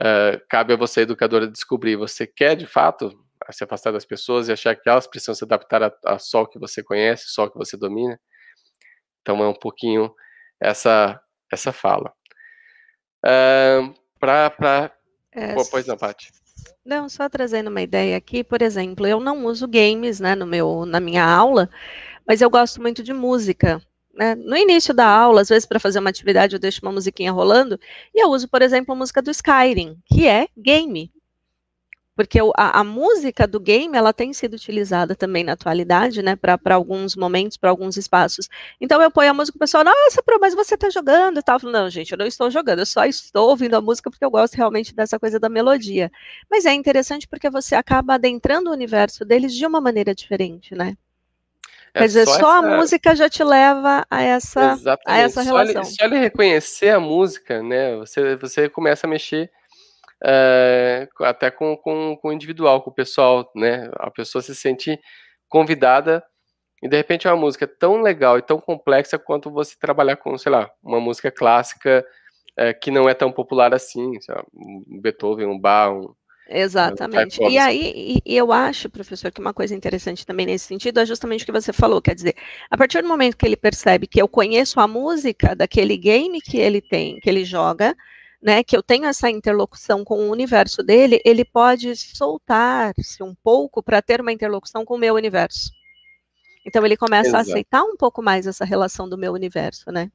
uh, 0.00 0.40
cabe 0.48 0.72
a 0.72 0.76
você, 0.76 1.02
educadora, 1.02 1.46
descobrir: 1.46 1.94
você 1.96 2.26
quer 2.26 2.56
de 2.56 2.66
fato 2.66 3.12
se 3.50 3.62
afastar 3.62 3.92
das 3.92 4.04
pessoas 4.04 4.48
e 4.48 4.52
achar 4.52 4.74
que 4.74 4.88
elas 4.88 5.06
precisam 5.06 5.34
se 5.34 5.44
adaptar 5.44 5.82
a, 5.82 5.92
a 6.06 6.18
só 6.18 6.42
o 6.42 6.46
que 6.46 6.58
você 6.58 6.82
conhece, 6.82 7.24
só 7.28 7.44
o 7.44 7.50
que 7.50 7.58
você 7.58 7.76
domina? 7.76 8.18
Então 9.20 9.42
é 9.42 9.48
um 9.48 9.54
pouquinho 9.54 10.12
essa 10.58 11.20
essa 11.52 11.72
fala. 11.72 12.12
Uh, 13.24 13.94
para 14.18 14.92
é, 15.32 15.54
pois 15.70 15.86
não, 15.86 15.96
Paty. 15.96 16.30
Não, 16.84 17.08
só 17.08 17.28
trazendo 17.28 17.68
uma 17.68 17.82
ideia 17.82 18.16
aqui, 18.16 18.42
por 18.42 18.62
exemplo, 18.62 19.06
eu 19.06 19.20
não 19.20 19.44
uso 19.44 19.68
games 19.68 20.18
né, 20.18 20.34
no 20.34 20.46
meu, 20.46 20.84
na 20.84 20.98
minha 20.98 21.24
aula, 21.24 21.70
mas 22.26 22.40
eu 22.40 22.50
gosto 22.50 22.80
muito 22.80 23.02
de 23.02 23.12
música. 23.12 23.82
Né? 24.14 24.34
No 24.34 24.56
início 24.56 24.92
da 24.92 25.06
aula, 25.06 25.40
às 25.40 25.48
vezes 25.48 25.66
para 25.66 25.80
fazer 25.80 25.98
uma 25.98 26.10
atividade 26.10 26.54
eu 26.54 26.60
deixo 26.60 26.80
uma 26.82 26.92
musiquinha 26.92 27.32
rolando, 27.32 27.78
e 28.14 28.22
eu 28.22 28.28
uso, 28.28 28.48
por 28.48 28.62
exemplo, 28.62 28.92
a 28.92 28.96
música 28.96 29.22
do 29.22 29.30
Skyrim, 29.30 29.96
que 30.06 30.26
é 30.26 30.48
game. 30.56 31.10
Porque 32.20 32.38
a, 32.38 32.80
a 32.80 32.84
música 32.84 33.46
do 33.46 33.58
game, 33.58 33.96
ela 33.96 34.12
tem 34.12 34.30
sido 34.34 34.52
utilizada 34.52 35.14
também 35.14 35.42
na 35.42 35.52
atualidade, 35.52 36.20
né, 36.20 36.36
para 36.36 36.74
alguns 36.74 37.16
momentos, 37.16 37.56
para 37.56 37.70
alguns 37.70 37.96
espaços. 37.96 38.46
Então 38.78 39.00
eu 39.00 39.10
ponho 39.10 39.30
a 39.30 39.34
música, 39.34 39.56
o 39.56 39.58
pessoal, 39.58 39.82
nossa, 39.82 40.22
mas 40.38 40.54
você 40.54 40.74
está 40.74 40.90
jogando 40.90 41.38
e 41.38 41.42
tal. 41.42 41.58
Não, 41.62 41.88
gente, 41.88 42.12
eu 42.12 42.18
não 42.18 42.26
estou 42.26 42.50
jogando, 42.50 42.80
eu 42.80 42.86
só 42.86 43.06
estou 43.06 43.48
ouvindo 43.48 43.74
a 43.74 43.80
música 43.80 44.10
porque 44.10 44.22
eu 44.22 44.30
gosto 44.30 44.54
realmente 44.54 44.94
dessa 44.94 45.18
coisa 45.18 45.40
da 45.40 45.48
melodia. 45.48 46.12
Mas 46.50 46.66
é 46.66 46.74
interessante 46.74 47.26
porque 47.26 47.48
você 47.48 47.74
acaba 47.74 48.14
adentrando 48.14 48.68
o 48.68 48.72
universo 48.74 49.24
deles 49.24 49.54
de 49.54 49.64
uma 49.64 49.80
maneira 49.80 50.14
diferente, 50.14 50.74
né? 50.74 50.98
É 51.94 52.00
Quer 52.00 52.06
dizer, 52.06 52.24
só, 52.26 52.34
só 52.34 52.58
essa... 52.58 52.74
a 52.74 52.76
música 52.76 53.16
já 53.16 53.28
te 53.28 53.42
leva 53.42 54.06
a 54.08 54.22
essa, 54.22 54.76
a 55.06 55.18
essa 55.18 55.42
relação. 55.42 55.84
Só 55.84 56.04
ele, 56.04 56.18
reconhecer 56.18 56.90
a 56.90 57.00
música, 57.00 57.62
né? 57.62 57.96
Você, 57.96 58.36
você 58.36 58.68
começa 58.68 59.06
a 59.06 59.10
mexer 59.10 59.50
uh, 60.24 61.24
até 61.24 61.50
com, 61.50 61.76
com, 61.76 62.16
com 62.16 62.28
o 62.28 62.32
individual, 62.32 62.82
com 62.82 62.90
o 62.90 62.94
pessoal, 62.94 63.50
né? 63.56 63.90
A 63.98 64.10
pessoa 64.10 64.40
se 64.40 64.54
sente 64.54 64.98
convidada 65.48 66.24
E 66.82 66.88
de 66.88 66.96
repente 66.96 67.26
é 67.26 67.30
uma 67.32 67.40
música 67.40 67.66
tão 67.66 68.00
legal 68.02 68.38
e 68.38 68.42
tão 68.42 68.60
complexa 68.60 69.18
quanto 69.18 69.50
você 69.50 69.76
trabalhar 69.78 70.16
com, 70.16 70.38
sei 70.38 70.52
lá, 70.52 70.70
uma 70.82 71.00
música 71.00 71.30
clássica 71.30 72.06
é, 72.56 72.72
que 72.72 72.90
não 72.90 73.08
é 73.08 73.14
tão 73.14 73.32
popular 73.32 73.74
assim, 73.74 74.12
lá, 74.28 74.44
um 74.54 75.00
Beethoven, 75.00 75.46
um 75.46 75.58
Bach, 75.58 75.92
um, 75.92 76.14
Exatamente. 76.52 77.40
E 77.44 77.56
aí, 77.56 78.20
e 78.26 78.36
eu 78.36 78.50
acho, 78.50 78.90
professor, 78.90 79.30
que 79.30 79.40
uma 79.40 79.54
coisa 79.54 79.72
interessante 79.72 80.26
também 80.26 80.46
nesse 80.46 80.66
sentido 80.66 80.98
é 80.98 81.06
justamente 81.06 81.44
o 81.44 81.46
que 81.46 81.52
você 81.52 81.72
falou, 81.72 82.02
quer 82.02 82.14
dizer, 82.14 82.34
a 82.68 82.76
partir 82.76 83.00
do 83.02 83.08
momento 83.08 83.36
que 83.36 83.46
ele 83.46 83.56
percebe 83.56 84.08
que 84.08 84.20
eu 84.20 84.26
conheço 84.26 84.80
a 84.80 84.88
música 84.88 85.54
daquele 85.54 85.96
game 85.96 86.40
que 86.40 86.58
ele 86.58 86.80
tem, 86.80 87.20
que 87.20 87.30
ele 87.30 87.44
joga, 87.44 87.96
né, 88.42 88.64
que 88.64 88.76
eu 88.76 88.82
tenho 88.82 89.04
essa 89.04 89.30
interlocução 89.30 90.02
com 90.02 90.16
o 90.16 90.30
universo 90.30 90.82
dele, 90.82 91.20
ele 91.24 91.44
pode 91.44 91.94
soltar-se 91.94 93.22
um 93.22 93.34
pouco 93.44 93.80
para 93.80 94.02
ter 94.02 94.20
uma 94.20 94.32
interlocução 94.32 94.84
com 94.84 94.94
o 94.94 94.98
meu 94.98 95.14
universo. 95.14 95.70
Então 96.66 96.84
ele 96.84 96.96
começa 96.96 97.28
Exato. 97.28 97.48
a 97.48 97.52
aceitar 97.52 97.84
um 97.84 97.96
pouco 97.96 98.20
mais 98.20 98.48
essa 98.48 98.64
relação 98.64 99.08
do 99.08 99.16
meu 99.16 99.32
universo, 99.32 99.92
né? 99.92 100.10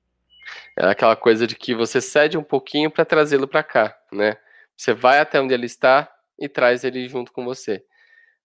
É 0.77 0.85
aquela 0.85 1.15
coisa 1.15 1.47
de 1.47 1.55
que 1.55 1.73
você 1.73 2.01
cede 2.01 2.37
um 2.37 2.43
pouquinho 2.43 2.91
para 2.91 3.05
trazê-lo 3.05 3.47
para 3.47 3.63
cá, 3.63 3.97
né? 4.11 4.37
Você 4.75 4.93
vai 4.93 5.19
até 5.19 5.39
onde 5.39 5.53
ele 5.53 5.65
está 5.65 6.11
e 6.39 6.49
traz 6.49 6.83
ele 6.83 7.07
junto 7.07 7.31
com 7.31 7.43
você. 7.45 7.83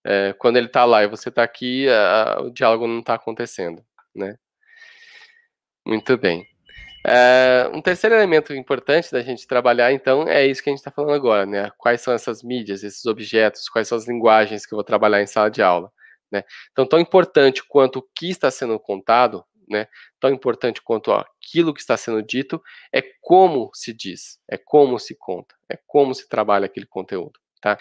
É, 0.04 0.32
quando 0.38 0.56
ele 0.56 0.66
está 0.66 0.84
lá 0.84 1.02
e 1.02 1.08
você 1.08 1.28
está 1.28 1.42
aqui, 1.42 1.88
a, 1.88 2.40
o 2.42 2.50
diálogo 2.50 2.86
não 2.86 3.00
está 3.00 3.14
acontecendo, 3.14 3.84
né? 4.14 4.36
Muito 5.86 6.16
bem. 6.16 6.46
É, 7.06 7.70
um 7.72 7.80
terceiro 7.80 8.14
elemento 8.14 8.52
importante 8.54 9.10
da 9.10 9.22
gente 9.22 9.46
trabalhar, 9.46 9.92
então, 9.92 10.28
é 10.28 10.46
isso 10.46 10.62
que 10.62 10.68
a 10.68 10.72
gente 10.72 10.80
está 10.80 10.90
falando 10.90 11.14
agora, 11.14 11.46
né? 11.46 11.70
Quais 11.78 12.02
são 12.02 12.12
essas 12.12 12.42
mídias, 12.42 12.82
esses 12.82 13.06
objetos, 13.06 13.68
quais 13.68 13.88
são 13.88 13.96
as 13.96 14.06
linguagens 14.06 14.66
que 14.66 14.74
eu 14.74 14.76
vou 14.76 14.84
trabalhar 14.84 15.22
em 15.22 15.26
sala 15.26 15.50
de 15.50 15.62
aula, 15.62 15.90
né? 16.30 16.44
Então, 16.72 16.86
tão 16.86 17.00
importante 17.00 17.62
quanto 17.66 18.00
o 18.00 18.06
que 18.14 18.28
está 18.30 18.50
sendo 18.50 18.78
contado, 18.78 19.44
né? 19.68 19.86
Tão 20.18 20.30
importante 20.30 20.82
quanto 20.82 21.12
aquilo 21.12 21.72
que 21.72 21.80
está 21.80 21.96
sendo 21.96 22.22
dito 22.22 22.62
é 22.92 23.02
como 23.20 23.70
se 23.72 23.94
diz, 23.94 24.38
é 24.48 24.58
como 24.58 24.98
se 24.98 25.14
conta, 25.14 25.54
é 25.70 25.78
como 25.86 26.14
se 26.14 26.28
trabalha 26.28 26.66
aquele 26.66 26.86
conteúdo, 26.86 27.40
tá? 27.60 27.78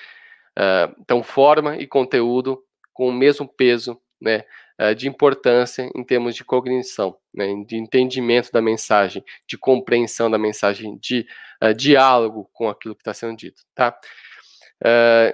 Uh, 0.57 0.93
então, 0.99 1.23
forma 1.23 1.77
e 1.77 1.87
conteúdo 1.87 2.61
com 2.93 3.07
o 3.07 3.13
mesmo 3.13 3.47
peso, 3.47 3.99
né? 4.21 4.43
Uh, 4.81 4.95
de 4.95 5.07
importância 5.07 5.89
em 5.95 6.03
termos 6.03 6.35
de 6.35 6.43
cognição, 6.43 7.17
né, 7.33 7.47
de 7.67 7.75
entendimento 7.75 8.49
da 8.49 8.61
mensagem, 8.61 9.23
de 9.45 9.57
compreensão 9.57 10.31
da 10.31 10.37
mensagem, 10.37 10.97
de 10.97 11.27
uh, 11.61 11.73
diálogo 11.73 12.49
com 12.53 12.69
aquilo 12.69 12.95
que 12.95 13.01
está 13.01 13.13
sendo 13.13 13.35
dito, 13.35 13.61
tá? 13.75 13.97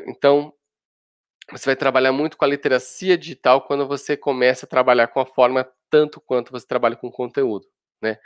então, 0.07 0.51
você 1.51 1.67
vai 1.67 1.75
trabalhar 1.75 2.11
muito 2.11 2.35
com 2.37 2.43
a 2.43 2.47
literacia 2.47 3.15
digital 3.15 3.61
quando 3.61 3.87
você 3.87 4.17
começa 4.17 4.65
a 4.65 4.69
trabalhar 4.69 5.07
com 5.07 5.19
a 5.19 5.25
forma 5.27 5.69
tanto 5.91 6.19
quanto 6.19 6.51
você 6.51 6.65
trabalha 6.65 6.95
com 6.95 7.11
conteúdo, 7.11 7.67
né? 8.01 8.17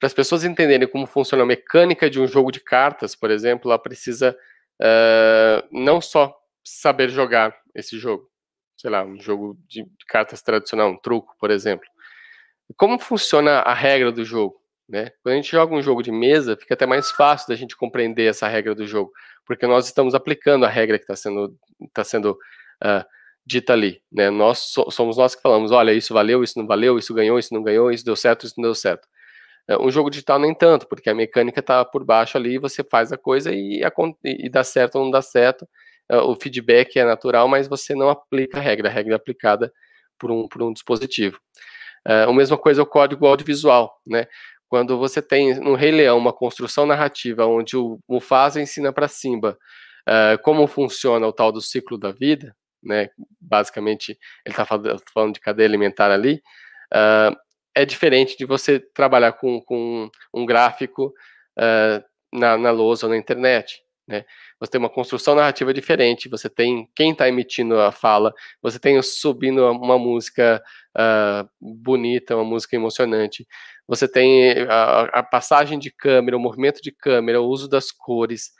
Para 0.00 0.08
as 0.08 0.14
pessoas 0.14 0.42
entenderem 0.42 0.88
como 0.88 1.06
funciona 1.06 1.44
a 1.44 1.46
mecânica 1.46 2.10
de 2.10 2.18
um 2.18 2.26
jogo 2.26 2.50
de 2.50 2.58
cartas, 2.58 3.14
por 3.14 3.30
exemplo, 3.30 3.70
ela 3.70 3.78
precisa 3.78 4.36
uh, 4.80 5.66
não 5.70 6.00
só 6.00 6.34
saber 6.64 7.08
jogar 7.10 7.54
esse 7.74 7.98
jogo, 7.98 8.28
sei 8.76 8.90
lá, 8.90 9.04
um 9.04 9.20
jogo 9.20 9.58
de 9.68 9.86
cartas 10.08 10.42
tradicional, 10.42 10.90
um 10.90 10.96
truco, 10.96 11.34
por 11.38 11.50
exemplo. 11.50 11.86
Como 12.76 12.98
funciona 12.98 13.60
a 13.60 13.74
regra 13.74 14.10
do 14.10 14.24
jogo? 14.24 14.60
Né? 14.88 15.10
Quando 15.22 15.34
a 15.34 15.36
gente 15.36 15.50
joga 15.50 15.74
um 15.74 15.82
jogo 15.82 16.02
de 16.02 16.10
mesa, 16.10 16.56
fica 16.56 16.74
até 16.74 16.86
mais 16.86 17.10
fácil 17.10 17.48
da 17.48 17.54
gente 17.54 17.76
compreender 17.76 18.24
essa 18.24 18.48
regra 18.48 18.74
do 18.74 18.86
jogo, 18.86 19.12
porque 19.46 19.66
nós 19.66 19.86
estamos 19.86 20.14
aplicando 20.14 20.64
a 20.64 20.68
regra 20.68 20.98
que 20.98 21.04
está 21.04 21.14
sendo, 21.14 21.56
tá 21.92 22.02
sendo 22.02 22.32
uh, 22.32 23.04
dita 23.46 23.72
ali. 23.72 24.02
Né? 24.10 24.30
Nós 24.30 24.58
so, 24.58 24.90
somos 24.90 25.16
nós 25.16 25.34
que 25.34 25.42
falamos, 25.42 25.70
olha, 25.70 25.92
isso 25.92 26.12
valeu, 26.12 26.42
isso 26.42 26.58
não 26.58 26.66
valeu, 26.66 26.98
isso 26.98 27.14
ganhou, 27.14 27.38
isso 27.38 27.54
não 27.54 27.62
ganhou, 27.62 27.90
isso 27.90 28.04
deu 28.04 28.16
certo, 28.16 28.46
isso 28.46 28.54
não 28.56 28.64
deu 28.64 28.74
certo. 28.74 29.06
Uh, 29.70 29.86
um 29.86 29.90
jogo 29.90 30.10
digital 30.10 30.38
nem 30.38 30.54
tanto, 30.54 30.88
porque 30.88 31.10
a 31.10 31.14
mecânica 31.14 31.60
está 31.60 31.84
por 31.84 32.04
baixo 32.04 32.36
ali, 32.36 32.58
você 32.58 32.82
faz 32.82 33.12
a 33.12 33.18
coisa 33.18 33.52
e, 33.52 33.82
e 34.24 34.48
dá 34.48 34.64
certo 34.64 34.96
ou 34.96 35.04
não 35.04 35.10
dá 35.10 35.22
certo. 35.22 35.68
Uh, 36.10 36.22
o 36.30 36.34
feedback 36.34 36.98
é 36.98 37.04
natural, 37.04 37.46
mas 37.46 37.68
você 37.68 37.94
não 37.94 38.08
aplica 38.08 38.58
a 38.58 38.60
regra, 38.60 38.88
a 38.88 38.92
regra 38.92 39.14
é 39.14 39.16
aplicada 39.16 39.72
por 40.18 40.30
um, 40.30 40.48
por 40.48 40.62
um 40.62 40.72
dispositivo. 40.72 41.38
Uh, 42.06 42.28
a 42.28 42.32
mesma 42.32 42.58
coisa 42.58 42.80
é 42.80 42.84
o 42.84 42.86
código 42.86 43.26
audiovisual, 43.26 44.00
né? 44.06 44.26
Quando 44.68 44.96
você 44.98 45.20
tem 45.20 45.58
no 45.58 45.74
Rei 45.74 45.90
Leão 45.90 46.16
uma 46.16 46.32
construção 46.32 46.86
narrativa 46.86 47.44
onde 47.44 47.76
o 47.76 47.98
Mufasa 48.08 48.60
ensina 48.60 48.92
para 48.92 49.08
Simba 49.08 49.58
uh, 50.08 50.40
como 50.42 50.66
funciona 50.66 51.26
o 51.26 51.32
tal 51.32 51.50
do 51.50 51.60
ciclo 51.60 51.98
da 51.98 52.12
vida, 52.12 52.54
né? 52.82 53.10
Basicamente, 53.40 54.18
ele 54.44 54.52
está 54.52 54.64
falando, 54.64 55.34
de 55.34 55.40
cadeia 55.40 55.68
alimentar 55.68 56.10
ali. 56.10 56.42
Uh, 56.92 57.36
é 57.74 57.84
diferente 57.84 58.36
de 58.36 58.44
você 58.44 58.80
trabalhar 58.80 59.32
com, 59.32 59.60
com 59.60 60.10
um 60.34 60.44
gráfico 60.44 61.12
uh, 61.58 62.04
na, 62.32 62.56
na 62.56 62.70
lousa 62.70 63.06
ou 63.06 63.10
na 63.10 63.18
internet. 63.18 63.82
Né? 64.10 64.24
Você 64.58 64.72
tem 64.72 64.78
uma 64.80 64.90
construção 64.90 65.36
narrativa 65.36 65.72
diferente, 65.72 66.28
você 66.28 66.50
tem 66.50 66.90
quem 66.96 67.12
está 67.12 67.28
emitindo 67.28 67.78
a 67.80 67.92
fala, 67.92 68.34
você 68.60 68.78
tem 68.78 69.00
subindo 69.02 69.64
uma 69.70 69.98
música 69.98 70.60
uh, 70.98 71.48
bonita, 71.60 72.34
uma 72.34 72.44
música 72.44 72.74
emocionante, 72.74 73.46
você 73.86 74.08
tem 74.08 74.62
a, 74.68 75.02
a, 75.20 75.22
passagem 75.22 75.78
de 75.78 75.92
câmera, 75.92 76.36
o 76.36 76.40
movimento 76.40 76.80
de 76.82 76.90
câmera, 76.90 77.40
o 77.40 77.46
uso 77.46 77.68
das 77.68 77.92
cores, 77.92 78.50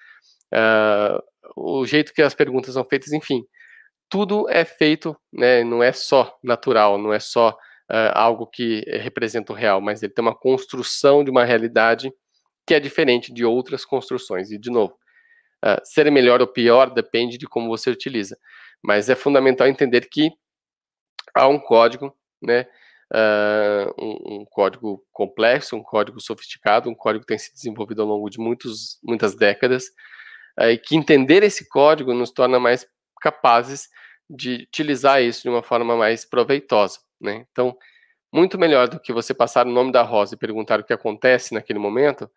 uh, 0.54 1.20
o 1.56 1.84
jeito 1.84 2.12
que 2.14 2.22
as 2.22 2.34
perguntas 2.34 2.74
são 2.74 2.84
feitas, 2.84 3.12
enfim, 3.12 3.42
tudo 4.08 4.48
é 4.48 4.64
feito, 4.64 5.16
né, 5.32 5.64
não 5.64 5.82
é 5.82 5.92
só 5.92 6.38
natural, 6.42 6.96
não 6.96 7.12
é 7.12 7.18
só 7.18 7.56
uh, 7.90 8.12
algo 8.14 8.46
que 8.46 8.82
representa 9.00 9.52
o 9.52 9.56
real, 9.56 9.80
mas 9.80 10.02
ele 10.02 10.12
tem 10.12 10.22
uma 10.22 10.34
construção 10.34 11.24
de 11.24 11.30
uma 11.30 11.44
realidade 11.44 12.12
que 12.66 12.74
é 12.74 12.80
diferente 12.80 13.32
de 13.32 13.44
outras 13.44 13.84
construções. 13.84 14.50
E, 14.50 14.58
de 14.58 14.70
novo, 14.70 14.94
uh, 15.64 15.80
ser 15.84 16.10
melhor 16.10 16.40
ou 16.40 16.46
pior 16.46 16.90
depende 16.90 17.36
de 17.36 17.46
como 17.46 17.68
você 17.68 17.90
utiliza, 17.90 18.38
mas 18.82 19.10
é 19.10 19.14
fundamental 19.14 19.66
entender 19.66 20.08
que 20.08 20.30
há 21.34 21.48
um 21.48 21.58
código, 21.58 22.14
né, 22.40 22.66
uh, 23.12 23.92
um, 23.98 24.40
um, 24.40 24.44
código 24.44 25.04
complexo, 25.12 25.76
um 25.76 25.82
código 25.82 26.20
sofisticado, 26.20 26.88
um 26.88 26.94
código 26.94 27.22
que 27.22 27.28
tem 27.28 27.38
se 27.38 27.52
desenvolvido 27.52 28.02
ao 28.02 28.08
longo 28.08 28.30
de 28.30 28.38
muitos, 28.38 28.98
muitas 29.02 29.34
décadas, 29.34 29.86
uh, 30.58 30.70
e 30.70 30.78
que 30.78 30.96
entender 30.96 31.42
esse 31.42 31.68
código 31.68 32.14
nos 32.14 32.30
torna 32.30 32.60
mais 32.60 32.86
capazes 33.20 33.88
de 34.28 34.62
utilizar 34.68 35.20
isso 35.20 35.42
de 35.42 35.48
uma 35.48 35.62
forma 35.62 35.96
mais 35.96 36.24
proveitosa. 36.24 37.00
Né? 37.20 37.46
Então, 37.50 37.76
muito 38.32 38.58
melhor 38.58 38.88
do 38.88 39.00
que 39.00 39.12
você 39.12 39.34
passar 39.34 39.66
o 39.66 39.70
nome 39.70 39.92
da 39.92 40.02
rosa 40.02 40.34
e 40.34 40.38
perguntar 40.38 40.80
o 40.80 40.84
que 40.84 40.92
acontece 40.92 41.52
naquele 41.52 41.78
momento, 41.78 42.30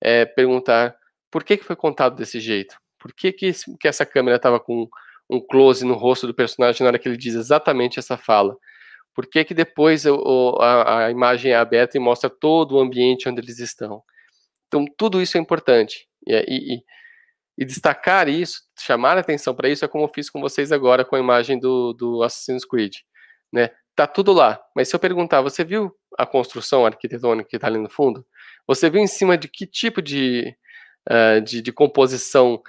é 0.00 0.24
perguntar 0.24 0.96
por 1.30 1.44
que, 1.44 1.56
que 1.56 1.64
foi 1.64 1.76
contado 1.76 2.16
desse 2.16 2.40
jeito? 2.40 2.76
Por 2.98 3.12
que, 3.14 3.32
que, 3.32 3.52
que 3.78 3.88
essa 3.88 4.06
câmera 4.06 4.36
estava 4.36 4.60
com 4.60 4.88
um 5.28 5.40
close 5.40 5.84
no 5.84 5.94
rosto 5.94 6.26
do 6.26 6.34
personagem 6.34 6.82
na 6.82 6.88
hora 6.88 6.98
que 6.98 7.08
ele 7.08 7.16
diz 7.16 7.34
exatamente 7.34 7.98
essa 7.98 8.16
fala? 8.16 8.56
Por 9.14 9.26
que, 9.26 9.44
que 9.44 9.54
depois 9.54 10.06
o, 10.06 10.56
a, 10.60 11.06
a, 11.06 11.10
imagem 11.10 11.52
é 11.52 11.56
aberta 11.56 11.96
e 11.96 12.00
mostra 12.00 12.30
todo 12.30 12.76
o 12.76 12.80
ambiente 12.80 13.28
onde 13.28 13.40
eles 13.40 13.58
estão? 13.58 14.02
Então, 14.66 14.84
tudo 14.96 15.20
isso 15.20 15.36
é 15.36 15.40
importante. 15.40 16.08
E, 16.26 16.34
e, 16.76 16.82
e 17.58 17.64
destacar 17.64 18.28
isso, 18.28 18.62
chamar 18.78 19.16
a 19.16 19.20
atenção 19.20 19.54
para 19.54 19.68
isso, 19.68 19.84
é 19.84 19.88
como 19.88 20.04
eu 20.04 20.08
fiz 20.08 20.30
com 20.30 20.40
vocês 20.40 20.72
agora 20.72 21.04
com 21.04 21.16
a 21.16 21.20
imagem 21.20 21.58
do, 21.58 21.92
do 21.92 22.22
Assassin's 22.22 22.64
Creed. 22.64 22.94
Né? 23.52 23.70
Tá 23.96 24.06
tudo 24.06 24.32
lá. 24.32 24.60
Mas 24.74 24.88
se 24.88 24.96
eu 24.96 25.00
perguntar, 25.00 25.42
você 25.42 25.64
viu 25.64 25.94
a 26.18 26.26
construção 26.26 26.86
arquitetônica 26.86 27.48
que 27.48 27.56
está 27.56 27.68
ali 27.68 27.78
no 27.78 27.90
fundo? 27.90 28.24
Você 28.66 28.88
viu 28.88 29.00
em 29.00 29.06
cima 29.06 29.36
de 29.36 29.48
que 29.48 29.66
tipo 29.66 30.00
de, 30.00 30.56
uh, 31.08 31.40
de, 31.40 31.60
de 31.60 31.72
composição 31.72 32.62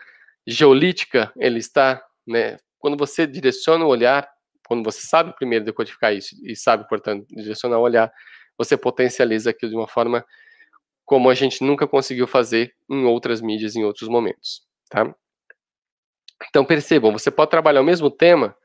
geolítica 0.45 1.31
ele 1.37 1.59
está? 1.59 2.03
Né? 2.27 2.57
Quando 2.79 2.97
você 2.97 3.25
direciona 3.27 3.85
o 3.85 3.87
olhar 3.87 4.27
quando 4.71 4.85
você 4.85 5.01
sabe 5.05 5.35
primeiro 5.35 5.65
decodificar 5.65 6.13
isso 6.13 6.33
e 6.45 6.55
sabe, 6.55 6.87
portanto, 6.87 7.27
direcionar 7.29 7.77
o 7.77 7.81
olhar, 7.81 8.09
você 8.57 8.77
potencializa 8.77 9.49
aquilo 9.49 9.69
de 9.69 9.75
uma 9.77 9.85
forma 9.85 10.25
como 11.03 11.29
a 11.29 11.33
gente 11.33 11.61
nunca 11.61 11.85
conseguiu 11.85 12.25
fazer 12.25 12.73
em 12.89 13.03
outras 13.03 13.41
mídias, 13.41 13.75
em 13.75 13.83
outros 13.83 14.07
momentos, 14.07 14.61
tá? 14.89 15.13
Então, 16.47 16.63
percebam, 16.63 17.11
você 17.11 17.29
pode 17.29 17.51
trabalhar 17.51 17.81
o 17.81 17.83
mesmo 17.83 18.09
tema 18.09 18.55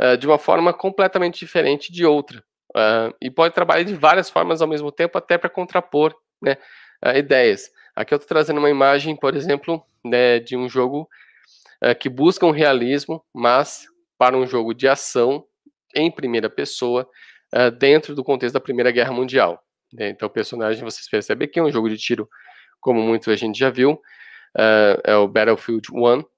uh, 0.00 0.16
de 0.16 0.26
uma 0.26 0.38
forma 0.38 0.72
completamente 0.72 1.38
diferente 1.38 1.92
de 1.92 2.04
outra. 2.04 2.42
Uh, 2.70 3.14
e 3.20 3.30
pode 3.30 3.54
trabalhar 3.54 3.82
de 3.82 3.94
várias 3.94 4.30
formas 4.30 4.62
ao 4.62 4.68
mesmo 4.68 4.92
tempo, 4.92 5.18
até 5.18 5.38
para 5.38 5.50
contrapor 5.50 6.14
né, 6.40 6.56
uh, 7.04 7.16
ideias. 7.16 7.70
Aqui 7.96 8.14
eu 8.14 8.16
estou 8.16 8.28
trazendo 8.28 8.58
uma 8.58 8.70
imagem, 8.70 9.16
por 9.16 9.34
exemplo, 9.34 9.82
né, 10.04 10.38
de 10.38 10.56
um 10.56 10.68
jogo 10.68 11.08
que 12.00 12.08
busca 12.08 12.44
um 12.44 12.50
realismo, 12.50 13.24
mas 13.32 13.86
para 14.18 14.36
um 14.36 14.44
jogo 14.44 14.74
de 14.74 14.88
ação 14.88 15.44
em 15.94 16.10
primeira 16.10 16.50
pessoa 16.50 17.08
dentro 17.78 18.16
do 18.16 18.24
contexto 18.24 18.54
da 18.54 18.60
Primeira 18.60 18.90
Guerra 18.90 19.12
Mundial. 19.12 19.62
Né? 19.92 20.08
Então, 20.08 20.26
o 20.26 20.30
personagem, 20.30 20.82
vocês 20.82 21.08
percebem 21.08 21.48
que 21.48 21.60
é 21.60 21.62
um 21.62 21.70
jogo 21.70 21.88
de 21.88 21.96
tiro, 21.96 22.28
como 22.80 23.00
muito 23.00 23.30
a 23.30 23.36
gente 23.36 23.56
já 23.56 23.70
viu, 23.70 24.00
é 25.04 25.14
o 25.14 25.28
Battlefield 25.28 25.88
1, 25.92 26.18
uh, 26.18 26.28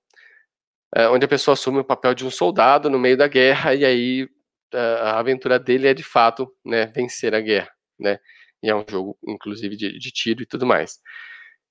onde 1.12 1.24
a 1.24 1.28
pessoa 1.28 1.52
assume 1.52 1.78
o 1.78 1.84
papel 1.84 2.14
de 2.14 2.26
um 2.26 2.30
soldado 2.30 2.90
no 2.90 2.98
meio 2.98 3.16
da 3.16 3.28
guerra 3.28 3.74
e 3.74 3.84
aí 3.84 4.28
a 4.74 5.18
aventura 5.18 5.58
dele 5.58 5.88
é 5.88 5.94
de 5.94 6.02
fato 6.02 6.52
né, 6.64 6.86
vencer 6.86 7.34
a 7.34 7.40
guerra, 7.40 7.70
né? 7.98 8.18
E 8.62 8.68
é 8.68 8.74
um 8.74 8.84
jogo, 8.88 9.16
inclusive, 9.26 9.76
de, 9.76 9.98
de 9.98 10.10
tiro 10.10 10.42
e 10.42 10.46
tudo 10.46 10.66
mais. 10.66 11.00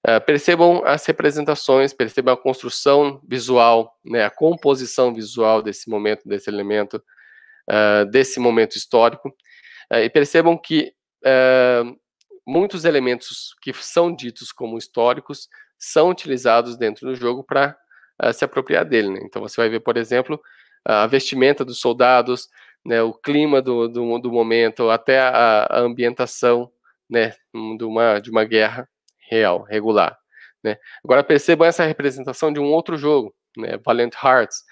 Uh, 0.07 0.24
percebam 0.26 0.82
as 0.86 1.05
representações, 1.05 1.93
percebam 1.93 2.34
a 2.34 2.38
construção 2.38 3.22
visual, 3.28 3.99
né, 4.03 4.24
a 4.24 4.30
composição 4.30 5.13
visual 5.13 5.61
desse 5.61 5.89
momento, 5.89 6.28
desse 6.28 6.49
elemento, 6.49 7.03
uh, 7.70 8.05
desse 8.09 8.39
momento 8.39 8.78
histórico, 8.78 9.30
uh, 9.91 9.97
e 9.97 10.09
percebam 10.09 10.57
que 10.57 10.93
muitos 12.47 12.86
elementos 12.86 13.53
que 13.61 13.74
são 13.74 14.15
ditos 14.15 14.53
como 14.53 14.78
históricos 14.78 15.49
são 15.78 16.09
utilizados 16.09 16.78
dentro 16.78 17.07
do 17.07 17.13
jogo 17.13 17.43
para 17.43 17.78
se 18.34 18.43
apropriar 18.43 18.86
dele. 18.86 19.09
Né? 19.09 19.20
Então 19.24 19.41
você 19.41 19.59
vai 19.59 19.70
ver, 19.70 19.80
por 19.80 19.97
exemplo, 19.97 20.39
a 20.86 21.07
vestimenta 21.07 21.63
dos 21.65 21.80
soldados, 21.80 22.47
né, 22.86 23.01
o 23.01 23.13
clima 23.13 23.61
do, 23.61 23.88
do, 23.88 24.20
do 24.20 24.32
momento, 24.32 24.89
até 24.89 25.20
a, 25.20 25.67
a 25.70 25.80
ambientação 25.80 26.72
né, 27.09 27.34
de 27.78 27.84
uma, 27.84 28.20
de 28.20 28.30
uma 28.30 28.43
guerra 28.45 28.88
real, 29.30 29.63
regular. 29.63 30.17
Né? 30.63 30.78
Agora 31.03 31.24
percebam 31.24 31.67
essa 31.67 31.86
representação 31.86 32.51
de 32.51 32.59
um 32.59 32.72
outro 32.72 32.97
jogo, 32.97 33.34
né, 33.57 33.78
Valiant 33.86 34.13
Hearts, 34.24 34.63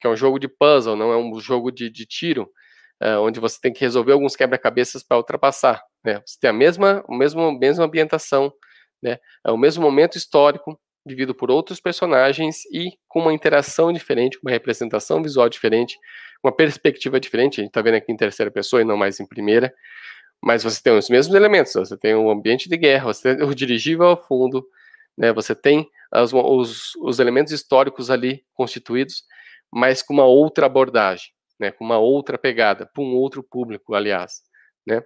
que 0.00 0.06
é 0.06 0.10
um 0.10 0.16
jogo 0.16 0.38
de 0.38 0.48
puzzle, 0.48 0.96
não 0.96 1.12
é 1.12 1.16
um 1.16 1.38
jogo 1.40 1.70
de, 1.70 1.88
de 1.90 2.06
tiro, 2.06 2.50
uh, 3.02 3.20
onde 3.20 3.40
você 3.40 3.58
tem 3.60 3.72
que 3.72 3.80
resolver 3.80 4.12
alguns 4.12 4.36
quebra-cabeças 4.36 5.02
para 5.02 5.16
ultrapassar. 5.16 5.82
Né? 6.04 6.22
Você 6.26 6.38
tem 6.40 6.50
a 6.50 6.52
mesma, 6.52 7.04
o 7.08 7.14
mesmo, 7.14 7.58
mesma 7.58 7.84
ambientação, 7.84 8.52
né? 9.02 9.18
é 9.44 9.50
o 9.50 9.56
mesmo 9.56 9.82
momento 9.82 10.16
histórico, 10.16 10.78
vivido 11.04 11.34
por 11.34 11.50
outros 11.50 11.80
personagens 11.80 12.64
e 12.72 12.92
com 13.08 13.20
uma 13.20 13.32
interação 13.32 13.92
diferente, 13.92 14.38
uma 14.42 14.50
representação 14.50 15.22
visual 15.22 15.48
diferente, 15.48 15.98
uma 16.42 16.54
perspectiva 16.54 17.20
diferente. 17.20 17.60
A 17.60 17.64
gente 17.64 17.70
está 17.70 17.82
vendo 17.82 17.96
aqui 17.96 18.12
em 18.12 18.16
terceira 18.16 18.50
pessoa 18.50 18.82
e 18.82 18.84
não 18.84 18.96
mais 18.96 19.20
em 19.20 19.26
primeira 19.26 19.72
mas 20.44 20.62
você 20.62 20.82
tem 20.82 20.92
os 20.92 21.08
mesmos 21.08 21.34
elementos, 21.34 21.72
você 21.72 21.96
tem 21.96 22.14
o 22.14 22.30
ambiente 22.30 22.68
de 22.68 22.76
guerra, 22.76 23.06
você 23.06 23.34
tem 23.34 23.46
o 23.46 23.54
dirigível 23.54 24.08
ao 24.08 24.16
fundo, 24.16 24.68
né, 25.16 25.32
você 25.32 25.54
tem 25.54 25.88
as, 26.12 26.34
os, 26.34 26.94
os 26.96 27.18
elementos 27.18 27.50
históricos 27.50 28.10
ali 28.10 28.44
constituídos, 28.52 29.24
mas 29.72 30.02
com 30.02 30.12
uma 30.12 30.26
outra 30.26 30.66
abordagem, 30.66 31.28
né, 31.58 31.70
com 31.70 31.82
uma 31.82 31.96
outra 31.96 32.36
pegada, 32.36 32.84
para 32.84 33.02
um 33.02 33.14
outro 33.14 33.42
público, 33.42 33.94
aliás. 33.94 34.42
Né. 34.86 35.02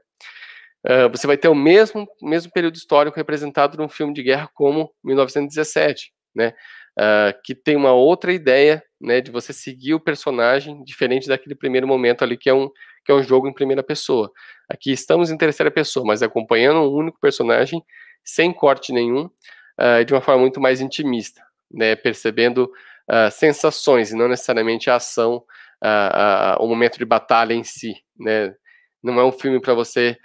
Uh, 0.86 1.10
você 1.10 1.26
vai 1.26 1.36
ter 1.36 1.48
o 1.48 1.54
mesmo, 1.54 2.06
mesmo 2.22 2.52
período 2.52 2.76
histórico 2.76 3.16
representado 3.16 3.76
num 3.76 3.88
filme 3.88 4.14
de 4.14 4.22
guerra 4.22 4.48
como 4.54 4.92
1917, 5.02 6.12
né, 6.34 6.54
uh, 6.98 7.36
que 7.44 7.52
tem 7.54 7.74
uma 7.74 7.92
outra 7.92 8.32
ideia 8.32 8.82
né, 9.00 9.20
de 9.20 9.30
você 9.30 9.52
seguir 9.52 9.94
o 9.94 10.00
personagem 10.00 10.84
diferente 10.84 11.26
daquele 11.26 11.56
primeiro 11.56 11.86
momento 11.86 12.22
ali 12.22 12.36
que 12.36 12.48
é 12.48 12.54
um 12.54 12.70
que 13.04 13.12
é 13.12 13.14
um 13.14 13.22
jogo 13.22 13.48
em 13.48 13.54
primeira 13.54 13.82
pessoa. 13.82 14.30
Aqui 14.68 14.92
estamos 14.92 15.30
em 15.30 15.38
terceira 15.38 15.70
pessoa, 15.70 16.04
mas 16.04 16.22
acompanhando 16.22 16.80
um 16.80 16.92
único 16.92 17.18
personagem 17.18 17.82
sem 18.22 18.52
corte 18.52 18.92
nenhum, 18.92 19.30
uh, 19.80 20.04
de 20.04 20.12
uma 20.12 20.20
forma 20.20 20.42
muito 20.42 20.60
mais 20.60 20.82
intimista, 20.82 21.42
né, 21.70 21.96
percebendo 21.96 22.70
sensações 23.32 24.10
e 24.10 24.14
não 24.14 24.28
necessariamente 24.28 24.90
a 24.90 24.96
ação, 24.96 25.42
o 26.60 26.66
momento 26.66 26.98
de 26.98 27.06
batalha 27.06 27.54
em 27.54 27.64
si, 27.64 27.94
né. 28.20 28.54
Não 29.02 29.18
é 29.18 29.24
um 29.24 29.32
filme 29.32 29.58
para 29.58 29.72
você 29.72 30.18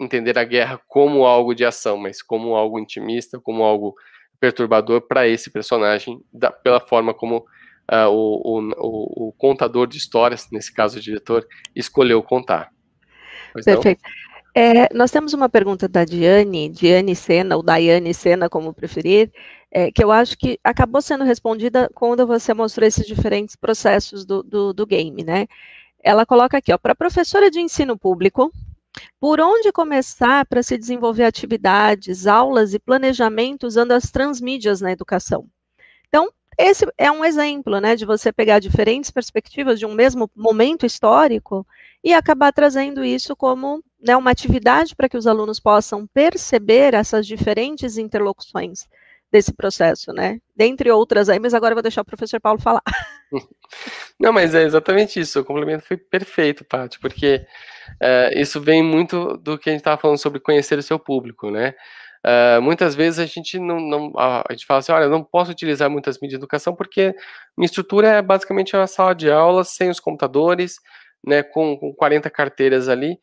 entender 0.00 0.38
a 0.38 0.44
guerra 0.44 0.80
como 0.88 1.24
algo 1.24 1.54
de 1.54 1.64
ação, 1.64 1.96
mas 1.96 2.22
como 2.22 2.56
algo 2.56 2.78
intimista, 2.78 3.40
como 3.40 3.62
algo 3.62 3.94
perturbador 4.40 5.02
para 5.02 5.28
esse 5.28 5.50
personagem, 5.50 6.20
da, 6.32 6.50
pela 6.50 6.80
forma 6.80 7.14
como 7.14 7.44
uh, 7.90 8.08
o, 8.10 8.58
o, 8.76 9.28
o, 9.28 9.32
contador 9.32 9.86
de 9.86 9.98
histórias, 9.98 10.48
nesse 10.50 10.74
caso 10.74 10.98
o 10.98 11.00
diretor, 11.00 11.46
escolheu 11.76 12.22
contar. 12.22 12.70
Pois 13.52 13.64
Perfeito. 13.64 14.02
É, 14.54 14.92
nós 14.92 15.10
temos 15.10 15.32
uma 15.32 15.48
pergunta 15.48 15.88
da 15.88 16.04
Diane, 16.04 16.68
Diane 16.68 17.14
Sena, 17.14 17.56
ou 17.56 17.62
Daiane 17.62 18.12
Sena, 18.12 18.50
como 18.50 18.74
preferir, 18.74 19.30
é, 19.70 19.90
que 19.90 20.04
eu 20.04 20.10
acho 20.10 20.36
que 20.36 20.58
acabou 20.62 21.00
sendo 21.00 21.24
respondida 21.24 21.88
quando 21.94 22.26
você 22.26 22.52
mostrou 22.52 22.86
esses 22.86 23.06
diferentes 23.06 23.56
processos 23.56 24.26
do, 24.26 24.42
do, 24.42 24.72
do 24.74 24.86
game, 24.86 25.24
né? 25.24 25.46
Ela 26.02 26.26
coloca 26.26 26.58
aqui, 26.58 26.72
ó, 26.72 26.76
para 26.76 26.94
professora 26.94 27.50
de 27.50 27.60
ensino 27.60 27.96
público, 27.96 28.52
por 29.20 29.40
onde 29.40 29.72
começar 29.72 30.44
para 30.46 30.62
se 30.62 30.76
desenvolver 30.76 31.24
atividades, 31.24 32.26
aulas 32.26 32.74
e 32.74 32.78
planejamento 32.78 33.66
usando 33.66 33.92
as 33.92 34.10
transmídias 34.10 34.80
na 34.80 34.92
educação? 34.92 35.46
Então, 36.08 36.30
esse 36.58 36.86
é 36.98 37.10
um 37.10 37.24
exemplo, 37.24 37.80
né, 37.80 37.96
de 37.96 38.04
você 38.04 38.30
pegar 38.30 38.58
diferentes 38.58 39.10
perspectivas 39.10 39.78
de 39.78 39.86
um 39.86 39.94
mesmo 39.94 40.30
momento 40.36 40.84
histórico 40.84 41.66
e 42.04 42.12
acabar 42.12 42.52
trazendo 42.52 43.04
isso 43.04 43.34
como 43.34 43.82
né, 44.00 44.16
uma 44.16 44.30
atividade 44.30 44.94
para 44.94 45.08
que 45.08 45.16
os 45.16 45.26
alunos 45.26 45.58
possam 45.58 46.06
perceber 46.06 46.94
essas 46.94 47.26
diferentes 47.26 47.96
interlocuções 47.96 48.86
desse 49.30 49.52
processo, 49.52 50.12
né? 50.12 50.38
Dentre 50.54 50.90
outras 50.90 51.30
aí, 51.30 51.38
mas 51.38 51.54
agora 51.54 51.72
eu 51.72 51.76
vou 51.76 51.82
deixar 51.82 52.02
o 52.02 52.04
professor 52.04 52.38
Paulo 52.38 52.60
falar. 52.60 52.82
Não, 54.22 54.32
mas 54.32 54.54
é 54.54 54.62
exatamente 54.62 55.18
isso. 55.18 55.40
O 55.40 55.44
complemento 55.44 55.84
foi 55.84 55.96
perfeito, 55.96 56.64
Paty, 56.64 57.00
porque 57.00 57.44
uh, 58.00 58.38
isso 58.38 58.60
vem 58.60 58.80
muito 58.80 59.36
do 59.38 59.58
que 59.58 59.68
a 59.68 59.72
gente 59.72 59.80
estava 59.80 60.00
falando 60.00 60.18
sobre 60.18 60.38
conhecer 60.38 60.78
o 60.78 60.82
seu 60.82 60.96
público, 60.96 61.50
né? 61.50 61.74
Uh, 62.24 62.62
muitas 62.62 62.94
vezes 62.94 63.18
a 63.18 63.26
gente 63.26 63.58
não, 63.58 63.80
não, 63.80 64.12
a 64.16 64.44
gente 64.52 64.64
fala 64.64 64.78
assim, 64.78 64.92
olha, 64.92 65.04
eu 65.06 65.10
não 65.10 65.24
posso 65.24 65.50
utilizar 65.50 65.90
muitas 65.90 66.20
mídias 66.20 66.38
de 66.38 66.44
educação 66.44 66.72
porque 66.72 67.12
minha 67.56 67.66
estrutura 67.66 68.06
é 68.10 68.22
basicamente 68.22 68.76
uma 68.76 68.86
sala 68.86 69.12
de 69.12 69.28
aula 69.28 69.64
sem 69.64 69.90
os 69.90 69.98
computadores, 69.98 70.76
né, 71.26 71.42
com, 71.42 71.76
com 71.76 71.92
40 71.92 72.30
carteiras 72.30 72.88
ali, 72.88 73.18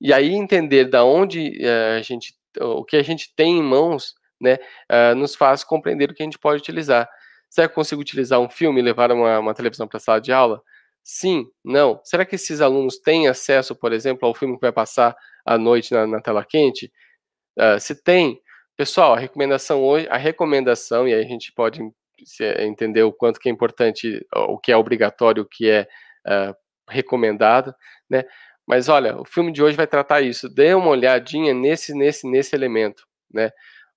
e 0.00 0.12
aí 0.12 0.32
entender 0.32 0.86
da 0.86 1.04
onde 1.04 1.60
uh, 1.64 1.98
a 1.98 2.02
gente, 2.02 2.34
o 2.60 2.84
que 2.84 2.96
a 2.96 3.04
gente 3.04 3.32
tem 3.36 3.58
em 3.58 3.62
mãos 3.62 4.14
né, 4.40 4.58
uh, 4.90 5.14
nos 5.14 5.36
faz 5.36 5.62
compreender 5.62 6.10
o 6.10 6.14
que 6.14 6.24
a 6.24 6.26
gente 6.26 6.40
pode 6.40 6.58
utilizar. 6.60 7.08
Será 7.50 7.66
que 7.66 7.72
eu 7.72 7.74
consigo 7.74 8.00
utilizar 8.00 8.40
um 8.40 8.48
filme 8.48 8.80
e 8.80 8.84
levar 8.84 9.10
uma, 9.10 9.40
uma 9.40 9.54
televisão 9.54 9.88
para 9.88 9.96
a 9.96 10.00
sala 10.00 10.20
de 10.20 10.32
aula? 10.32 10.62
Sim, 11.02 11.46
não. 11.64 12.00
Será 12.04 12.24
que 12.24 12.36
esses 12.36 12.60
alunos 12.60 12.98
têm 12.98 13.28
acesso, 13.28 13.74
por 13.74 13.92
exemplo, 13.92 14.26
ao 14.28 14.34
filme 14.34 14.54
que 14.54 14.60
vai 14.60 14.72
passar 14.72 15.16
à 15.44 15.58
noite 15.58 15.92
na, 15.92 16.06
na 16.06 16.20
tela 16.20 16.44
quente? 16.44 16.92
Uh, 17.58 17.80
se 17.80 18.00
tem, 18.00 18.40
pessoal, 18.76 19.14
a 19.14 19.18
recomendação 19.18 19.82
hoje, 19.82 20.06
a 20.08 20.16
recomendação, 20.16 21.08
e 21.08 21.12
aí 21.12 21.20
a 21.24 21.28
gente 21.28 21.52
pode 21.52 21.80
entender 22.60 23.02
o 23.02 23.12
quanto 23.12 23.40
que 23.40 23.48
é 23.48 23.52
importante, 23.52 24.24
o 24.34 24.58
que 24.58 24.70
é 24.70 24.76
obrigatório, 24.76 25.42
o 25.42 25.46
que 25.46 25.68
é 25.68 25.88
uh, 26.26 26.54
recomendado, 26.88 27.74
né? 28.08 28.24
Mas 28.66 28.88
olha, 28.88 29.20
o 29.20 29.24
filme 29.24 29.50
de 29.50 29.62
hoje 29.62 29.76
vai 29.76 29.86
tratar 29.86 30.20
isso. 30.20 30.48
Dê 30.48 30.74
uma 30.74 30.88
olhadinha 30.90 31.52
nesse, 31.52 31.92
nesse, 31.94 32.30
nesse 32.30 32.54
elemento, 32.54 33.04
né? 33.32 33.50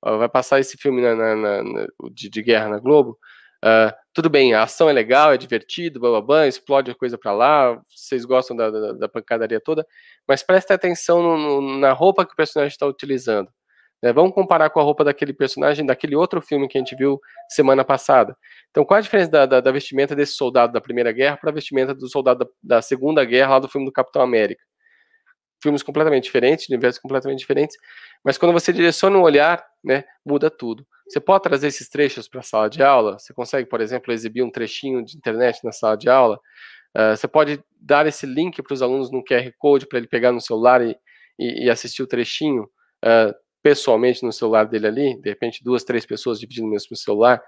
vai 0.04 0.28
passar 0.28 0.60
esse 0.60 0.78
filme 0.78 1.02
na, 1.02 1.16
na, 1.16 1.36
na, 1.36 1.88
de, 2.12 2.30
de, 2.30 2.42
guerra 2.42 2.70
na 2.70 2.80
Globo. 2.80 3.18
Uh, 3.64 3.96
tudo 4.14 4.30
bem, 4.30 4.54
a 4.54 4.64
ação 4.64 4.90
é 4.90 4.94
legal, 4.94 5.32
é 5.32 5.38
divertido, 5.38 5.98
blá, 6.22 6.46
explode 6.46 6.92
a 6.92 6.96
coisa 6.96 7.18
para 7.18 7.32
lá, 7.32 7.82
vocês 7.88 8.26
gostam 8.26 8.58
da, 8.58 8.70
da, 8.70 8.92
da, 8.92 9.08
pancadaria 9.08 9.62
toda, 9.62 9.88
mas 10.28 10.44
preste 10.44 10.74
atenção 10.74 11.24
no, 11.24 11.38
no, 11.38 11.78
na 11.80 11.94
roupa 11.94 12.26
que 12.26 12.34
o 12.34 12.36
personagem 12.36 12.74
está 12.74 12.86
utilizando. 12.86 13.50
Né? 14.02 14.12
Vamos 14.12 14.34
comparar 14.34 14.70
com 14.70 14.82
a 14.82 14.84
roupa 14.84 15.06
daquele 15.06 15.32
personagem 15.32 15.86
daquele 15.86 16.14
outro 16.14 16.42
filme 16.42 16.68
que 16.68 16.78
a 16.78 16.82
gente 16.82 16.94
viu 16.94 17.22
semana 17.48 17.86
passada. 17.86 18.36
Então, 18.70 18.84
qual 18.84 18.98
a 18.98 19.02
diferença 19.02 19.32
da, 19.32 19.62
da, 19.62 19.72
vestimenta 19.72 20.14
desse 20.14 20.34
soldado 20.34 20.74
da 20.74 20.82
Primeira 20.82 21.14
Guerra 21.14 21.38
para 21.38 21.50
a 21.50 21.54
vestimenta 21.54 21.96
do 21.96 22.10
soldado 22.10 22.40
da, 22.40 22.76
da 22.76 22.82
Segunda 22.82 23.24
Guerra 23.24 23.52
lá 23.52 23.60
do 23.60 23.70
filme 23.70 23.88
do 23.88 23.94
Capitão 23.94 24.22
América? 24.22 24.62
Filmes 25.64 25.82
completamente 25.82 26.26
diferentes, 26.26 26.70
universos 26.70 27.02
completamente 27.02 27.40
diferentes, 27.40 27.78
mas 28.24 28.38
quando 28.38 28.52
você 28.52 28.72
direciona 28.72 29.18
um 29.18 29.22
olhar, 29.22 29.66
né, 29.84 30.04
muda 30.26 30.52
tudo. 30.52 30.86
Você 31.08 31.20
pode 31.20 31.44
trazer 31.44 31.68
esses 31.68 31.90
trechos 31.90 32.28
para 32.28 32.42
a 32.42 32.44
sala 32.44 32.70
de 32.70 32.84
aula, 32.84 33.18
você 33.18 33.34
consegue, 33.34 33.68
por 33.68 33.82
exemplo, 33.82 34.14
exibir 34.14 34.44
um 34.44 34.52
trechinho 34.52 35.04
de 35.04 35.18
internet 35.18 35.60
na 35.64 35.72
sala 35.72 35.98
de 35.98 36.10
aula, 36.10 36.40
uh, 36.96 37.16
você 37.16 37.28
pode 37.28 37.64
dar 37.80 38.06
esse 38.06 38.26
link 38.26 38.62
para 38.62 38.74
os 38.74 38.82
alunos 38.82 39.12
no 39.12 39.24
QR 39.24 39.52
Code 39.58 39.88
para 39.88 39.98
ele 39.98 40.08
pegar 40.08 40.32
no 40.32 40.40
celular 40.40 40.82
e, 40.86 40.96
e, 41.40 41.66
e 41.66 41.70
assistir 41.70 42.04
o 42.04 42.08
trechinho 42.08 42.64
uh, 42.64 43.34
pessoalmente 43.62 44.24
no 44.24 44.32
celular 44.32 44.66
dele 44.66 44.88
ali, 44.88 45.22
de 45.22 45.30
repente 45.30 45.64
duas, 45.64 45.84
três 45.84 46.06
pessoas 46.06 46.40
dividindo 46.40 46.68
o 46.68 46.72
mesmo 46.72 46.96
celular. 46.96 47.42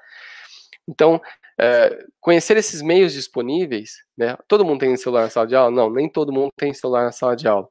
Então, 0.88 1.16
uh, 1.16 2.12
conhecer 2.20 2.58
esses 2.58 2.82
meios 2.82 3.14
disponíveis, 3.14 3.98
né? 4.18 4.38
Todo 4.48 4.64
mundo 4.64 4.80
tem 4.80 4.96
celular 4.96 5.24
na 5.24 5.30
sala 5.30 5.48
de 5.48 5.56
aula? 5.56 5.72
Não, 5.72 5.90
nem 5.90 6.10
todo 6.10 6.32
mundo 6.32 6.52
tem 6.56 6.74
celular 6.74 7.04
na 7.04 7.12
sala 7.12 7.36
de 7.36 7.48
aula. 7.48 7.68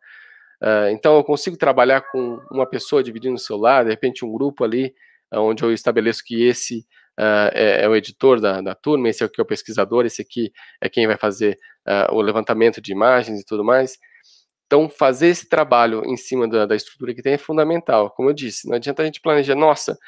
Uh, 0.65 0.89
então, 0.93 1.17
eu 1.17 1.23
consigo 1.23 1.59
trabalhar 1.59 2.01
com 2.01 2.41
uma 2.51 2.67
pessoa 2.67 3.03
dividindo 3.03 3.35
o 3.35 3.39
celular, 3.39 3.85
de 3.85 3.91
repente 3.91 4.25
um 4.25 4.33
grupo 4.33 4.65
ali, 4.65 4.95
uh, 5.31 5.41
onde 5.41 5.63
eu 5.63 5.71
estabeleço 5.71 6.25
que 6.25 6.43
esse 6.43 6.79
uh, 7.21 7.53
é, 7.53 7.85
é, 7.85 7.89
o 7.89 7.95
editor 7.95 8.41
da, 8.41 8.63
da, 8.63 8.75
turma, 8.75 9.11
esse 9.11 9.23
aqui 9.23 9.39
é 9.39 9.43
o 9.43 9.47
pesquisador, 9.47 10.07
esse 10.07 10.23
aqui 10.23 10.51
é 10.81 10.89
quem 10.89 11.07
vai 11.07 11.19
fazer 11.19 11.59
o 12.13 12.23
levantamento 12.23 12.81
de 12.81 12.93
imagens 12.93 13.39
e 13.39 13.45
tudo 13.45 13.63
mais. 13.63 13.99
Então, 14.65 14.89
fazer 14.89 15.27
esse 15.27 15.47
trabalho 15.47 16.03
em 16.07 16.17
cima 16.17 16.49
da, 16.49 16.65
da, 16.65 16.75
estrutura 16.75 17.15
que 17.15 17.21
tem 17.21 17.35
é 17.35 17.39
fundamental. 17.39 18.11
Como 18.11 18.31
eu 18.31 18.33
disse, 18.33 18.67
não 18.67 18.77
adianta 18.77 19.03
a 19.03 19.05
gente 19.05 19.21
planejar, 19.21 19.55
nossa, 19.55 19.99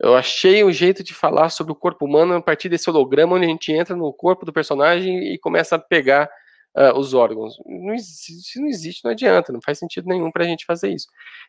eu 0.00 0.16
achei 0.16 0.64
um 0.64 0.72
jeito 0.72 1.04
de 1.04 1.12
falar 1.12 1.50
sobre 1.50 1.74
o 1.74 1.76
corpo 1.76 2.06
humano 2.06 2.32
a 2.32 2.40
partir 2.40 2.70
desse 2.70 2.88
holograma, 2.88 3.36
onde 3.36 3.44
a 3.44 3.48
gente 3.50 3.70
entra 3.70 3.94
no 3.94 4.10
corpo 4.14 4.46
do 4.46 4.52
personagem 4.52 5.34
e 5.34 5.38
começa 5.38 5.76
a 5.76 5.78
pegar 5.78 6.30
uh, 6.76 6.98
os 6.98 7.14
órgãos. 7.14 7.54
Não 7.66 7.94
existe, 7.94 8.32
se 8.32 8.60
não 8.60 8.68
existe, 8.68 9.04
não 9.04 9.10
adianta, 9.10 9.52
não 9.52 9.60
faz 9.64 9.78
sentido 9.78 10.08
nenhum 10.08 10.30
para 10.30 10.44
a 10.44 10.46
gente 10.46 10.64
fazer 10.64 10.90
isso. 10.90 11.06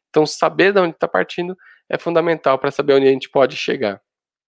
Então, 0.10 0.26
saber 0.26 0.74
de 0.74 0.80
onde 0.80 0.96
está 0.96 1.08
partindo 1.08 1.58
é 1.90 1.98
fundamental 1.98 2.58
para 2.58 2.72
saber 2.72 2.94
onde 2.94 3.08
a 3.08 3.12
gente 3.12 3.30
pode 3.30 3.56
chegar, 3.56 4.02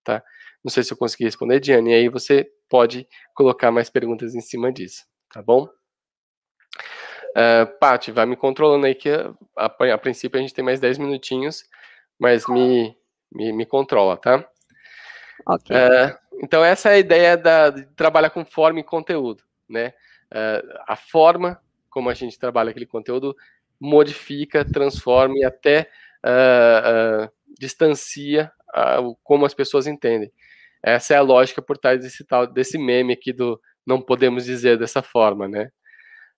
tá? 0.03 0.23
Não 0.63 0.71
sei 0.71 0.83
se 0.83 0.93
eu 0.93 0.97
consegui 0.97 1.25
responder, 1.25 1.59
Diane, 1.59 1.91
e 1.91 1.93
aí 1.93 2.09
você 2.09 2.49
pode 2.69 3.07
colocar 3.35 3.69
mais 3.71 3.89
perguntas 3.89 4.33
em 4.33 4.41
cima 4.41 4.71
disso, 4.71 5.03
tá 5.31 5.41
bom? 5.41 5.67
Uh, 7.35 7.65
Paty, 7.79 8.11
vai 8.11 8.25
me 8.25 8.35
controlando 8.35 8.85
aí 8.85 8.95
que 8.95 9.09
a, 9.09 9.33
a, 9.57 9.93
a, 9.93 9.97
princípio 9.97 10.37
a 10.37 10.41
gente 10.41 10.53
tem 10.53 10.63
mais 10.63 10.79
10 10.79 10.99
minutinhos, 10.99 11.63
mas 12.17 12.47
me, 12.47 12.95
me, 13.31 13.51
me 13.51 13.65
controla, 13.65 14.15
tá? 14.15 14.47
Ok. 15.47 15.75
Uh, 15.75 16.17
então 16.41 16.63
essa 16.63 16.89
é 16.89 16.93
a 16.93 16.99
ideia 16.99 17.35
da, 17.35 17.69
de 17.71 17.85
trabalhar 17.95 18.29
com 18.29 18.45
forma 18.45 18.79
e 18.79 18.83
conteúdo, 18.83 19.43
né? 19.67 19.93
Uh, 20.33 20.81
a 20.87 20.95
forma 20.95 21.61
como 21.89 22.09
a 22.09 22.13
gente 22.13 22.39
trabalha 22.39 22.71
aquele 22.71 22.87
conteúdo 22.87 23.35
modifica, 23.79 24.65
transforma 24.65 25.35
e 25.37 25.45
até 25.45 25.89
distancia 27.59 28.51
como 29.23 29.45
as 29.45 29.53
pessoas 29.53 29.85
entendem. 29.85 30.31
Essa 30.81 31.13
é 31.13 31.17
a 31.17 31.21
lógica 31.21 31.61
por 31.61 31.77
trás 31.77 32.01
desse 32.01 32.25
tal 32.25 32.47
desse 32.47 32.77
meme 32.77 33.13
aqui 33.13 33.31
do 33.31 33.59
não 33.85 34.01
podemos 34.01 34.45
dizer 34.45 34.77
dessa 34.77 35.01
forma, 35.01 35.47
né? 35.47 35.69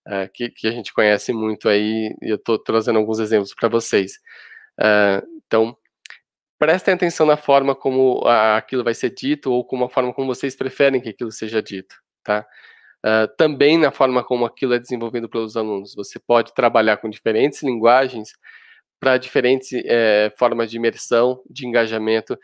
Uh, 0.07 0.29
que, 0.33 0.49
que, 0.49 0.67
a 0.67 0.71
gente 0.71 0.93
conhece 0.93 1.33
muito 1.33 1.67
aí, 1.67 2.15
e 2.21 2.29
eu 2.29 2.35
estou 2.35 2.59
trazendo 2.59 2.99
alguns 2.99 3.19
exemplos 3.19 3.55
para 3.55 3.67
vocês. 3.67 4.19
Uh, 4.79 5.25
então, 5.47 5.75
prestem 6.59 6.93
atenção 6.93 7.25
na 7.25 7.37
forma 7.37 7.75
como 7.75 8.21
aquilo 8.27 8.83
vai 8.83 8.93
ser 8.93 9.09
dito, 9.11 9.51
ou 9.51 9.65
como 9.65 9.85
a 9.85 9.89
forma 9.89 10.13
como 10.13 10.27
vocês 10.27 10.55
preferem 10.55 11.01
que 11.01 11.09
aquilo 11.09 11.31
seja 11.31 11.61
dito, 11.61 11.95
tá? 12.23 12.45
Uh, 13.05 13.27
também 13.37 13.77
na 13.77 13.91
forma 13.91 14.23
como 14.23 14.45
aquilo 14.45 14.73
é 14.73 14.79
desenvolvido 14.79 15.29
pelos 15.29 15.55
alunos. 15.55 15.93
Você 15.93 16.17
pode 16.17 16.53
trabalhar 16.55 16.97
com 16.97 17.09
diferentes 17.09 17.61
linguagens 17.61 18.31
para 18.99 19.17
diferentes 19.17 19.71
eh, 19.73 20.33
formas 20.39 20.71
de 20.71 20.77
imersão, 20.77 21.43
de 21.47 21.67
engajamento, 21.67 22.39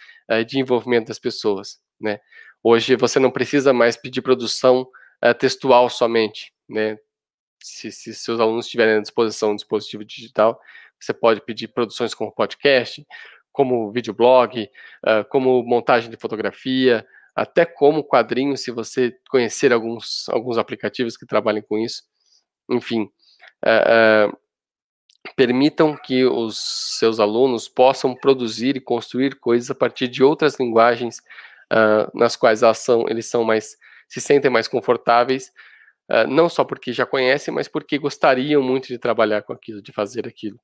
de 0.45 0.59
envolvimento 0.59 1.07
das 1.07 1.17
pessoas 1.17 1.79
né? 2.01 2.19
Hoje 2.63 2.95
você 2.95 3.19
não 3.19 3.31
precisa 3.31 3.71
mais 3.71 3.95
pedir 3.95 4.21
produção 4.21 4.87
uh, 5.23 5.33
textual 5.33 5.89
somente, 5.89 6.51
né? 6.67 6.97
Se, 7.63 7.91
se, 7.91 8.13
seus 8.15 8.39
alunos 8.39 8.67
tiverem 8.67 8.95
à 8.95 9.01
disposição 9.01 9.51
um 9.51 9.55
dispositivo 9.55 10.03
digital, 10.03 10.59
você 10.99 11.13
pode 11.13 11.41
pedir 11.41 11.67
produções 11.67 12.13
como 12.13 12.31
podcast, 12.31 13.05
como 13.51 13.91
videoblog, 13.91 14.63
uh, 14.63 15.23
como 15.29 15.63
montagem 15.63 16.09
de 16.09 16.17
fotografia, 16.17 17.05
até 17.35 17.65
como 17.65 18.03
quadrinho, 18.03 18.57
se 18.57 18.71
você 18.71 19.15
conhecer 19.29 19.71
alguns, 19.71 20.27
alguns 20.29 20.57
aplicativos 20.57 21.15
que 21.15 21.25
trabalhem 21.25 21.61
com 21.61 21.77
isso. 21.77 22.03
Enfim, 22.69 23.09
uh, 23.65 24.29
uh, 24.29 24.37
permitam 25.35 25.95
que 25.95 26.25
os 26.25 26.97
seus 26.97 27.19
alunos 27.19 27.67
possam 27.67 28.15
produzir 28.15 28.75
e 28.75 28.81
construir 28.81 29.39
coisas 29.39 29.69
a 29.71 29.75
partir 29.75 30.07
de 30.07 30.23
outras 30.23 30.59
linguagens 30.59 31.19
uh, 31.71 32.11
nas 32.13 32.35
quais 32.35 32.61
são, 32.75 33.05
eles 33.07 33.27
são 33.27 33.43
mais, 33.43 33.77
se 34.07 34.19
sentem 34.19 34.51
mais 34.51 34.67
confortáveis, 34.67 35.51
uh, 36.11 36.27
não 36.27 36.49
só 36.49 36.63
porque 36.63 36.91
já 36.91 37.05
conhecem, 37.05 37.53
mas 37.53 37.67
porque 37.67 37.97
gostariam 37.97 38.61
muito 38.61 38.87
de 38.87 38.97
trabalhar 38.97 39.41
com 39.43 39.53
aquilo, 39.53 39.81
de 39.81 39.91
fazer 39.91 40.27
aquilo. 40.27 40.59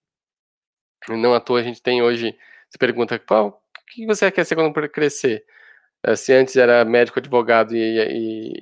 E 1.10 1.16
não 1.16 1.34
à 1.34 1.40
toa 1.40 1.60
a 1.60 1.64
gente 1.64 1.82
tem 1.82 2.02
hoje, 2.02 2.38
se 2.70 2.78
pergunta, 2.78 3.18
qual, 3.20 3.48
o 3.48 3.86
que 3.88 4.06
você 4.06 4.30
quer 4.32 4.46
ser 4.46 4.56
quando 4.56 4.74
crescer? 4.90 5.46
Se 6.16 6.34
antes 6.34 6.56
era 6.56 6.86
médico, 6.86 7.20
advogado 7.20 7.76
e, 7.76 7.80
e, 7.80 8.54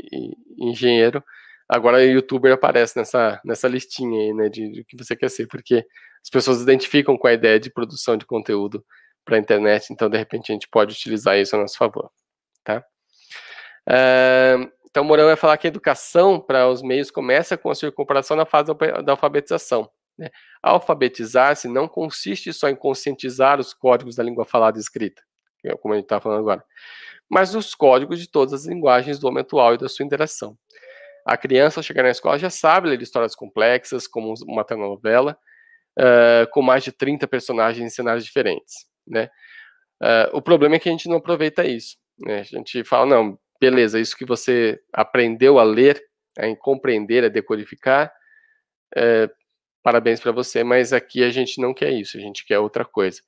e 0.59 0.69
engenheiro, 0.69 1.23
agora 1.67 1.97
o 1.97 2.01
youtuber 2.01 2.53
aparece 2.53 2.97
nessa, 2.97 3.39
nessa 3.43 3.67
listinha 3.67 4.19
aí, 4.19 4.33
né, 4.33 4.49
de, 4.49 4.71
de 4.71 4.83
que 4.83 4.97
você 4.97 5.15
quer 5.15 5.29
ser, 5.29 5.47
porque 5.47 5.85
as 6.23 6.29
pessoas 6.29 6.61
identificam 6.61 7.17
com 7.17 7.27
a 7.27 7.33
ideia 7.33 7.59
de 7.59 7.69
produção 7.69 8.17
de 8.17 8.25
conteúdo 8.25 8.83
para 9.23 9.35
a 9.35 9.39
internet, 9.39 9.91
então 9.91 10.09
de 10.09 10.17
repente 10.17 10.51
a 10.51 10.53
gente 10.53 10.67
pode 10.69 10.93
utilizar 10.93 11.37
isso 11.37 11.55
a 11.55 11.59
nosso 11.59 11.77
favor. 11.77 12.09
Tá? 12.63 12.83
Uh, 13.87 14.71
então, 14.89 15.03
Mourão 15.03 15.25
vai 15.25 15.35
falar 15.35 15.57
que 15.57 15.67
a 15.67 15.69
educação 15.69 16.39
para 16.39 16.69
os 16.69 16.81
meios 16.81 17.11
começa 17.11 17.57
com 17.57 17.69
a 17.69 17.75
sua 17.75 17.89
incorporação 17.89 18.37
na 18.37 18.45
fase 18.45 18.71
da 19.03 19.11
alfabetização. 19.11 19.89
Né? 20.17 20.29
Alfabetizar-se 20.63 21.67
não 21.67 21.87
consiste 21.87 22.53
só 22.53 22.69
em 22.69 22.75
conscientizar 22.75 23.59
os 23.59 23.73
códigos 23.73 24.15
da 24.15 24.23
língua 24.23 24.45
falada 24.45 24.77
e 24.77 24.81
escrita, 24.81 25.21
é 25.65 25.75
como 25.75 25.93
a 25.93 25.97
gente 25.97 26.05
está 26.05 26.21
falando 26.21 26.39
agora, 26.39 26.63
mas 27.29 27.55
os 27.55 27.73
códigos 27.73 28.19
de 28.19 28.29
todas 28.29 28.53
as 28.53 28.65
linguagens 28.65 29.19
do 29.19 29.27
homem 29.27 29.41
atual 29.41 29.73
e 29.73 29.77
da 29.77 29.89
sua 29.89 30.05
interação. 30.05 30.57
A 31.25 31.35
criança, 31.35 31.79
ao 31.79 31.83
chegar 31.83 32.03
na 32.03 32.11
escola, 32.11 32.37
já 32.37 32.49
sabe 32.49 32.89
ler 32.89 33.01
histórias 33.01 33.35
complexas, 33.35 34.07
como 34.07 34.33
uma 34.47 34.63
telenovela, 34.63 35.37
uh, 35.99 36.49
com 36.51 36.61
mais 36.61 36.83
de 36.83 36.91
30 36.91 37.27
personagens 37.27 37.85
em 37.85 37.89
cenários 37.89 38.23
diferentes. 38.23 38.85
Né? 39.07 39.29
Uh, 40.01 40.37
o 40.37 40.41
problema 40.41 40.75
é 40.75 40.79
que 40.79 40.87
a 40.87 40.91
gente 40.91 41.09
não 41.09 41.17
aproveita 41.17 41.65
isso. 41.65 41.97
Né? 42.19 42.41
A 42.41 42.43
gente 42.43 42.83
fala, 42.83 43.07
não, 43.07 43.39
beleza, 43.59 43.99
isso 43.99 44.15
que 44.15 44.25
você 44.25 44.79
aprendeu 44.93 45.57
a 45.57 45.63
ler, 45.63 45.99
a 46.37 46.55
compreender, 46.55 47.23
a 47.23 47.29
decodificar, 47.29 48.13
é, 48.95 49.29
parabéns 49.83 50.19
para 50.19 50.31
você, 50.31 50.63
mas 50.63 50.93
aqui 50.93 51.23
a 51.23 51.29
gente 51.29 51.61
não 51.61 51.73
quer 51.73 51.91
isso, 51.91 52.17
a 52.17 52.19
gente 52.19 52.45
quer 52.45 52.59
outra 52.59 52.85
coisa. 52.85 53.21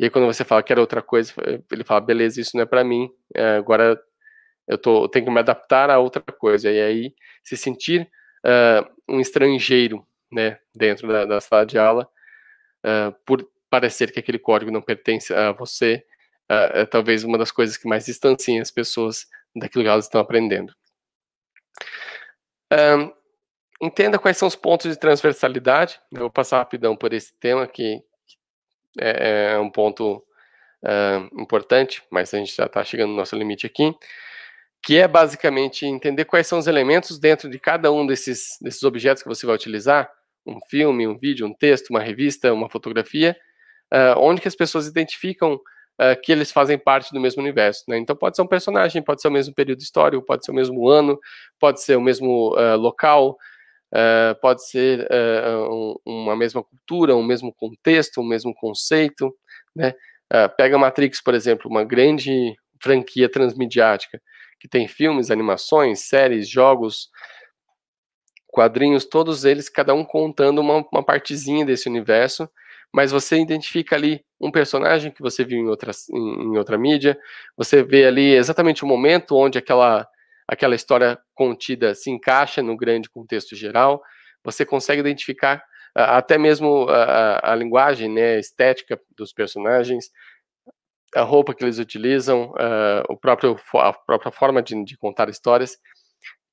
E 0.00 0.04
aí 0.04 0.10
quando 0.10 0.24
você 0.24 0.44
fala 0.44 0.62
que 0.62 0.72
era 0.72 0.80
outra 0.80 1.02
coisa, 1.02 1.30
ele 1.70 1.84
fala, 1.84 2.00
beleza, 2.00 2.40
isso 2.40 2.56
não 2.56 2.62
é 2.62 2.66
para 2.66 2.82
mim, 2.82 3.10
é, 3.34 3.56
agora 3.56 4.00
eu, 4.66 4.78
tô, 4.78 5.04
eu 5.04 5.08
tenho 5.08 5.26
que 5.26 5.30
me 5.30 5.38
adaptar 5.38 5.90
a 5.90 5.98
outra 5.98 6.22
coisa. 6.22 6.70
E 6.70 6.80
aí 6.80 7.14
se 7.44 7.54
sentir 7.54 8.10
uh, 8.46 8.90
um 9.06 9.20
estrangeiro 9.20 10.02
né, 10.32 10.58
dentro 10.74 11.06
da, 11.06 11.26
da 11.26 11.38
sala 11.38 11.66
de 11.66 11.78
aula, 11.78 12.08
uh, 12.82 13.14
por 13.26 13.46
parecer 13.68 14.10
que 14.10 14.18
aquele 14.18 14.38
código 14.38 14.70
não 14.70 14.80
pertence 14.80 15.34
a 15.34 15.52
você, 15.52 16.02
é, 16.48 16.80
é 16.80 16.86
talvez 16.86 17.22
uma 17.22 17.36
das 17.36 17.52
coisas 17.52 17.76
que 17.76 17.86
mais 17.86 18.06
distanciem 18.06 18.58
as 18.58 18.70
pessoas 18.70 19.26
daquilo 19.54 19.84
que 19.84 19.90
elas 19.90 20.06
estão 20.06 20.22
aprendendo. 20.22 20.74
Um, 22.72 23.12
entenda 23.86 24.18
quais 24.18 24.38
são 24.38 24.48
os 24.48 24.56
pontos 24.56 24.90
de 24.90 24.98
transversalidade. 24.98 26.00
Eu 26.10 26.20
vou 26.20 26.30
passar 26.30 26.56
rapidão 26.56 26.96
por 26.96 27.12
esse 27.12 27.38
tema, 27.38 27.66
que 27.66 28.02
é, 28.98 29.52
é 29.52 29.58
um 29.58 29.70
ponto 29.70 30.22
uh, 30.82 31.40
importante, 31.40 32.02
mas 32.10 32.32
a 32.32 32.38
gente 32.38 32.54
já 32.54 32.66
está 32.66 32.82
chegando 32.84 33.10
no 33.10 33.16
nosso 33.16 33.36
limite 33.36 33.66
aqui, 33.66 33.94
que 34.82 34.96
é 34.96 35.06
basicamente 35.06 35.86
entender 35.86 36.24
quais 36.24 36.46
são 36.46 36.58
os 36.58 36.66
elementos 36.66 37.18
dentro 37.18 37.50
de 37.50 37.58
cada 37.58 37.92
um 37.92 38.06
desses, 38.06 38.56
desses 38.60 38.82
objetos 38.82 39.22
que 39.22 39.28
você 39.28 39.46
vai 39.46 39.54
utilizar, 39.54 40.10
um 40.46 40.58
filme, 40.70 41.06
um 41.06 41.18
vídeo, 41.18 41.46
um 41.46 41.52
texto, 41.52 41.90
uma 41.90 42.00
revista, 42.00 42.52
uma 42.52 42.70
fotografia, 42.70 43.36
uh, 43.92 44.18
onde 44.18 44.40
que 44.40 44.48
as 44.48 44.56
pessoas 44.56 44.86
identificam 44.86 45.54
uh, 45.54 46.20
que 46.22 46.32
eles 46.32 46.50
fazem 46.50 46.78
parte 46.78 47.12
do 47.12 47.20
mesmo 47.20 47.42
universo. 47.42 47.84
Né? 47.88 47.98
Então 47.98 48.16
pode 48.16 48.36
ser 48.36 48.42
um 48.42 48.46
personagem, 48.46 49.02
pode 49.02 49.20
ser 49.20 49.28
o 49.28 49.32
mesmo 49.32 49.54
período 49.54 49.80
histórico, 49.80 50.24
pode 50.24 50.44
ser 50.44 50.50
o 50.50 50.54
mesmo 50.54 50.88
ano, 50.88 51.18
pode 51.58 51.82
ser 51.82 51.96
o 51.96 52.00
mesmo 52.00 52.54
local, 52.78 53.36
uh, 53.92 54.40
pode 54.40 54.66
ser 54.68 55.08
um, 55.70 55.94
uma 56.04 56.36
mesma 56.36 56.62
cultura, 56.62 57.16
um 57.16 57.22
mesmo 57.22 57.52
contexto, 57.54 58.20
um 58.20 58.26
mesmo 58.26 58.54
conceito. 58.54 59.34
Né? 59.74 59.94
pega 60.56 60.78
Matrix, 60.78 61.20
por 61.22 61.34
exemplo, 61.34 61.70
uma 61.70 61.84
grande 61.84 62.54
franquia 62.80 63.28
transmediática, 63.28 64.20
que 64.58 64.68
tem 64.68 64.86
filmes, 64.86 65.30
animações, 65.30 66.00
séries, 66.00 66.48
jogos, 66.48 67.08
quadrinhos, 68.50 69.04
todos 69.04 69.44
eles, 69.44 69.68
cada 69.68 69.94
um 69.94 70.04
contando 70.04 70.60
uma, 70.60 70.84
uma 70.92 71.04
partezinha 71.04 71.64
desse 71.64 71.88
universo, 71.88 72.48
mas 72.92 73.12
você 73.12 73.38
identifica 73.38 73.94
ali 73.94 74.24
um 74.40 74.50
personagem 74.50 75.12
que 75.12 75.22
você 75.22 75.44
viu 75.44 75.58
em 75.58 75.68
outra, 75.68 75.92
em, 76.10 76.54
em 76.54 76.58
outra 76.58 76.76
mídia, 76.76 77.18
você 77.56 77.82
vê 77.82 78.04
ali 78.04 78.34
exatamente 78.34 78.84
o 78.84 78.86
momento 78.86 79.36
onde 79.36 79.58
aquela, 79.58 80.06
aquela 80.50 80.74
história 80.74 81.16
contida 81.32 81.94
se 81.94 82.10
encaixa 82.10 82.60
no 82.60 82.76
grande 82.76 83.08
contexto 83.08 83.54
geral, 83.54 84.02
você 84.44 84.66
consegue 84.66 85.00
identificar 85.00 85.62
até 85.94 86.36
mesmo 86.36 86.88
a, 86.88 87.52
a, 87.52 87.54
linguagem, 87.54 88.08
né, 88.08 88.34
a 88.34 88.38
estética 88.38 89.00
dos 89.16 89.32
personagens, 89.32 90.10
a 91.14 91.22
roupa 91.22 91.54
que 91.54 91.64
eles 91.64 91.78
utilizam, 91.78 92.50
uh, 92.50 93.02
o 93.08 93.16
próprio, 93.16 93.56
a 93.74 93.92
própria 93.92 94.32
forma 94.32 94.62
de, 94.62 94.84
de 94.84 94.96
contar 94.96 95.28
histórias. 95.28 95.76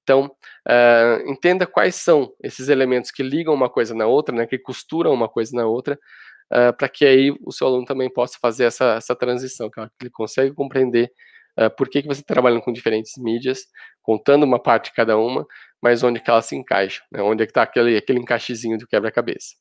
Então, 0.03 0.25
uh, 0.67 1.31
entenda 1.31 1.67
quais 1.67 1.95
são 1.95 2.31
esses 2.43 2.69
elementos 2.69 3.11
que 3.11 3.23
ligam 3.23 3.53
uma 3.53 3.69
coisa 3.69 3.95
na 3.95 4.05
outra, 4.05 4.35
né, 4.35 4.45
que 4.45 4.57
costuram 4.57 5.11
uma 5.13 5.29
coisa 5.29 5.55
na 5.55 5.65
outra, 5.65 5.97
uh, 6.53 6.75
para 6.75 6.87
que 6.89 7.05
aí 7.05 7.35
o 7.45 7.51
seu 7.51 7.67
aluno 7.67 7.85
também 7.85 8.11
possa 8.11 8.37
fazer 8.41 8.65
essa, 8.65 8.95
essa 8.95 9.15
transição, 9.15 9.69
que 9.69 9.79
ele 10.01 10.11
consegue 10.11 10.53
compreender 10.53 11.11
uh, 11.59 11.69
por 11.75 11.89
que, 11.89 12.01
que 12.01 12.07
você 12.07 12.21
está 12.21 12.33
trabalhando 12.33 12.61
com 12.61 12.73
diferentes 12.73 13.13
mídias, 13.17 13.65
contando 14.01 14.43
uma 14.43 14.61
parte 14.61 14.85
de 14.85 14.95
cada 14.95 15.17
uma, 15.17 15.45
mas 15.81 16.03
onde 16.03 16.19
que 16.19 16.29
ela 16.29 16.41
se 16.41 16.55
encaixa, 16.55 17.03
né, 17.11 17.21
onde 17.21 17.43
é 17.43 17.45
que 17.45 17.51
está 17.51 17.63
aquele, 17.63 17.97
aquele 17.97 18.19
encaixezinho 18.19 18.77
do 18.77 18.87
quebra-cabeça. 18.87 19.55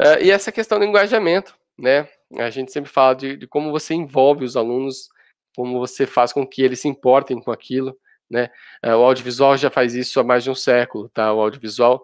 Uh, 0.00 0.22
e 0.22 0.30
essa 0.30 0.50
questão 0.50 0.78
do 0.78 0.84
engajamento, 0.84 1.54
né, 1.78 2.08
a 2.38 2.50
gente 2.50 2.72
sempre 2.72 2.90
fala 2.90 3.14
de, 3.14 3.36
de 3.36 3.46
como 3.46 3.70
você 3.70 3.94
envolve 3.94 4.44
os 4.44 4.56
alunos, 4.56 5.08
como 5.56 5.78
você 5.78 6.06
faz 6.06 6.32
com 6.32 6.46
que 6.46 6.62
eles 6.62 6.80
se 6.80 6.88
importem 6.88 7.40
com 7.40 7.50
aquilo, 7.50 7.96
né? 8.30 8.48
Uh, 8.84 8.90
o 8.90 9.04
audiovisual 9.04 9.56
já 9.56 9.70
faz 9.70 9.94
isso 9.94 10.20
há 10.20 10.24
mais 10.24 10.44
de 10.44 10.50
um 10.50 10.54
século, 10.54 11.08
tá? 11.08 11.32
O 11.32 11.40
audiovisual 11.40 12.02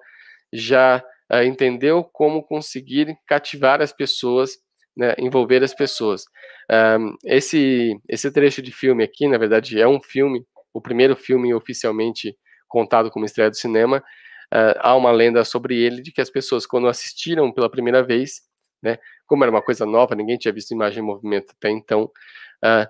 já 0.53 1.03
uh, 1.32 1.43
entendeu 1.43 2.03
como 2.03 2.43
conseguir 2.43 3.16
cativar 3.26 3.80
as 3.80 3.93
pessoas, 3.93 4.59
né, 4.97 5.15
envolver 5.19 5.63
as 5.63 5.75
pessoas. 5.75 6.25
Um, 6.71 7.15
esse, 7.25 7.99
esse 8.09 8.31
trecho 8.31 8.63
de 8.63 8.73
filme 8.73 9.05
aqui, 9.05 9.29
na 9.29 9.39
verdade, 9.39 9.81
é 9.81 9.87
um 9.87 10.01
filme, 10.01 10.45
o 10.73 10.81
primeiro 10.81 11.15
filme 11.15 11.53
oficialmente 11.53 12.37
contado 12.69 13.11
como 13.11 13.25
estreia 13.25 13.51
do 13.51 13.57
cinema. 13.57 13.99
Uh, 14.53 14.79
há 14.79 14.97
uma 14.97 15.11
lenda 15.11 15.45
sobre 15.45 15.77
ele 15.81 16.03
de 16.03 16.13
que 16.13 16.21
as 16.21 16.31
pessoas, 16.31 16.67
quando 16.67 16.89
assistiram 16.89 17.53
pela 17.53 17.71
primeira 17.71 18.03
vez, 18.03 18.41
né, 18.83 18.99
como 19.27 19.45
era 19.45 19.51
uma 19.51 19.63
coisa 19.63 19.85
nova, 19.85 20.15
ninguém 20.15 20.39
tinha 20.39 20.53
visto 20.55 20.73
imagem 20.73 21.03
em 21.03 21.07
movimento 21.07 21.53
até 21.57 21.71
então, 21.71 22.05
uh, 22.65 22.87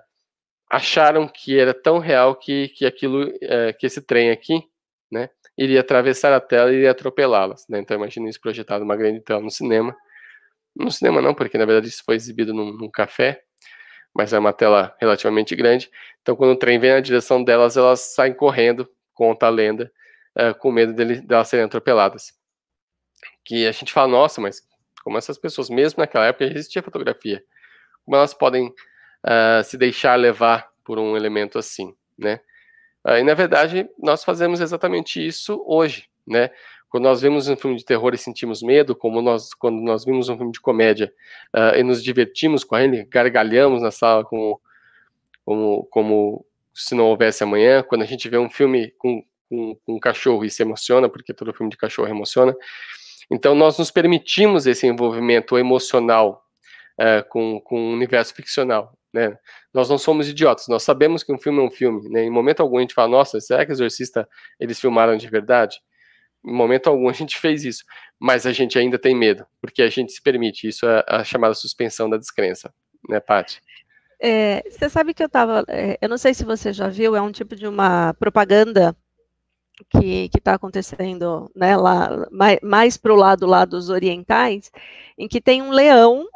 acharam 0.71 1.27
que 1.27 1.57
era 1.57 1.73
tão 1.73 1.97
real 1.97 2.35
que, 2.35 2.69
que 2.69 2.85
aquilo, 2.85 3.27
uh, 3.27 3.77
que 3.77 3.85
esse 3.85 4.01
trem 4.01 4.31
aqui, 4.31 4.61
né, 5.11 5.29
iria 5.57 5.81
atravessar 5.81 6.33
a 6.33 6.39
tela 6.39 6.71
e 6.71 6.75
iria 6.75 6.91
atropelá-las. 6.91 7.65
Né? 7.67 7.79
Então 7.79 7.97
imagine 7.97 8.29
isso 8.29 8.39
projetado 8.39 8.85
numa 8.85 8.95
grande 8.95 9.21
tela 9.21 9.41
no 9.41 9.49
cinema. 9.49 9.95
No 10.77 10.91
cinema 10.91 11.21
não, 11.21 11.33
porque 11.33 11.57
na 11.57 11.65
verdade 11.65 11.87
isso 11.87 12.03
foi 12.05 12.15
exibido 12.15 12.53
num, 12.53 12.71
num 12.71 12.89
café, 12.89 13.41
mas 14.13 14.31
é 14.33 14.39
uma 14.39 14.53
tela 14.53 14.95
relativamente 14.99 15.55
grande. 15.55 15.89
Então 16.21 16.35
quando 16.35 16.51
o 16.51 16.55
trem 16.55 16.79
vem 16.79 16.91
na 16.91 16.99
direção 16.99 17.43
delas, 17.43 17.77
elas 17.77 17.99
saem 17.99 18.33
correndo, 18.33 18.87
conta 19.13 19.47
a 19.47 19.49
lenda, 19.49 19.91
uh, 20.37 20.57
com 20.59 20.71
medo 20.71 20.93
dele, 20.93 21.21
delas 21.21 21.47
serem 21.47 21.65
atropeladas. 21.65 22.33
Que 23.43 23.65
a 23.65 23.71
gente 23.71 23.91
fala, 23.91 24.07
nossa, 24.07 24.39
mas 24.39 24.61
como 25.03 25.17
essas 25.17 25.37
pessoas, 25.37 25.69
mesmo 25.69 26.01
naquela 26.01 26.25
época 26.25 26.45
existia 26.45 26.83
fotografia, 26.83 27.43
como 28.05 28.15
elas 28.15 28.33
podem 28.33 28.67
uh, 28.67 29.63
se 29.63 29.77
deixar 29.77 30.15
levar 30.15 30.69
por 30.83 30.99
um 30.99 31.15
elemento 31.15 31.57
assim, 31.57 31.95
né? 32.17 32.39
Uh, 33.05 33.17
e 33.17 33.23
na 33.23 33.33
verdade, 33.33 33.89
nós 33.97 34.23
fazemos 34.23 34.59
exatamente 34.59 35.25
isso 35.25 35.63
hoje, 35.65 36.09
né? 36.27 36.51
Quando 36.89 37.03
nós 37.03 37.21
vemos 37.21 37.47
um 37.47 37.55
filme 37.55 37.75
de 37.75 37.83
terror 37.83 38.13
e 38.13 38.17
sentimos 38.17 38.61
medo, 38.61 38.95
como 38.95 39.21
nós, 39.21 39.53
quando 39.53 39.81
nós 39.81 40.05
vimos 40.05 40.29
um 40.29 40.37
filme 40.37 40.51
de 40.51 40.61
comédia 40.61 41.13
uh, 41.55 41.77
e 41.77 41.83
nos 41.83 42.01
divertimos 42.01 42.63
com 42.63 42.77
ele, 42.77 43.03
gargalhamos 43.05 43.81
na 43.81 43.91
sala 43.91 44.23
como, 44.23 44.61
como, 45.43 45.85
como 45.91 46.45
se 46.73 46.95
não 46.95 47.05
houvesse 47.05 47.43
amanhã, 47.43 47.83
quando 47.83 48.03
a 48.03 48.05
gente 48.05 48.29
vê 48.29 48.37
um 48.37 48.49
filme 48.49 48.91
com, 48.97 49.23
com, 49.49 49.75
com 49.85 49.95
um 49.95 49.99
cachorro 49.99 50.45
e 50.45 50.49
se 50.49 50.61
emociona, 50.61 51.09
porque 51.09 51.33
todo 51.33 51.53
filme 51.53 51.69
de 51.69 51.77
cachorro 51.77 52.07
emociona, 52.07 52.55
então 53.29 53.53
nós 53.53 53.77
nos 53.77 53.91
permitimos 53.91 54.65
esse 54.65 54.87
envolvimento 54.87 55.57
emocional 55.57 56.45
uh, 56.99 57.27
com, 57.29 57.59
com 57.61 57.89
o 57.89 57.93
universo 57.93 58.33
ficcional. 58.33 58.97
Né? 59.13 59.37
Nós 59.73 59.89
não 59.89 59.97
somos 59.97 60.29
idiotas, 60.29 60.67
nós 60.67 60.83
sabemos 60.83 61.23
que 61.23 61.33
um 61.33 61.37
filme 61.37 61.59
é 61.59 61.63
um 61.63 61.71
filme. 61.71 62.07
Né? 62.09 62.23
Em 62.23 62.29
momento 62.29 62.61
algum 62.61 62.77
a 62.77 62.81
gente 62.81 62.93
fala, 62.93 63.09
nossa, 63.09 63.39
será 63.41 63.65
que 63.65 63.71
Exorcista 63.71 64.27
eles 64.59 64.79
filmaram 64.79 65.17
de 65.17 65.27
verdade? 65.27 65.77
Em 66.47 66.53
momento 66.53 66.87
algum 66.87 67.09
a 67.09 67.13
gente 67.13 67.37
fez 67.39 67.65
isso, 67.65 67.83
mas 68.19 68.45
a 68.45 68.53
gente 68.53 68.79
ainda 68.79 68.97
tem 68.97 69.15
medo, 69.15 69.45
porque 69.61 69.81
a 69.81 69.89
gente 69.89 70.13
se 70.13 70.21
permite. 70.21 70.67
Isso 70.67 70.85
é 70.85 71.03
a 71.07 71.23
chamada 71.23 71.53
suspensão 71.53 72.09
da 72.09 72.17
descrença, 72.17 72.73
né, 73.09 73.19
Paty? 73.19 73.61
É, 74.19 74.63
você 74.67 74.89
sabe 74.89 75.13
que 75.13 75.21
eu 75.21 75.27
estava, 75.27 75.63
é, 75.67 75.97
eu 76.01 76.09
não 76.09 76.17
sei 76.17 76.33
se 76.33 76.43
você 76.43 76.73
já 76.73 76.87
viu, 76.87 77.15
é 77.15 77.21
um 77.21 77.31
tipo 77.31 77.55
de 77.55 77.67
uma 77.67 78.13
propaganda 78.15 78.95
que 79.91 80.29
está 80.35 80.55
acontecendo 80.55 81.51
né, 81.55 81.77
lá, 81.77 82.27
mais, 82.31 82.57
mais 82.63 82.97
para 82.97 83.13
o 83.13 83.15
lado 83.15 83.45
lá 83.45 83.63
dos 83.63 83.89
orientais, 83.89 84.71
em 85.17 85.27
que 85.27 85.39
tem 85.39 85.61
um 85.61 85.69
leão 85.69 86.27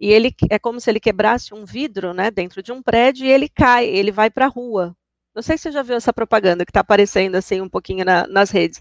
e 0.00 0.12
ele 0.12 0.34
é 0.50 0.58
como 0.58 0.80
se 0.80 0.90
ele 0.90 0.98
quebrasse 0.98 1.54
um 1.54 1.64
vidro, 1.64 2.12
né, 2.12 2.32
dentro 2.32 2.62
de 2.62 2.72
um 2.72 2.82
prédio 2.82 3.26
e 3.26 3.30
ele 3.30 3.48
cai, 3.48 3.86
ele 3.86 4.10
vai 4.10 4.28
para 4.28 4.46
a 4.46 4.48
rua. 4.48 4.96
Não 5.34 5.42
sei 5.42 5.58
se 5.58 5.64
você 5.64 5.72
já 5.72 5.82
viu 5.82 5.96
essa 5.96 6.12
propaganda 6.12 6.64
que 6.64 6.70
está 6.70 6.80
aparecendo 6.80 7.34
assim 7.34 7.60
um 7.60 7.68
pouquinho 7.68 8.04
na, 8.04 8.26
nas 8.26 8.50
redes. 8.50 8.80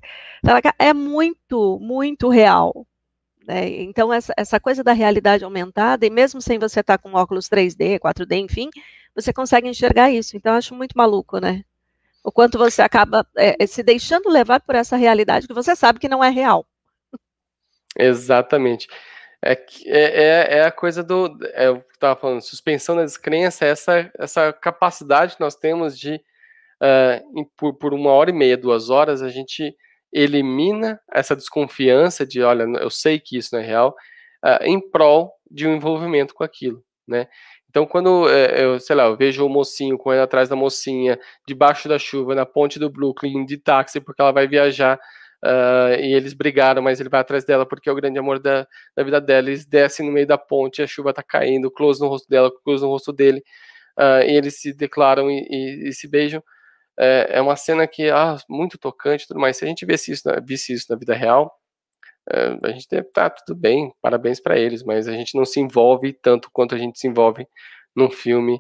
É 0.78 0.93
muito, 0.93 1.80
muito 1.80 2.30
real. 2.30 2.86
Né? 3.45 3.70
Então, 3.82 4.14
essa, 4.14 4.34
essa 4.38 4.60
coisa 4.60 4.84
da 4.84 4.93
realidade 4.93 5.43
aumentada, 5.43 6.06
e 6.06 6.10
mesmo 6.10 6.41
sem 6.41 6.60
você 6.60 6.80
estar 6.80 6.97
tá 6.97 7.01
com 7.01 7.16
óculos 7.18 7.49
3D, 7.49 7.99
4D, 7.99 8.38
enfim, 8.38 8.70
você 9.16 9.34
consegue 9.34 9.68
enxergar 9.68 10.12
isso. 10.12 10.38
Então, 10.38 10.54
eu 10.54 10.58
acho 10.58 10.76
muito 10.76 10.97
maluco, 10.97 11.39
né? 11.39 11.64
O 12.24 12.32
quanto 12.32 12.58
você 12.58 12.82
acaba 12.82 13.28
é, 13.36 13.66
se 13.68 13.84
deixando 13.84 14.30
levar 14.30 14.62
por 14.62 14.76
essa 14.76 14.95
realidade 14.95 15.47
que 15.47 15.54
você 15.54 15.76
sabe 15.76 15.99
que 15.99 16.08
não 16.08 16.24
é 16.24 16.30
real. 16.30 16.66
Exatamente. 17.97 18.88
É, 19.41 19.62
é, 19.86 20.58
é 20.60 20.66
a 20.66 20.72
coisa 20.72 21.04
do. 21.04 21.38
É 21.54 21.74
que 21.74 21.95
estava 21.95 22.20
falando, 22.20 22.41
suspensão 22.41 22.95
da 22.95 23.04
descrença, 23.04 23.66
essa, 23.66 24.10
essa 24.18 24.54
capacidade 24.54 25.36
que 25.36 25.41
nós 25.41 25.56
temos 25.56 25.99
de, 25.99 26.22
uh, 26.84 27.46
por, 27.58 27.74
por 27.76 27.94
uma 27.94 28.12
hora 28.12 28.30
e 28.30 28.34
meia, 28.34 28.58
duas 28.58 28.90
horas, 28.90 29.22
a 29.22 29.30
gente 29.30 29.76
elimina 30.12 31.00
essa 31.12 31.36
desconfiança 31.36 32.26
de, 32.26 32.42
olha, 32.44 32.64
eu 32.82 32.90
sei 32.90 33.20
que 33.20 33.38
isso 33.38 33.56
não 33.56 33.62
é 33.62 33.66
real, 33.66 33.96
uh, 34.46 34.64
em 34.64 34.80
prol 34.92 35.32
de 35.50 35.68
um 35.68 35.76
envolvimento 35.76 36.34
com 36.34 36.44
aquilo, 36.44 36.84
né? 37.08 37.28
Então, 37.70 37.88
quando 37.88 38.30
eu, 38.30 38.80
sei 38.80 38.96
lá, 38.96 39.06
eu 39.06 39.18
vejo 39.18 39.44
o 39.44 39.50
mocinho 39.50 39.98
correndo 39.98 40.22
atrás 40.22 40.48
da 40.48 40.56
mocinha, 40.56 41.20
debaixo 41.48 41.90
da 41.90 41.98
chuva, 41.98 42.36
na 42.36 42.46
ponte 42.46 42.78
do 42.78 42.88
Brooklyn, 42.88 43.48
de 43.48 43.58
táxi, 43.58 44.00
porque 44.00 44.22
ela 44.22 44.32
vai 44.32 44.48
viajar 44.48 45.00
Uh, 45.44 46.00
e 46.00 46.14
eles 46.14 46.34
brigaram, 46.34 46.82
mas 46.82 47.02
ele 47.02 47.10
vai 47.10 47.20
atrás 47.20 47.44
dela 47.44 47.66
porque 47.66 47.90
é 47.90 47.92
o 47.92 47.96
grande 47.96 48.18
amor 48.18 48.40
da, 48.40 48.66
da 48.96 49.04
vida 49.04 49.20
dela. 49.20 49.50
Eles 49.50 49.66
descem 49.66 50.06
no 50.06 50.12
meio 50.12 50.26
da 50.26 50.38
ponte, 50.38 50.82
a 50.82 50.88
chuva 50.88 51.14
tá 51.14 51.22
caindo, 51.22 51.70
close 51.70 52.00
no 52.00 52.08
rosto 52.08 52.30
dela, 52.30 52.50
close 52.64 52.82
no 52.82 52.90
rosto 52.90 53.12
dele, 53.12 53.44
uh, 54.00 54.24
e 54.26 54.38
eles 54.38 54.62
se 54.62 54.74
declaram 54.74 55.30
e, 55.30 55.46
e, 55.50 55.90
e 55.90 55.94
se 55.94 56.08
beijam. 56.08 56.42
É, 57.00 57.38
é, 57.38 57.41
uma 57.41 57.56
cena 57.56 57.88
que, 57.88 58.10
ah, 58.10 58.38
muito 58.50 58.78
tocante 58.78 59.28
tudo 59.28 59.39
mais. 59.39 59.58
Se 59.58 59.66
a 59.66 59.68
gente 59.68 59.86
visse 59.86 60.12
isso, 60.12 60.24
visse 60.46 60.74
isso 60.74 60.88
na 60.89 60.96
vida 60.96 61.14
real, 61.14 61.52
uh, 62.32 62.68
a 62.68 62.72
gente 62.72 62.88
deve 62.89 63.08
tá 63.12 63.30
tudo 63.30 63.60
bem, 63.60 63.91
parabéns 64.02 64.39
para 64.39 64.58
eles, 64.60 64.84
mas 64.84 65.08
a 65.08 65.14
gente 65.14 65.36
não 65.36 65.46
se 65.46 65.60
envolve 65.60 66.14
tanto 66.14 66.50
quanto 66.52 66.76
a 66.76 66.78
gente 66.78 67.00
se 67.00 67.08
envolve 67.08 67.48
num 67.96 68.10
filme 68.10 68.60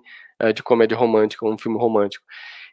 de 0.53 0.61
comédia 0.61 0.97
romântica, 0.97 1.45
um 1.45 1.57
filme 1.57 1.77
romântico. 1.77 2.25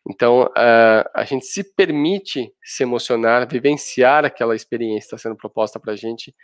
Então, 0.08 0.44
uh, 0.44 1.04
a 1.14 1.24
gente 1.24 1.44
se 1.46 1.62
permite 1.74 2.52
se 2.64 2.82
emocionar, 2.82 3.46
vivenciar 3.48 4.24
aquela 4.24 4.56
experiência 4.56 5.00
que 5.00 5.14
está 5.14 5.18
sendo 5.18 5.36
proposta 5.36 5.78
para 5.78 5.92
a 5.92 5.96
gente 5.96 6.34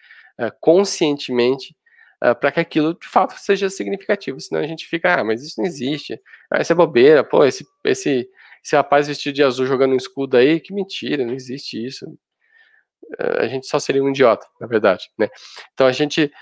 uh, 0.40 0.52
conscientemente, 0.60 1.74
uh, 2.22 2.38
para 2.38 2.52
que 2.52 2.60
aquilo 2.60 2.94
de 2.94 3.08
fato 3.08 3.34
seja 3.38 3.70
significativo. 3.70 4.38
Senão 4.40 4.60
a 4.60 4.66
gente 4.66 4.86
fica, 4.86 5.20
ah, 5.20 5.24
mas 5.24 5.42
isso 5.42 5.54
não 5.58 5.66
existe. 5.66 6.20
Ah, 6.50 6.60
isso 6.60 6.72
é 6.72 6.76
bobeira. 6.76 7.24
Pô, 7.24 7.44
esse, 7.44 7.66
esse, 7.84 8.28
esse 8.66 8.74
rapaz 8.74 9.06
vestido 9.06 9.32
de 9.32 9.44
azul 9.44 9.64
jogando 9.64 9.92
um 9.92 9.96
escudo 9.96 10.36
aí, 10.36 10.58
que 10.58 10.74
mentira, 10.74 11.24
não 11.24 11.34
existe 11.34 11.84
isso. 11.84 12.04
a 13.38 13.46
gente 13.46 13.66
só 13.68 13.78
seria 13.78 14.02
um 14.02 14.08
idiota, 14.08 14.44
na 14.60 14.66
verdade. 14.66 15.08
Né? 15.16 15.28
Então 15.72 15.86
a 15.86 15.92
gente. 15.92 16.32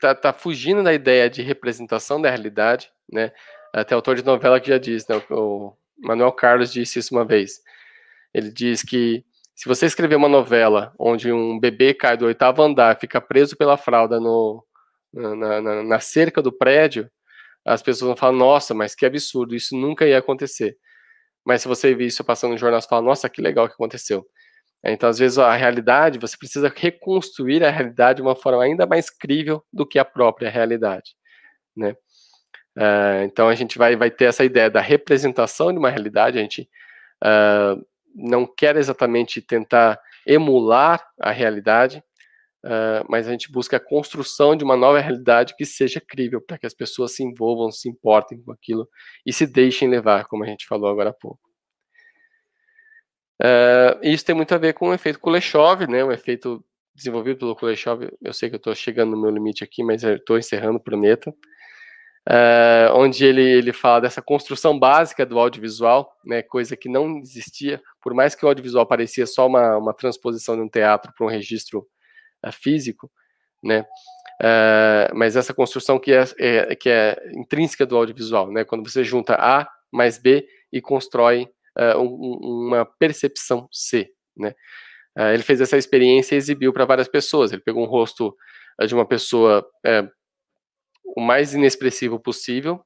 Tá, 0.00 0.14
tá 0.14 0.32
fugindo 0.32 0.82
da 0.82 0.92
ideia 0.92 1.30
de 1.30 1.42
representação 1.42 2.20
da 2.20 2.28
realidade, 2.28 2.90
né? 3.10 3.32
Até 3.72 3.94
autor 3.94 4.16
de 4.16 4.24
novela 4.24 4.60
que 4.60 4.68
já 4.68 4.78
diz, 4.78 5.06
né? 5.06 5.22
O 5.30 5.76
Manuel 5.98 6.32
Carlos 6.32 6.72
disse 6.72 6.98
isso 6.98 7.14
uma 7.14 7.24
vez. 7.24 7.60
Ele 8.34 8.50
diz 8.50 8.82
que 8.82 9.24
se 9.54 9.68
você 9.68 9.86
escrever 9.86 10.16
uma 10.16 10.28
novela 10.28 10.92
onde 10.98 11.32
um 11.32 11.58
bebê 11.58 11.94
cai 11.94 12.16
do 12.16 12.26
oitavo 12.26 12.62
andar, 12.62 12.98
fica 12.98 13.20
preso 13.20 13.56
pela 13.56 13.76
fralda 13.76 14.18
no, 14.18 14.64
na, 15.12 15.60
na, 15.60 15.82
na 15.84 16.00
cerca 16.00 16.42
do 16.42 16.52
prédio, 16.52 17.08
as 17.66 17.82
pessoas 17.82 18.08
vão 18.08 18.16
falar, 18.16 18.32
nossa, 18.32 18.72
mas 18.72 18.94
que 18.94 19.04
absurdo, 19.04 19.54
isso 19.54 19.76
nunca 19.76 20.06
ia 20.06 20.18
acontecer. 20.18 20.76
Mas 21.44 21.62
se 21.62 21.68
você 21.68 21.94
vir 21.94 22.06
isso 22.06 22.24
passando 22.24 22.52
no 22.52 22.58
jornal, 22.58 22.80
você 22.80 22.88
fala, 22.88 23.02
nossa, 23.02 23.28
que 23.28 23.42
legal 23.42 23.68
que 23.68 23.74
aconteceu. 23.74 24.24
Então, 24.84 25.08
às 25.08 25.18
vezes, 25.18 25.38
a 25.38 25.54
realidade, 25.54 26.18
você 26.18 26.36
precisa 26.36 26.72
reconstruir 26.74 27.64
a 27.64 27.70
realidade 27.70 28.16
de 28.16 28.22
uma 28.22 28.36
forma 28.36 28.62
ainda 28.62 28.86
mais 28.86 29.10
crível 29.10 29.64
do 29.72 29.86
que 29.86 29.98
a 29.98 30.04
própria 30.04 30.48
realidade, 30.48 31.16
né? 31.76 31.96
Uh, 32.76 33.24
então 33.24 33.48
a 33.48 33.54
gente 33.54 33.78
vai, 33.78 33.96
vai 33.96 34.10
ter 34.10 34.26
essa 34.26 34.44
ideia 34.44 34.68
da 34.68 34.82
representação 34.82 35.72
de 35.72 35.78
uma 35.78 35.88
realidade, 35.88 36.38
a 36.38 36.42
gente 36.42 36.68
uh, 37.24 37.82
não 38.14 38.46
quer 38.46 38.76
exatamente 38.76 39.40
tentar 39.40 39.98
emular 40.26 41.02
a 41.18 41.30
realidade, 41.30 42.04
uh, 42.64 43.04
mas 43.08 43.28
a 43.28 43.30
gente 43.30 43.50
busca 43.50 43.76
a 43.76 43.80
construção 43.80 44.56
de 44.56 44.64
uma 44.64 44.76
nova 44.76 44.98
realidade 45.00 45.54
que 45.56 45.64
seja 45.64 46.00
crível, 46.00 46.40
para 46.40 46.58
que 46.58 46.66
as 46.66 46.74
pessoas 46.74 47.14
se 47.14 47.22
envolvam, 47.22 47.70
se 47.70 47.88
importem 47.88 48.40
com 48.42 48.52
aquilo 48.52 48.88
e 49.24 49.32
se 49.32 49.46
deixem 49.46 49.88
levar, 49.88 50.26
como 50.26 50.44
a 50.44 50.46
gente 50.46 50.66
falou 50.66 50.90
agora 50.90 51.10
há 51.10 51.14
pouco. 51.14 51.40
isso 54.02 54.24
tem 54.24 54.34
muito 54.34 54.54
a 54.54 54.58
ver 54.58 54.74
com 54.74 54.88
o 54.88 54.94
efeito 54.94 55.20
Kuleshov, 55.20 55.86
né, 55.86 56.02
o 56.04 56.12
efeito 56.12 56.64
desenvolvido 56.94 57.38
pelo 57.38 57.54
Kuleshov, 57.54 58.08
eu 58.22 58.32
sei 58.32 58.48
que 58.48 58.56
eu 58.56 58.58
estou 58.58 58.74
chegando 58.74 59.10
no 59.10 59.20
meu 59.20 59.30
limite 59.30 59.62
aqui, 59.62 59.84
mas 59.84 60.02
estou 60.02 60.38
encerrando, 60.38 60.80
prometo. 60.80 61.34
Uh, 62.28 62.90
onde 62.94 63.24
ele, 63.24 63.42
ele 63.42 63.72
fala 63.72 64.00
dessa 64.00 64.20
construção 64.20 64.76
básica 64.76 65.24
do 65.24 65.38
audiovisual, 65.38 66.12
né, 66.24 66.42
coisa 66.42 66.76
que 66.76 66.88
não 66.88 67.18
existia, 67.18 67.80
por 68.02 68.12
mais 68.14 68.34
que 68.34 68.44
o 68.44 68.48
audiovisual 68.48 68.84
parecia 68.84 69.24
só 69.26 69.46
uma, 69.46 69.76
uma 69.76 69.94
transposição 69.94 70.56
de 70.56 70.62
um 70.62 70.68
teatro 70.68 71.12
para 71.16 71.24
um 71.24 71.30
registro 71.30 71.80
uh, 71.80 71.86
físico, 72.52 73.10
né, 73.62 73.80
uh, 74.42 75.14
mas 75.14 75.36
essa 75.36 75.54
construção 75.54 75.98
que 75.98 76.12
é, 76.12 76.24
é, 76.38 76.76
que 76.76 76.88
é 76.88 77.16
intrínseca 77.34 77.84
do 77.84 77.96
audiovisual, 77.96 78.52
né, 78.52 78.64
quando 78.64 78.88
você 78.88 79.02
junta 79.02 79.34
A 79.34 79.68
mais 79.92 80.18
B 80.18 80.46
e 80.72 80.80
constrói 80.80 81.48
uh, 81.78 81.98
um, 81.98 82.66
uma 82.66 82.84
percepção 82.84 83.68
C, 83.72 84.10
né? 84.36 84.54
Uh, 85.18 85.32
ele 85.32 85.42
fez 85.42 85.60
essa 85.60 85.78
experiência 85.78 86.34
e 86.34 86.38
exibiu 86.38 86.72
para 86.72 86.84
várias 86.84 87.08
pessoas. 87.08 87.50
Ele 87.50 87.62
pegou 87.62 87.82
um 87.82 87.88
rosto 87.88 88.36
de 88.86 88.94
uma 88.94 89.06
pessoa 89.06 89.66
o 91.16 91.20
mais 91.22 91.54
inexpressivo 91.54 92.20
possível, 92.20 92.84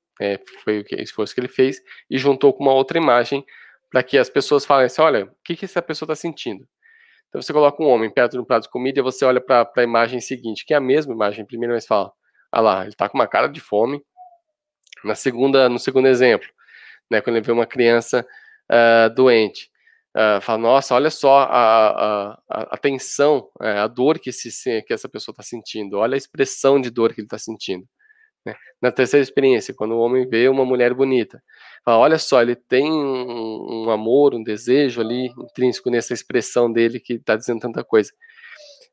foi 0.62 0.78
o 0.78 0.84
que, 0.84 0.94
esforço 0.94 1.34
que 1.34 1.40
ele 1.40 1.48
fez, 1.48 1.78
e 2.08 2.16
juntou 2.16 2.52
com 2.52 2.62
uma 2.62 2.72
outra 2.72 2.96
imagem 2.96 3.44
para 3.90 4.02
que 4.02 4.16
as 4.16 4.30
pessoas 4.30 4.64
falem 4.64 4.86
assim, 4.86 5.02
olha, 5.02 5.24
o 5.24 5.30
que, 5.44 5.56
que 5.56 5.64
essa 5.64 5.82
pessoa 5.82 6.06
está 6.06 6.14
sentindo? 6.14 6.64
Então 7.30 7.40
você 7.40 7.52
coloca 7.52 7.80
um 7.82 7.86
homem 7.86 8.10
perto 8.10 8.32
de 8.32 8.40
um 8.40 8.44
prato 8.44 8.64
de 8.64 8.70
comida 8.70 8.98
e 8.98 9.02
você 9.02 9.24
olha 9.24 9.40
para 9.40 9.70
a 9.76 9.82
imagem 9.82 10.20
seguinte, 10.20 10.66
que 10.66 10.74
é 10.74 10.76
a 10.76 10.80
mesma 10.80 11.14
imagem, 11.14 11.46
primeiro 11.46 11.72
mas 11.72 11.86
fala, 11.86 12.12
ah 12.50 12.60
lá, 12.60 12.80
ele 12.82 12.90
está 12.90 13.08
com 13.08 13.16
uma 13.16 13.26
cara 13.26 13.46
de 13.46 13.60
fome. 13.60 14.02
Na 15.04 15.14
segunda, 15.14 15.68
no 15.68 15.78
segundo 15.78 16.08
exemplo, 16.08 16.48
né, 17.10 17.20
quando 17.20 17.36
ele 17.36 17.46
vê 17.46 17.52
uma 17.52 17.66
criança 17.66 18.26
uh, 18.70 19.14
doente, 19.14 19.70
uh, 20.16 20.40
fala, 20.40 20.58
nossa, 20.58 20.94
olha 20.94 21.08
só 21.08 21.42
a, 21.42 22.32
a, 22.48 22.62
a 22.74 22.76
tensão, 22.76 23.48
é, 23.62 23.78
a 23.78 23.86
dor 23.86 24.18
que, 24.18 24.30
esse, 24.30 24.82
que 24.82 24.92
essa 24.92 25.08
pessoa 25.08 25.32
está 25.32 25.44
sentindo, 25.44 25.98
olha 25.98 26.16
a 26.16 26.18
expressão 26.18 26.80
de 26.80 26.90
dor 26.90 27.14
que 27.14 27.20
ele 27.20 27.26
está 27.26 27.38
sentindo. 27.38 27.86
Né? 28.44 28.54
Na 28.80 28.90
terceira 28.90 29.22
experiência, 29.22 29.74
quando 29.74 29.92
o 29.92 29.98
homem 29.98 30.28
vê 30.28 30.48
uma 30.48 30.64
mulher 30.64 30.94
bonita, 30.94 31.42
fala, 31.84 31.98
olha 31.98 32.18
só, 32.18 32.40
ele 32.40 32.56
tem 32.56 32.90
um, 32.90 33.84
um 33.84 33.90
amor, 33.90 34.34
um 34.34 34.42
desejo 34.42 35.00
ali 35.00 35.26
intrínseco 35.26 35.90
nessa 35.90 36.14
expressão 36.14 36.72
dele 36.72 37.00
que 37.00 37.14
está 37.14 37.36
dizendo 37.36 37.60
tanta 37.60 37.84
coisa. 37.84 38.10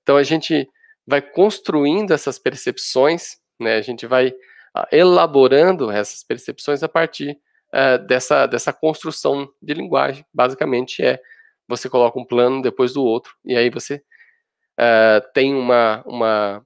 Então 0.01 0.17
a 0.17 0.23
gente 0.23 0.67
vai 1.05 1.21
construindo 1.21 2.11
essas 2.11 2.37
percepções, 2.37 3.37
né? 3.59 3.77
A 3.77 3.81
gente 3.81 4.05
vai 4.05 4.29
uh, 4.29 4.85
elaborando 4.91 5.89
essas 5.89 6.23
percepções 6.23 6.83
a 6.83 6.89
partir 6.89 7.37
uh, 7.73 8.05
dessa, 8.05 8.45
dessa 8.45 8.73
construção 8.73 9.47
de 9.61 9.73
linguagem. 9.73 10.25
Basicamente 10.33 11.03
é 11.03 11.19
você 11.67 11.89
coloca 11.89 12.19
um 12.19 12.25
plano 12.25 12.61
depois 12.61 12.93
do 12.93 13.03
outro 13.03 13.33
e 13.43 13.55
aí 13.55 13.69
você 13.69 14.01
uh, 14.79 15.21
tem 15.33 15.53
uma, 15.53 16.03
uma 16.05 16.65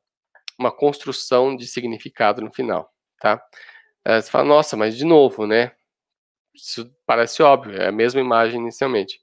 uma 0.58 0.72
construção 0.72 1.56
de 1.56 1.68
significado 1.68 2.42
no 2.42 2.52
final, 2.52 2.92
tá? 3.20 3.42
você 4.06 4.32
fala, 4.32 4.46
nossa, 4.46 4.76
mas 4.76 4.98
de 4.98 5.06
novo, 5.06 5.46
né? 5.46 5.72
Isso 6.54 6.92
parece 7.06 7.44
óbvio, 7.44 7.80
é 7.80 7.88
a 7.88 7.92
mesma 7.92 8.20
imagem 8.20 8.60
inicialmente. 8.60 9.22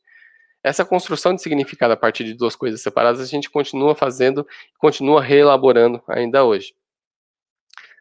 Essa 0.63 0.85
construção 0.85 1.35
de 1.35 1.43
significado 1.43 1.93
a 1.93 1.97
partir 1.97 2.25
de 2.25 2.35
duas 2.35 2.57
coisas 2.57 2.81
separadas 2.81 3.21
a 3.21 3.27
gente 3.27 3.51
continua 3.51 3.95
fazendo, 3.95 4.47
continua 4.79 5.23
reelaborando 5.23 6.03
ainda 6.09 6.45
hoje. 6.45 6.75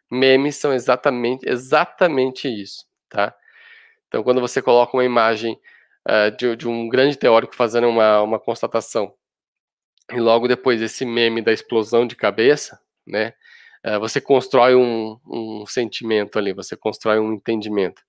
Memes 0.10 0.56
são 0.56 0.74
exatamente, 0.74 1.48
exatamente 1.48 2.48
isso, 2.48 2.86
tá? 3.10 3.36
Então, 4.08 4.24
quando 4.24 4.40
você 4.40 4.62
coloca 4.62 4.96
uma 4.96 5.04
imagem 5.04 5.60
uh, 6.08 6.36
de, 6.36 6.56
de, 6.56 6.68
um 6.68 6.88
grande 6.88 7.18
teórico 7.18 7.56
fazendo 7.56 7.88
uma, 7.88 8.22
uma 8.22 8.40
constatação, 8.40 9.14
e 10.12 10.20
logo 10.20 10.48
depois 10.48 10.82
esse 10.82 11.06
meme 11.06 11.42
da 11.42 11.52
explosão 11.52 12.08
de 12.08 12.16
cabeça, 12.16 12.80
né? 13.08 13.34
Uh, 13.86 14.00
você 14.00 14.20
constrói 14.20 14.76
um, 14.76 15.18
um, 15.26 15.66
sentimento 15.66 16.38
ali, 16.38 16.54
você 16.54 16.76
constrói 16.76 17.20
um 17.20 17.34
entendimento. 17.34 18.02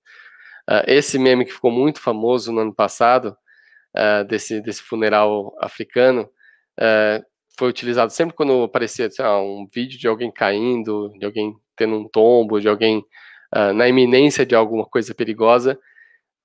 Uh, 0.69 0.83
esse 0.87 1.17
meme 1.17 1.45
que 1.45 1.53
ficou 1.53 1.71
muito 1.71 2.01
famoso 2.01 2.51
no 2.51 2.61
ano 2.61 2.73
passado, 2.73 3.37
uh, 3.95 4.25
desse, 4.25 4.61
desse 4.61 4.81
funeral 4.83 5.55
africano, 5.59 6.29
foi 7.57 7.67
utilizado 7.67 8.09
sempre 8.13 8.33
quando 8.33 8.63
aparecia 8.63 9.09
lá, 9.19 9.41
um 9.41 9.67
vídeo 9.73 9.99
de 9.99 10.07
alguém 10.07 10.31
caindo, 10.31 11.11
de 11.19 11.25
alguém 11.25 11.53
tendo 11.75 11.95
um 11.95 12.07
tombo, 12.07 12.61
de 12.61 12.69
alguém 12.69 13.03
na 13.75 13.85
iminência 13.85 14.45
de 14.45 14.55
alguma 14.55 14.85
coisa 14.85 15.13
perigosa, 15.13 15.77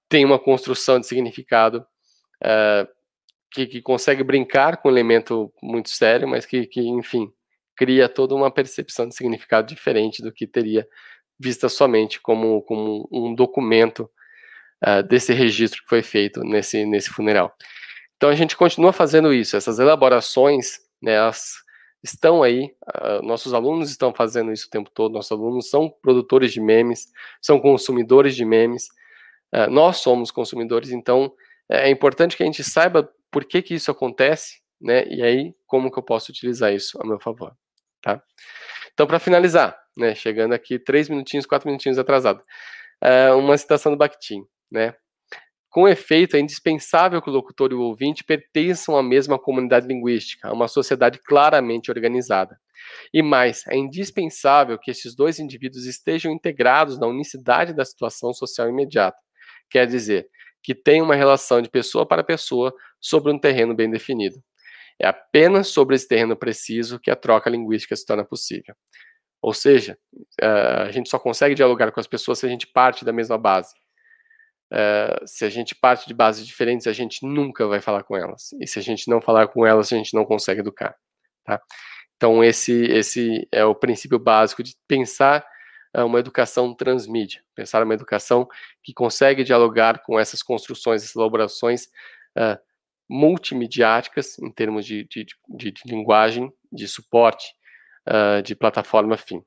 tem 0.09 0.25
uma 0.25 0.41
construção 0.41 0.99
de 0.99 1.07
significado 1.07 1.87
que, 3.53 3.67
que, 3.69 3.81
consegue 3.81 4.25
brincar 4.25 4.79
com 4.79 4.89
um 4.89 4.91
elemento 4.91 5.53
muito 5.63 5.89
sério, 5.89 6.27
mas 6.27 6.45
que, 6.45 6.67
que 6.67 6.81
enfim, 6.81 7.33
cria 7.77 8.09
toda 8.09 8.35
uma 8.35 8.51
percepção 8.51 9.09
de 9.09 9.15
significado 9.15 9.67
diferente 9.67 10.23
do 10.23 10.33
que 10.33 10.47
teria 10.47 10.87
vista 11.39 11.69
somente 11.69 12.21
como, 12.21 12.63
como 12.63 13.09
um 13.13 13.35
documento 13.35 14.09
uh, 14.87 15.03
desse 15.03 15.33
registro 15.33 15.83
que 15.83 15.89
foi 15.89 16.03
feito 16.03 16.41
nesse, 16.41 16.85
nesse 16.87 17.11
funeral. 17.11 17.55
Então 18.17 18.31
a 18.31 18.35
gente 18.35 18.57
continua 18.57 18.93
fazendo 18.93 19.33
isso, 19.33 19.57
essas 19.57 19.79
elaborações, 19.79 20.79
né, 21.03 21.15
elas 21.15 21.55
estão 22.03 22.43
aí, 22.43 22.71
uh, 23.03 23.23
nossos 23.23 23.53
alunos 23.53 23.91
estão 23.91 24.15
fazendo 24.15 24.53
isso 24.53 24.67
o 24.67 24.71
tempo 24.71 24.91
todo, 24.91 25.13
nossos 25.13 25.33
alunos 25.33 25.69
são 25.69 25.91
produtores 26.03 26.53
de 26.53 26.61
memes, 26.61 27.07
são 27.43 27.59
consumidores 27.59 28.37
de 28.37 28.45
memes, 28.45 28.89
uh, 29.55 29.71
nós 29.71 29.99
somos 29.99 30.31
consumidores, 30.31 30.91
então 30.91 31.33
é 31.69 31.89
importante 31.91 32.37
que 32.37 32.43
a 32.43 32.47
gente 32.47 32.63
saiba 32.63 33.11
por 33.31 33.45
que 33.45 33.63
que 33.63 33.75
isso 33.75 33.91
acontece, 33.91 34.61
né, 34.81 35.05
e 35.09 35.23
aí 35.23 35.55
como 35.67 35.91
que 35.91 35.99
eu 35.99 36.03
posso 36.03 36.31
utilizar 36.31 36.73
isso 36.73 37.01
a 37.03 37.07
meu 37.07 37.19
favor. 37.19 37.57
Tá? 38.05 38.23
Então, 38.93 39.07
para 39.07 39.19
finalizar, 39.19 39.75
né, 39.97 40.15
chegando 40.15 40.53
aqui 40.53 40.79
três 40.79 41.09
minutinhos, 41.09 41.47
quatro 41.47 41.67
minutinhos 41.67 41.99
atrasado, 41.99 42.43
é 43.03 43.33
uma 43.33 43.57
citação 43.57 43.91
do 43.91 43.99
Bakhtin, 43.99 44.43
né? 44.71 44.95
Com 45.71 45.89
efeito, 45.89 46.37
é 46.37 46.41
indispensável 46.41 47.21
que 47.21 47.31
o 47.31 47.33
locutor 47.33 47.73
e 47.73 47.75
o 47.75 47.81
ouvinte 47.81 48.23
pertençam 48.23 48.97
à 48.97 49.03
mesma 49.03 49.39
comunidade 49.39 49.89
linguística, 49.89 50.47
a 50.47 50.53
uma 50.53 50.69
sociedade 50.69 51.19
claramente 51.19 51.91
organizada. 51.91 52.57
E 53.13 53.23
mais, 53.23 53.67
é 53.67 53.77
indispensável 53.77 54.79
que 54.79 54.91
esses 54.91 55.17
dois 55.17 55.41
indivíduos 55.41 55.87
estejam 55.87 56.31
integrados 56.31 57.01
na 57.01 57.07
unicidade 57.07 57.75
da 57.75 57.85
situação 57.85 58.33
social 58.33 58.69
imediata. 58.69 59.19
Quer 59.69 59.87
dizer, 59.87 60.29
que 60.63 60.75
tenham 60.75 61.07
uma 61.07 61.17
relação 61.17 61.61
de 61.61 61.69
pessoa 61.69 62.07
para 62.07 62.23
pessoa 62.23 62.73
sobre 63.01 63.33
um 63.33 63.39
terreno 63.39 63.75
bem 63.75 63.91
definido. 63.91 64.37
É 65.01 65.07
apenas 65.07 65.69
sobre 65.69 65.97
esse 65.97 66.07
terreno 66.07 66.37
preciso 66.37 67.01
que 67.01 67.11
a 67.11 67.17
troca 67.17 67.51
linguística 67.51 67.95
se 67.97 68.07
torna 68.07 68.25
possível. 68.25 68.75
Ou 69.43 69.53
seja, 69.53 69.99
eh, 70.41 70.85
a 70.89 70.91
gente 70.91 71.11
só 71.11 71.19
consegue 71.19 71.55
dialogar 71.55 71.93
com 71.93 72.01
as 72.01 72.07
pessoas 72.07 72.39
se 72.39 72.47
a 72.47 72.49
gente 72.49 72.67
parte 72.67 73.05
da 73.05 73.13
mesma 73.13 73.37
base. 73.37 73.75
Eh, 74.73 75.23
se 75.27 75.45
a 75.45 75.51
gente 75.51 75.75
parte 75.75 76.07
de 76.07 76.15
bases 76.15 76.47
diferentes, 76.47 76.87
a 76.87 76.93
gente 76.93 77.27
nunca 77.27 77.67
vai 77.67 77.81
falar 77.81 78.05
com 78.05 78.17
elas. 78.17 78.53
E 78.61 78.67
se 78.67 78.79
a 78.79 78.83
gente 78.83 79.09
não 79.11 79.21
falar 79.21 79.49
com 79.49 79.67
elas, 79.67 79.93
a 79.93 79.97
gente 79.97 80.15
não 80.15 80.25
consegue 80.25 80.61
educar. 80.61 80.97
Tá? 81.45 81.61
Então, 82.17 82.43
esse, 82.43 82.85
esse 82.87 83.47
é 83.53 83.65
o 83.65 83.75
princípio 83.75 84.19
básico 84.19 84.63
de 84.63 84.75
pensar 84.89 85.47
eh, 85.95 86.03
uma 86.03 86.19
educação 86.19 86.75
transmídia, 86.75 87.43
pensar 87.55 87.83
uma 87.83 87.95
educação 87.95 88.49
que 88.83 88.93
consegue 88.93 89.45
dialogar 89.45 90.03
com 90.03 90.19
essas 90.19 90.43
construções, 90.43 91.03
essas 91.03 91.17
elaborações 91.17 91.85
uh, 92.37 92.59
multimediáticas 93.09 94.39
em 94.39 94.51
termos 94.51 94.87
de, 94.87 95.05
de, 95.05 95.27
de, 95.49 95.71
de 95.71 95.83
linguagem, 95.87 96.53
de 96.73 96.89
suporte, 96.89 97.47
uh, 98.09 98.43
de 98.43 98.55
plataforma 98.55 99.17
fim, 99.17 99.43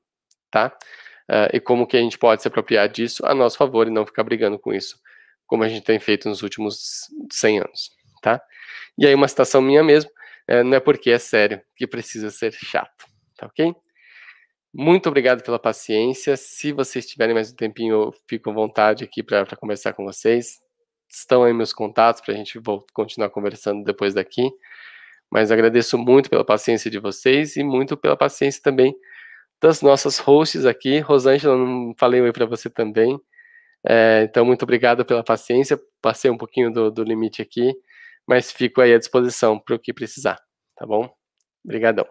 tá? 0.50 0.76
Uh, 1.28 1.56
e 1.56 1.60
como 1.60 1.86
que 1.86 1.96
a 1.96 2.00
gente 2.00 2.18
pode 2.18 2.40
se 2.42 2.48
apropriar 2.48 2.88
disso 2.88 3.24
a 3.26 3.34
nosso 3.34 3.58
favor 3.58 3.86
e 3.86 3.90
não 3.90 4.06
ficar 4.06 4.22
brigando 4.22 4.58
com 4.58 4.72
isso, 4.72 4.98
como 5.46 5.62
a 5.64 5.68
gente 5.68 5.84
tem 5.84 5.98
feito 5.98 6.28
nos 6.28 6.42
últimos 6.42 7.06
100 7.30 7.58
anos, 7.58 7.90
tá? 8.22 8.40
E 8.96 9.06
aí 9.06 9.14
uma 9.14 9.28
citação 9.28 9.60
minha 9.60 9.82
mesmo, 9.82 10.10
uh, 10.50 10.64
não 10.64 10.76
é 10.76 10.80
porque 10.80 11.10
é 11.10 11.18
sério 11.18 11.60
que 11.76 11.86
precisa 11.86 12.30
ser 12.30 12.52
chato, 12.52 13.06
tá 13.36 13.46
ok? 13.46 13.74
Muito 14.72 15.08
obrigado 15.08 15.42
pela 15.42 15.58
paciência. 15.58 16.36
Se 16.36 16.72
vocês 16.72 17.06
tiverem 17.06 17.34
mais 17.34 17.50
um 17.50 17.56
tempinho, 17.56 17.94
eu 17.94 18.14
fico 18.28 18.50
à 18.50 18.52
vontade 18.52 19.02
aqui 19.02 19.22
para 19.22 19.44
conversar 19.56 19.94
com 19.94 20.04
vocês 20.04 20.60
estão 21.08 21.44
aí 21.44 21.52
meus 21.52 21.72
contatos 21.72 22.20
para 22.20 22.34
a 22.34 22.36
gente 22.36 22.60
continuar 22.92 23.30
conversando 23.30 23.84
depois 23.84 24.14
daqui. 24.14 24.50
Mas 25.30 25.50
agradeço 25.50 25.98
muito 25.98 26.30
pela 26.30 26.44
paciência 26.44 26.90
de 26.90 26.98
vocês 26.98 27.56
e 27.56 27.62
muito 27.62 27.96
pela 27.96 28.16
paciência 28.16 28.62
também 28.62 28.94
das 29.60 29.82
nossas 29.82 30.18
hosts 30.18 30.64
aqui. 30.64 31.00
Rosângela, 31.00 31.56
não 31.56 31.94
falei 31.98 32.20
oi 32.20 32.32
para 32.32 32.46
você 32.46 32.70
também. 32.70 33.18
É, 33.86 34.22
então, 34.24 34.44
muito 34.44 34.62
obrigado 34.62 35.04
pela 35.04 35.22
paciência. 35.22 35.78
Passei 36.00 36.30
um 36.30 36.38
pouquinho 36.38 36.72
do, 36.72 36.90
do 36.90 37.02
limite 37.02 37.42
aqui, 37.42 37.74
mas 38.26 38.50
fico 38.50 38.80
aí 38.80 38.94
à 38.94 38.98
disposição 38.98 39.58
para 39.58 39.76
o 39.76 39.78
que 39.78 39.92
precisar, 39.92 40.38
tá 40.76 40.86
bom? 40.86 41.08
Obrigadão. 41.64 42.06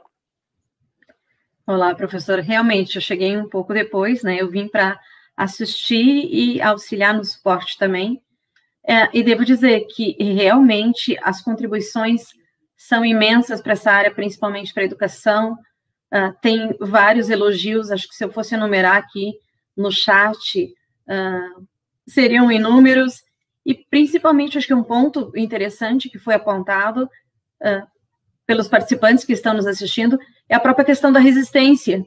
Olá, 1.66 1.93
professor. 1.93 2.39
Realmente, 2.39 2.95
eu 2.95 3.02
cheguei 3.02 3.36
um 3.36 3.50
pouco 3.50 3.74
depois, 3.74 4.24
né? 4.24 4.38
Eu 4.39 4.50
vim 4.50 4.68
para 4.68 5.00
assistir 5.36 6.28
e 6.32 6.62
auxiliar 6.62 7.14
no 7.14 7.24
suporte 7.24 7.78
também. 7.78 8.22
É, 8.90 9.10
e 9.12 9.22
devo 9.22 9.44
dizer 9.44 9.82
que 9.88 10.16
realmente 10.22 11.18
as 11.22 11.42
contribuições 11.42 12.28
são 12.78 13.04
imensas 13.04 13.60
para 13.60 13.74
essa 13.74 13.92
área, 13.92 14.14
principalmente 14.14 14.74
para 14.74 14.84
a 14.84 14.86
educação. 14.86 15.58
Uh, 16.14 16.34
tem 16.42 16.74
vários 16.80 17.30
elogios, 17.30 17.92
acho 17.92 18.08
que 18.08 18.16
se 18.16 18.24
eu 18.24 18.32
fosse 18.32 18.56
enumerar 18.56 18.96
aqui 18.96 19.34
no 19.76 19.92
chat, 19.92 20.74
uh, 21.10 21.68
seriam 22.08 22.50
inúmeros. 22.50 23.24
E 23.66 23.76
principalmente, 23.76 24.58
acho 24.58 24.68
que 24.68 24.74
um 24.74 24.84
ponto 24.84 25.34
interessante 25.36 26.10
que 26.10 26.18
foi 26.18 26.36
apontado 26.36 27.04
uh, 27.04 27.88
pelos 28.46 28.70
participantes 28.70 29.26
que 29.26 29.34
estão 29.34 29.54
nos 29.54 29.68
assistindo 29.68 30.18
é 30.48 30.56
a 30.56 30.62
própria 30.62 30.86
questão 30.86 31.12
da 31.12 31.20
resistência, 31.20 32.06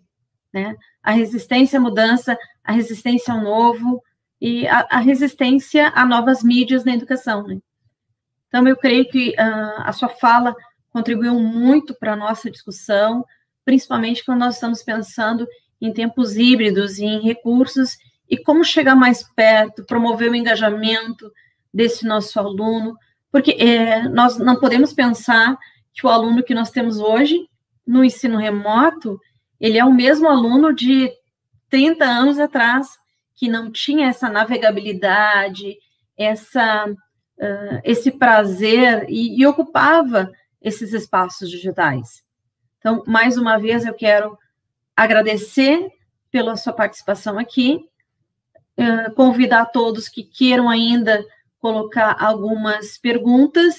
né? 0.55 0.75
A 1.03 1.11
resistência 1.11 1.79
à 1.79 1.83
mudança, 1.83 2.39
a 2.65 2.73
resistência 2.73 3.35
ao 3.35 3.43
novo, 3.43 4.03
e 4.41 4.67
a, 4.67 4.87
a 4.91 4.99
resistência 4.99 5.93
a 5.95 6.05
novas 6.07 6.43
mídias 6.43 6.85
na 6.85 6.95
educação. 6.95 7.47
Né? 7.47 7.59
Então, 8.49 8.67
eu 8.67 8.77
creio 8.77 9.09
que 9.09 9.31
uh, 9.31 9.83
a 9.83 9.93
sua 9.93 10.09
fala 10.09 10.55
contribuiu 10.91 11.39
muito 11.39 11.95
para 11.95 12.15
a 12.15 12.17
nossa 12.17 12.51
discussão, 12.51 13.25
principalmente 13.65 14.25
quando 14.25 14.41
nós 14.41 14.55
estamos 14.55 14.83
pensando 14.83 15.47
em 15.81 15.93
tempos 15.93 16.37
híbridos 16.37 16.99
e 16.99 17.05
em 17.05 17.21
recursos 17.21 17.97
e 18.29 18.37
como 18.37 18.65
chegar 18.65 18.95
mais 18.95 19.23
perto, 19.35 19.85
promover 19.85 20.31
o 20.31 20.35
engajamento 20.35 21.31
desse 21.73 22.07
nosso 22.07 22.39
aluno, 22.39 22.97
porque 23.31 23.53
é, 23.53 24.09
nós 24.09 24.39
não 24.39 24.59
podemos 24.59 24.93
pensar 24.93 25.59
que 25.93 26.07
o 26.07 26.09
aluno 26.09 26.43
que 26.43 26.55
nós 26.55 26.71
temos 26.71 26.99
hoje 26.99 27.49
no 27.87 28.05
ensino 28.05 28.39
remoto, 28.39 29.19
ele 29.61 29.79
é 29.79 29.85
o 29.85 29.93
mesmo 29.93 30.29
aluno 30.29 30.73
de 30.73 31.11
30 31.69 32.05
anos 32.05 32.39
atrás, 32.39 32.89
que 33.41 33.49
não 33.49 33.73
tinha 33.73 34.09
essa 34.09 34.29
navegabilidade, 34.29 35.79
essa, 36.15 36.87
uh, 36.87 37.81
esse 37.83 38.11
prazer 38.11 39.07
e, 39.09 39.41
e 39.41 39.47
ocupava 39.47 40.31
esses 40.61 40.93
espaços 40.93 41.49
digitais. 41.49 42.23
Então, 42.79 43.03
mais 43.07 43.39
uma 43.39 43.57
vez, 43.57 43.87
eu 43.87 43.95
quero 43.95 44.37
agradecer 44.95 45.89
pela 46.31 46.55
sua 46.55 46.75
participação 46.75 47.39
aqui, 47.39 47.83
uh, 48.77 49.11
convidar 49.15 49.65
todos 49.73 50.07
que 50.07 50.23
queiram 50.23 50.69
ainda 50.69 51.25
colocar 51.61 52.23
algumas 52.23 52.99
perguntas, 52.99 53.77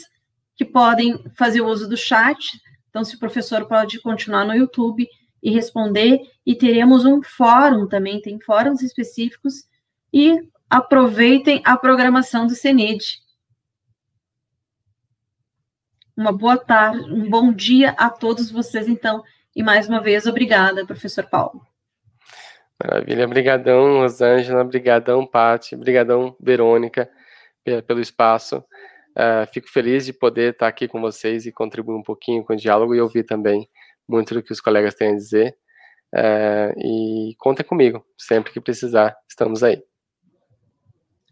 que 0.56 0.66
podem 0.66 1.24
fazer 1.38 1.62
uso 1.62 1.88
do 1.88 1.96
chat. 1.96 2.60
Então, 2.90 3.04
se 3.04 3.16
o 3.16 3.20
professor 3.20 3.68
pode 3.68 4.02
continuar 4.02 4.44
no 4.44 4.56
YouTube 4.56 5.08
e 5.42 5.52
responder, 5.52 6.22
e 6.46 6.56
teremos 6.56 7.06
um 7.06 7.22
fórum 7.22 7.88
também, 7.88 8.22
tem 8.22 8.40
fóruns 8.40 8.82
específicos, 8.82 9.68
e 10.14 10.48
aproveitem 10.70 11.62
a 11.66 11.76
programação 11.78 12.46
do 12.46 12.56
CENID. 12.56 13.20
Uma 16.16 16.32
boa 16.32 16.58
tarde, 16.58 17.12
um 17.12 17.30
bom 17.30 17.52
dia 17.52 17.92
a 17.92 18.10
todos 18.10 18.52
vocês, 18.52 18.88
então, 18.88 19.24
e 19.56 19.64
mais 19.64 19.88
uma 19.90 20.02
vez, 20.02 20.28
obrigada, 20.28 20.86
professor 20.86 21.26
Paulo. 21.26 21.66
Maravilha, 22.84 23.26
obrigadão, 23.26 24.00
Rosângela, 24.00 24.62
obrigadão, 24.62 25.26
Pati, 25.26 25.76
obrigadão, 25.76 26.36
Verônica, 26.40 27.10
pelo 27.86 28.00
espaço. 28.00 28.64
Uh, 29.12 29.46
fico 29.54 29.70
feliz 29.70 30.06
de 30.06 30.14
poder 30.14 30.54
estar 30.54 30.68
aqui 30.68 30.88
com 30.88 31.02
vocês 31.02 31.46
e 31.46 31.52
contribuir 31.52 31.96
um 31.96 32.04
pouquinho 32.04 32.44
com 32.44 32.54
o 32.54 32.56
diálogo 32.56 32.96
e 32.96 33.02
ouvir 33.02 33.24
também 33.24 33.68
muito 34.12 34.34
do 34.34 34.44
que 34.44 34.52
os 34.52 34.60
colegas 34.60 34.94
têm 34.94 35.10
a 35.10 35.16
dizer. 35.16 35.56
Uh, 36.14 36.78
e 36.78 37.36
contem 37.38 37.66
comigo, 37.66 38.06
sempre 38.18 38.52
que 38.52 38.60
precisar, 38.60 39.16
estamos 39.30 39.64
aí. 39.64 39.82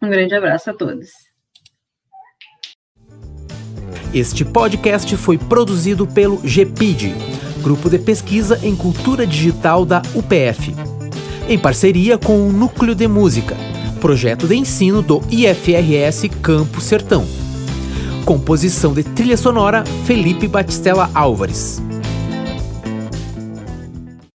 Um 0.01 0.09
grande 0.09 0.33
abraço 0.33 0.69
a 0.69 0.73
todos. 0.73 1.09
Este 4.13 4.43
podcast 4.45 5.15
foi 5.17 5.37
produzido 5.37 6.07
pelo 6.07 6.37
GPID, 6.37 7.13
Grupo 7.61 7.89
de 7.89 7.99
Pesquisa 7.99 8.57
em 8.65 8.75
Cultura 8.75 9.27
Digital 9.27 9.85
da 9.85 10.01
UPF, 10.15 10.73
em 11.47 11.59
parceria 11.59 12.17
com 12.17 12.47
o 12.47 12.51
Núcleo 12.51 12.95
de 12.95 13.07
Música, 13.07 13.55
projeto 13.99 14.47
de 14.47 14.55
ensino 14.55 15.01
do 15.01 15.21
IFRS 15.29 16.29
Campo 16.41 16.79
Sertão. 16.79 17.25
Composição 18.25 18.93
de 18.93 19.03
trilha 19.03 19.37
sonora 19.37 19.83
Felipe 20.05 20.47
Batistella 20.47 21.09
Álvares. 21.13 21.88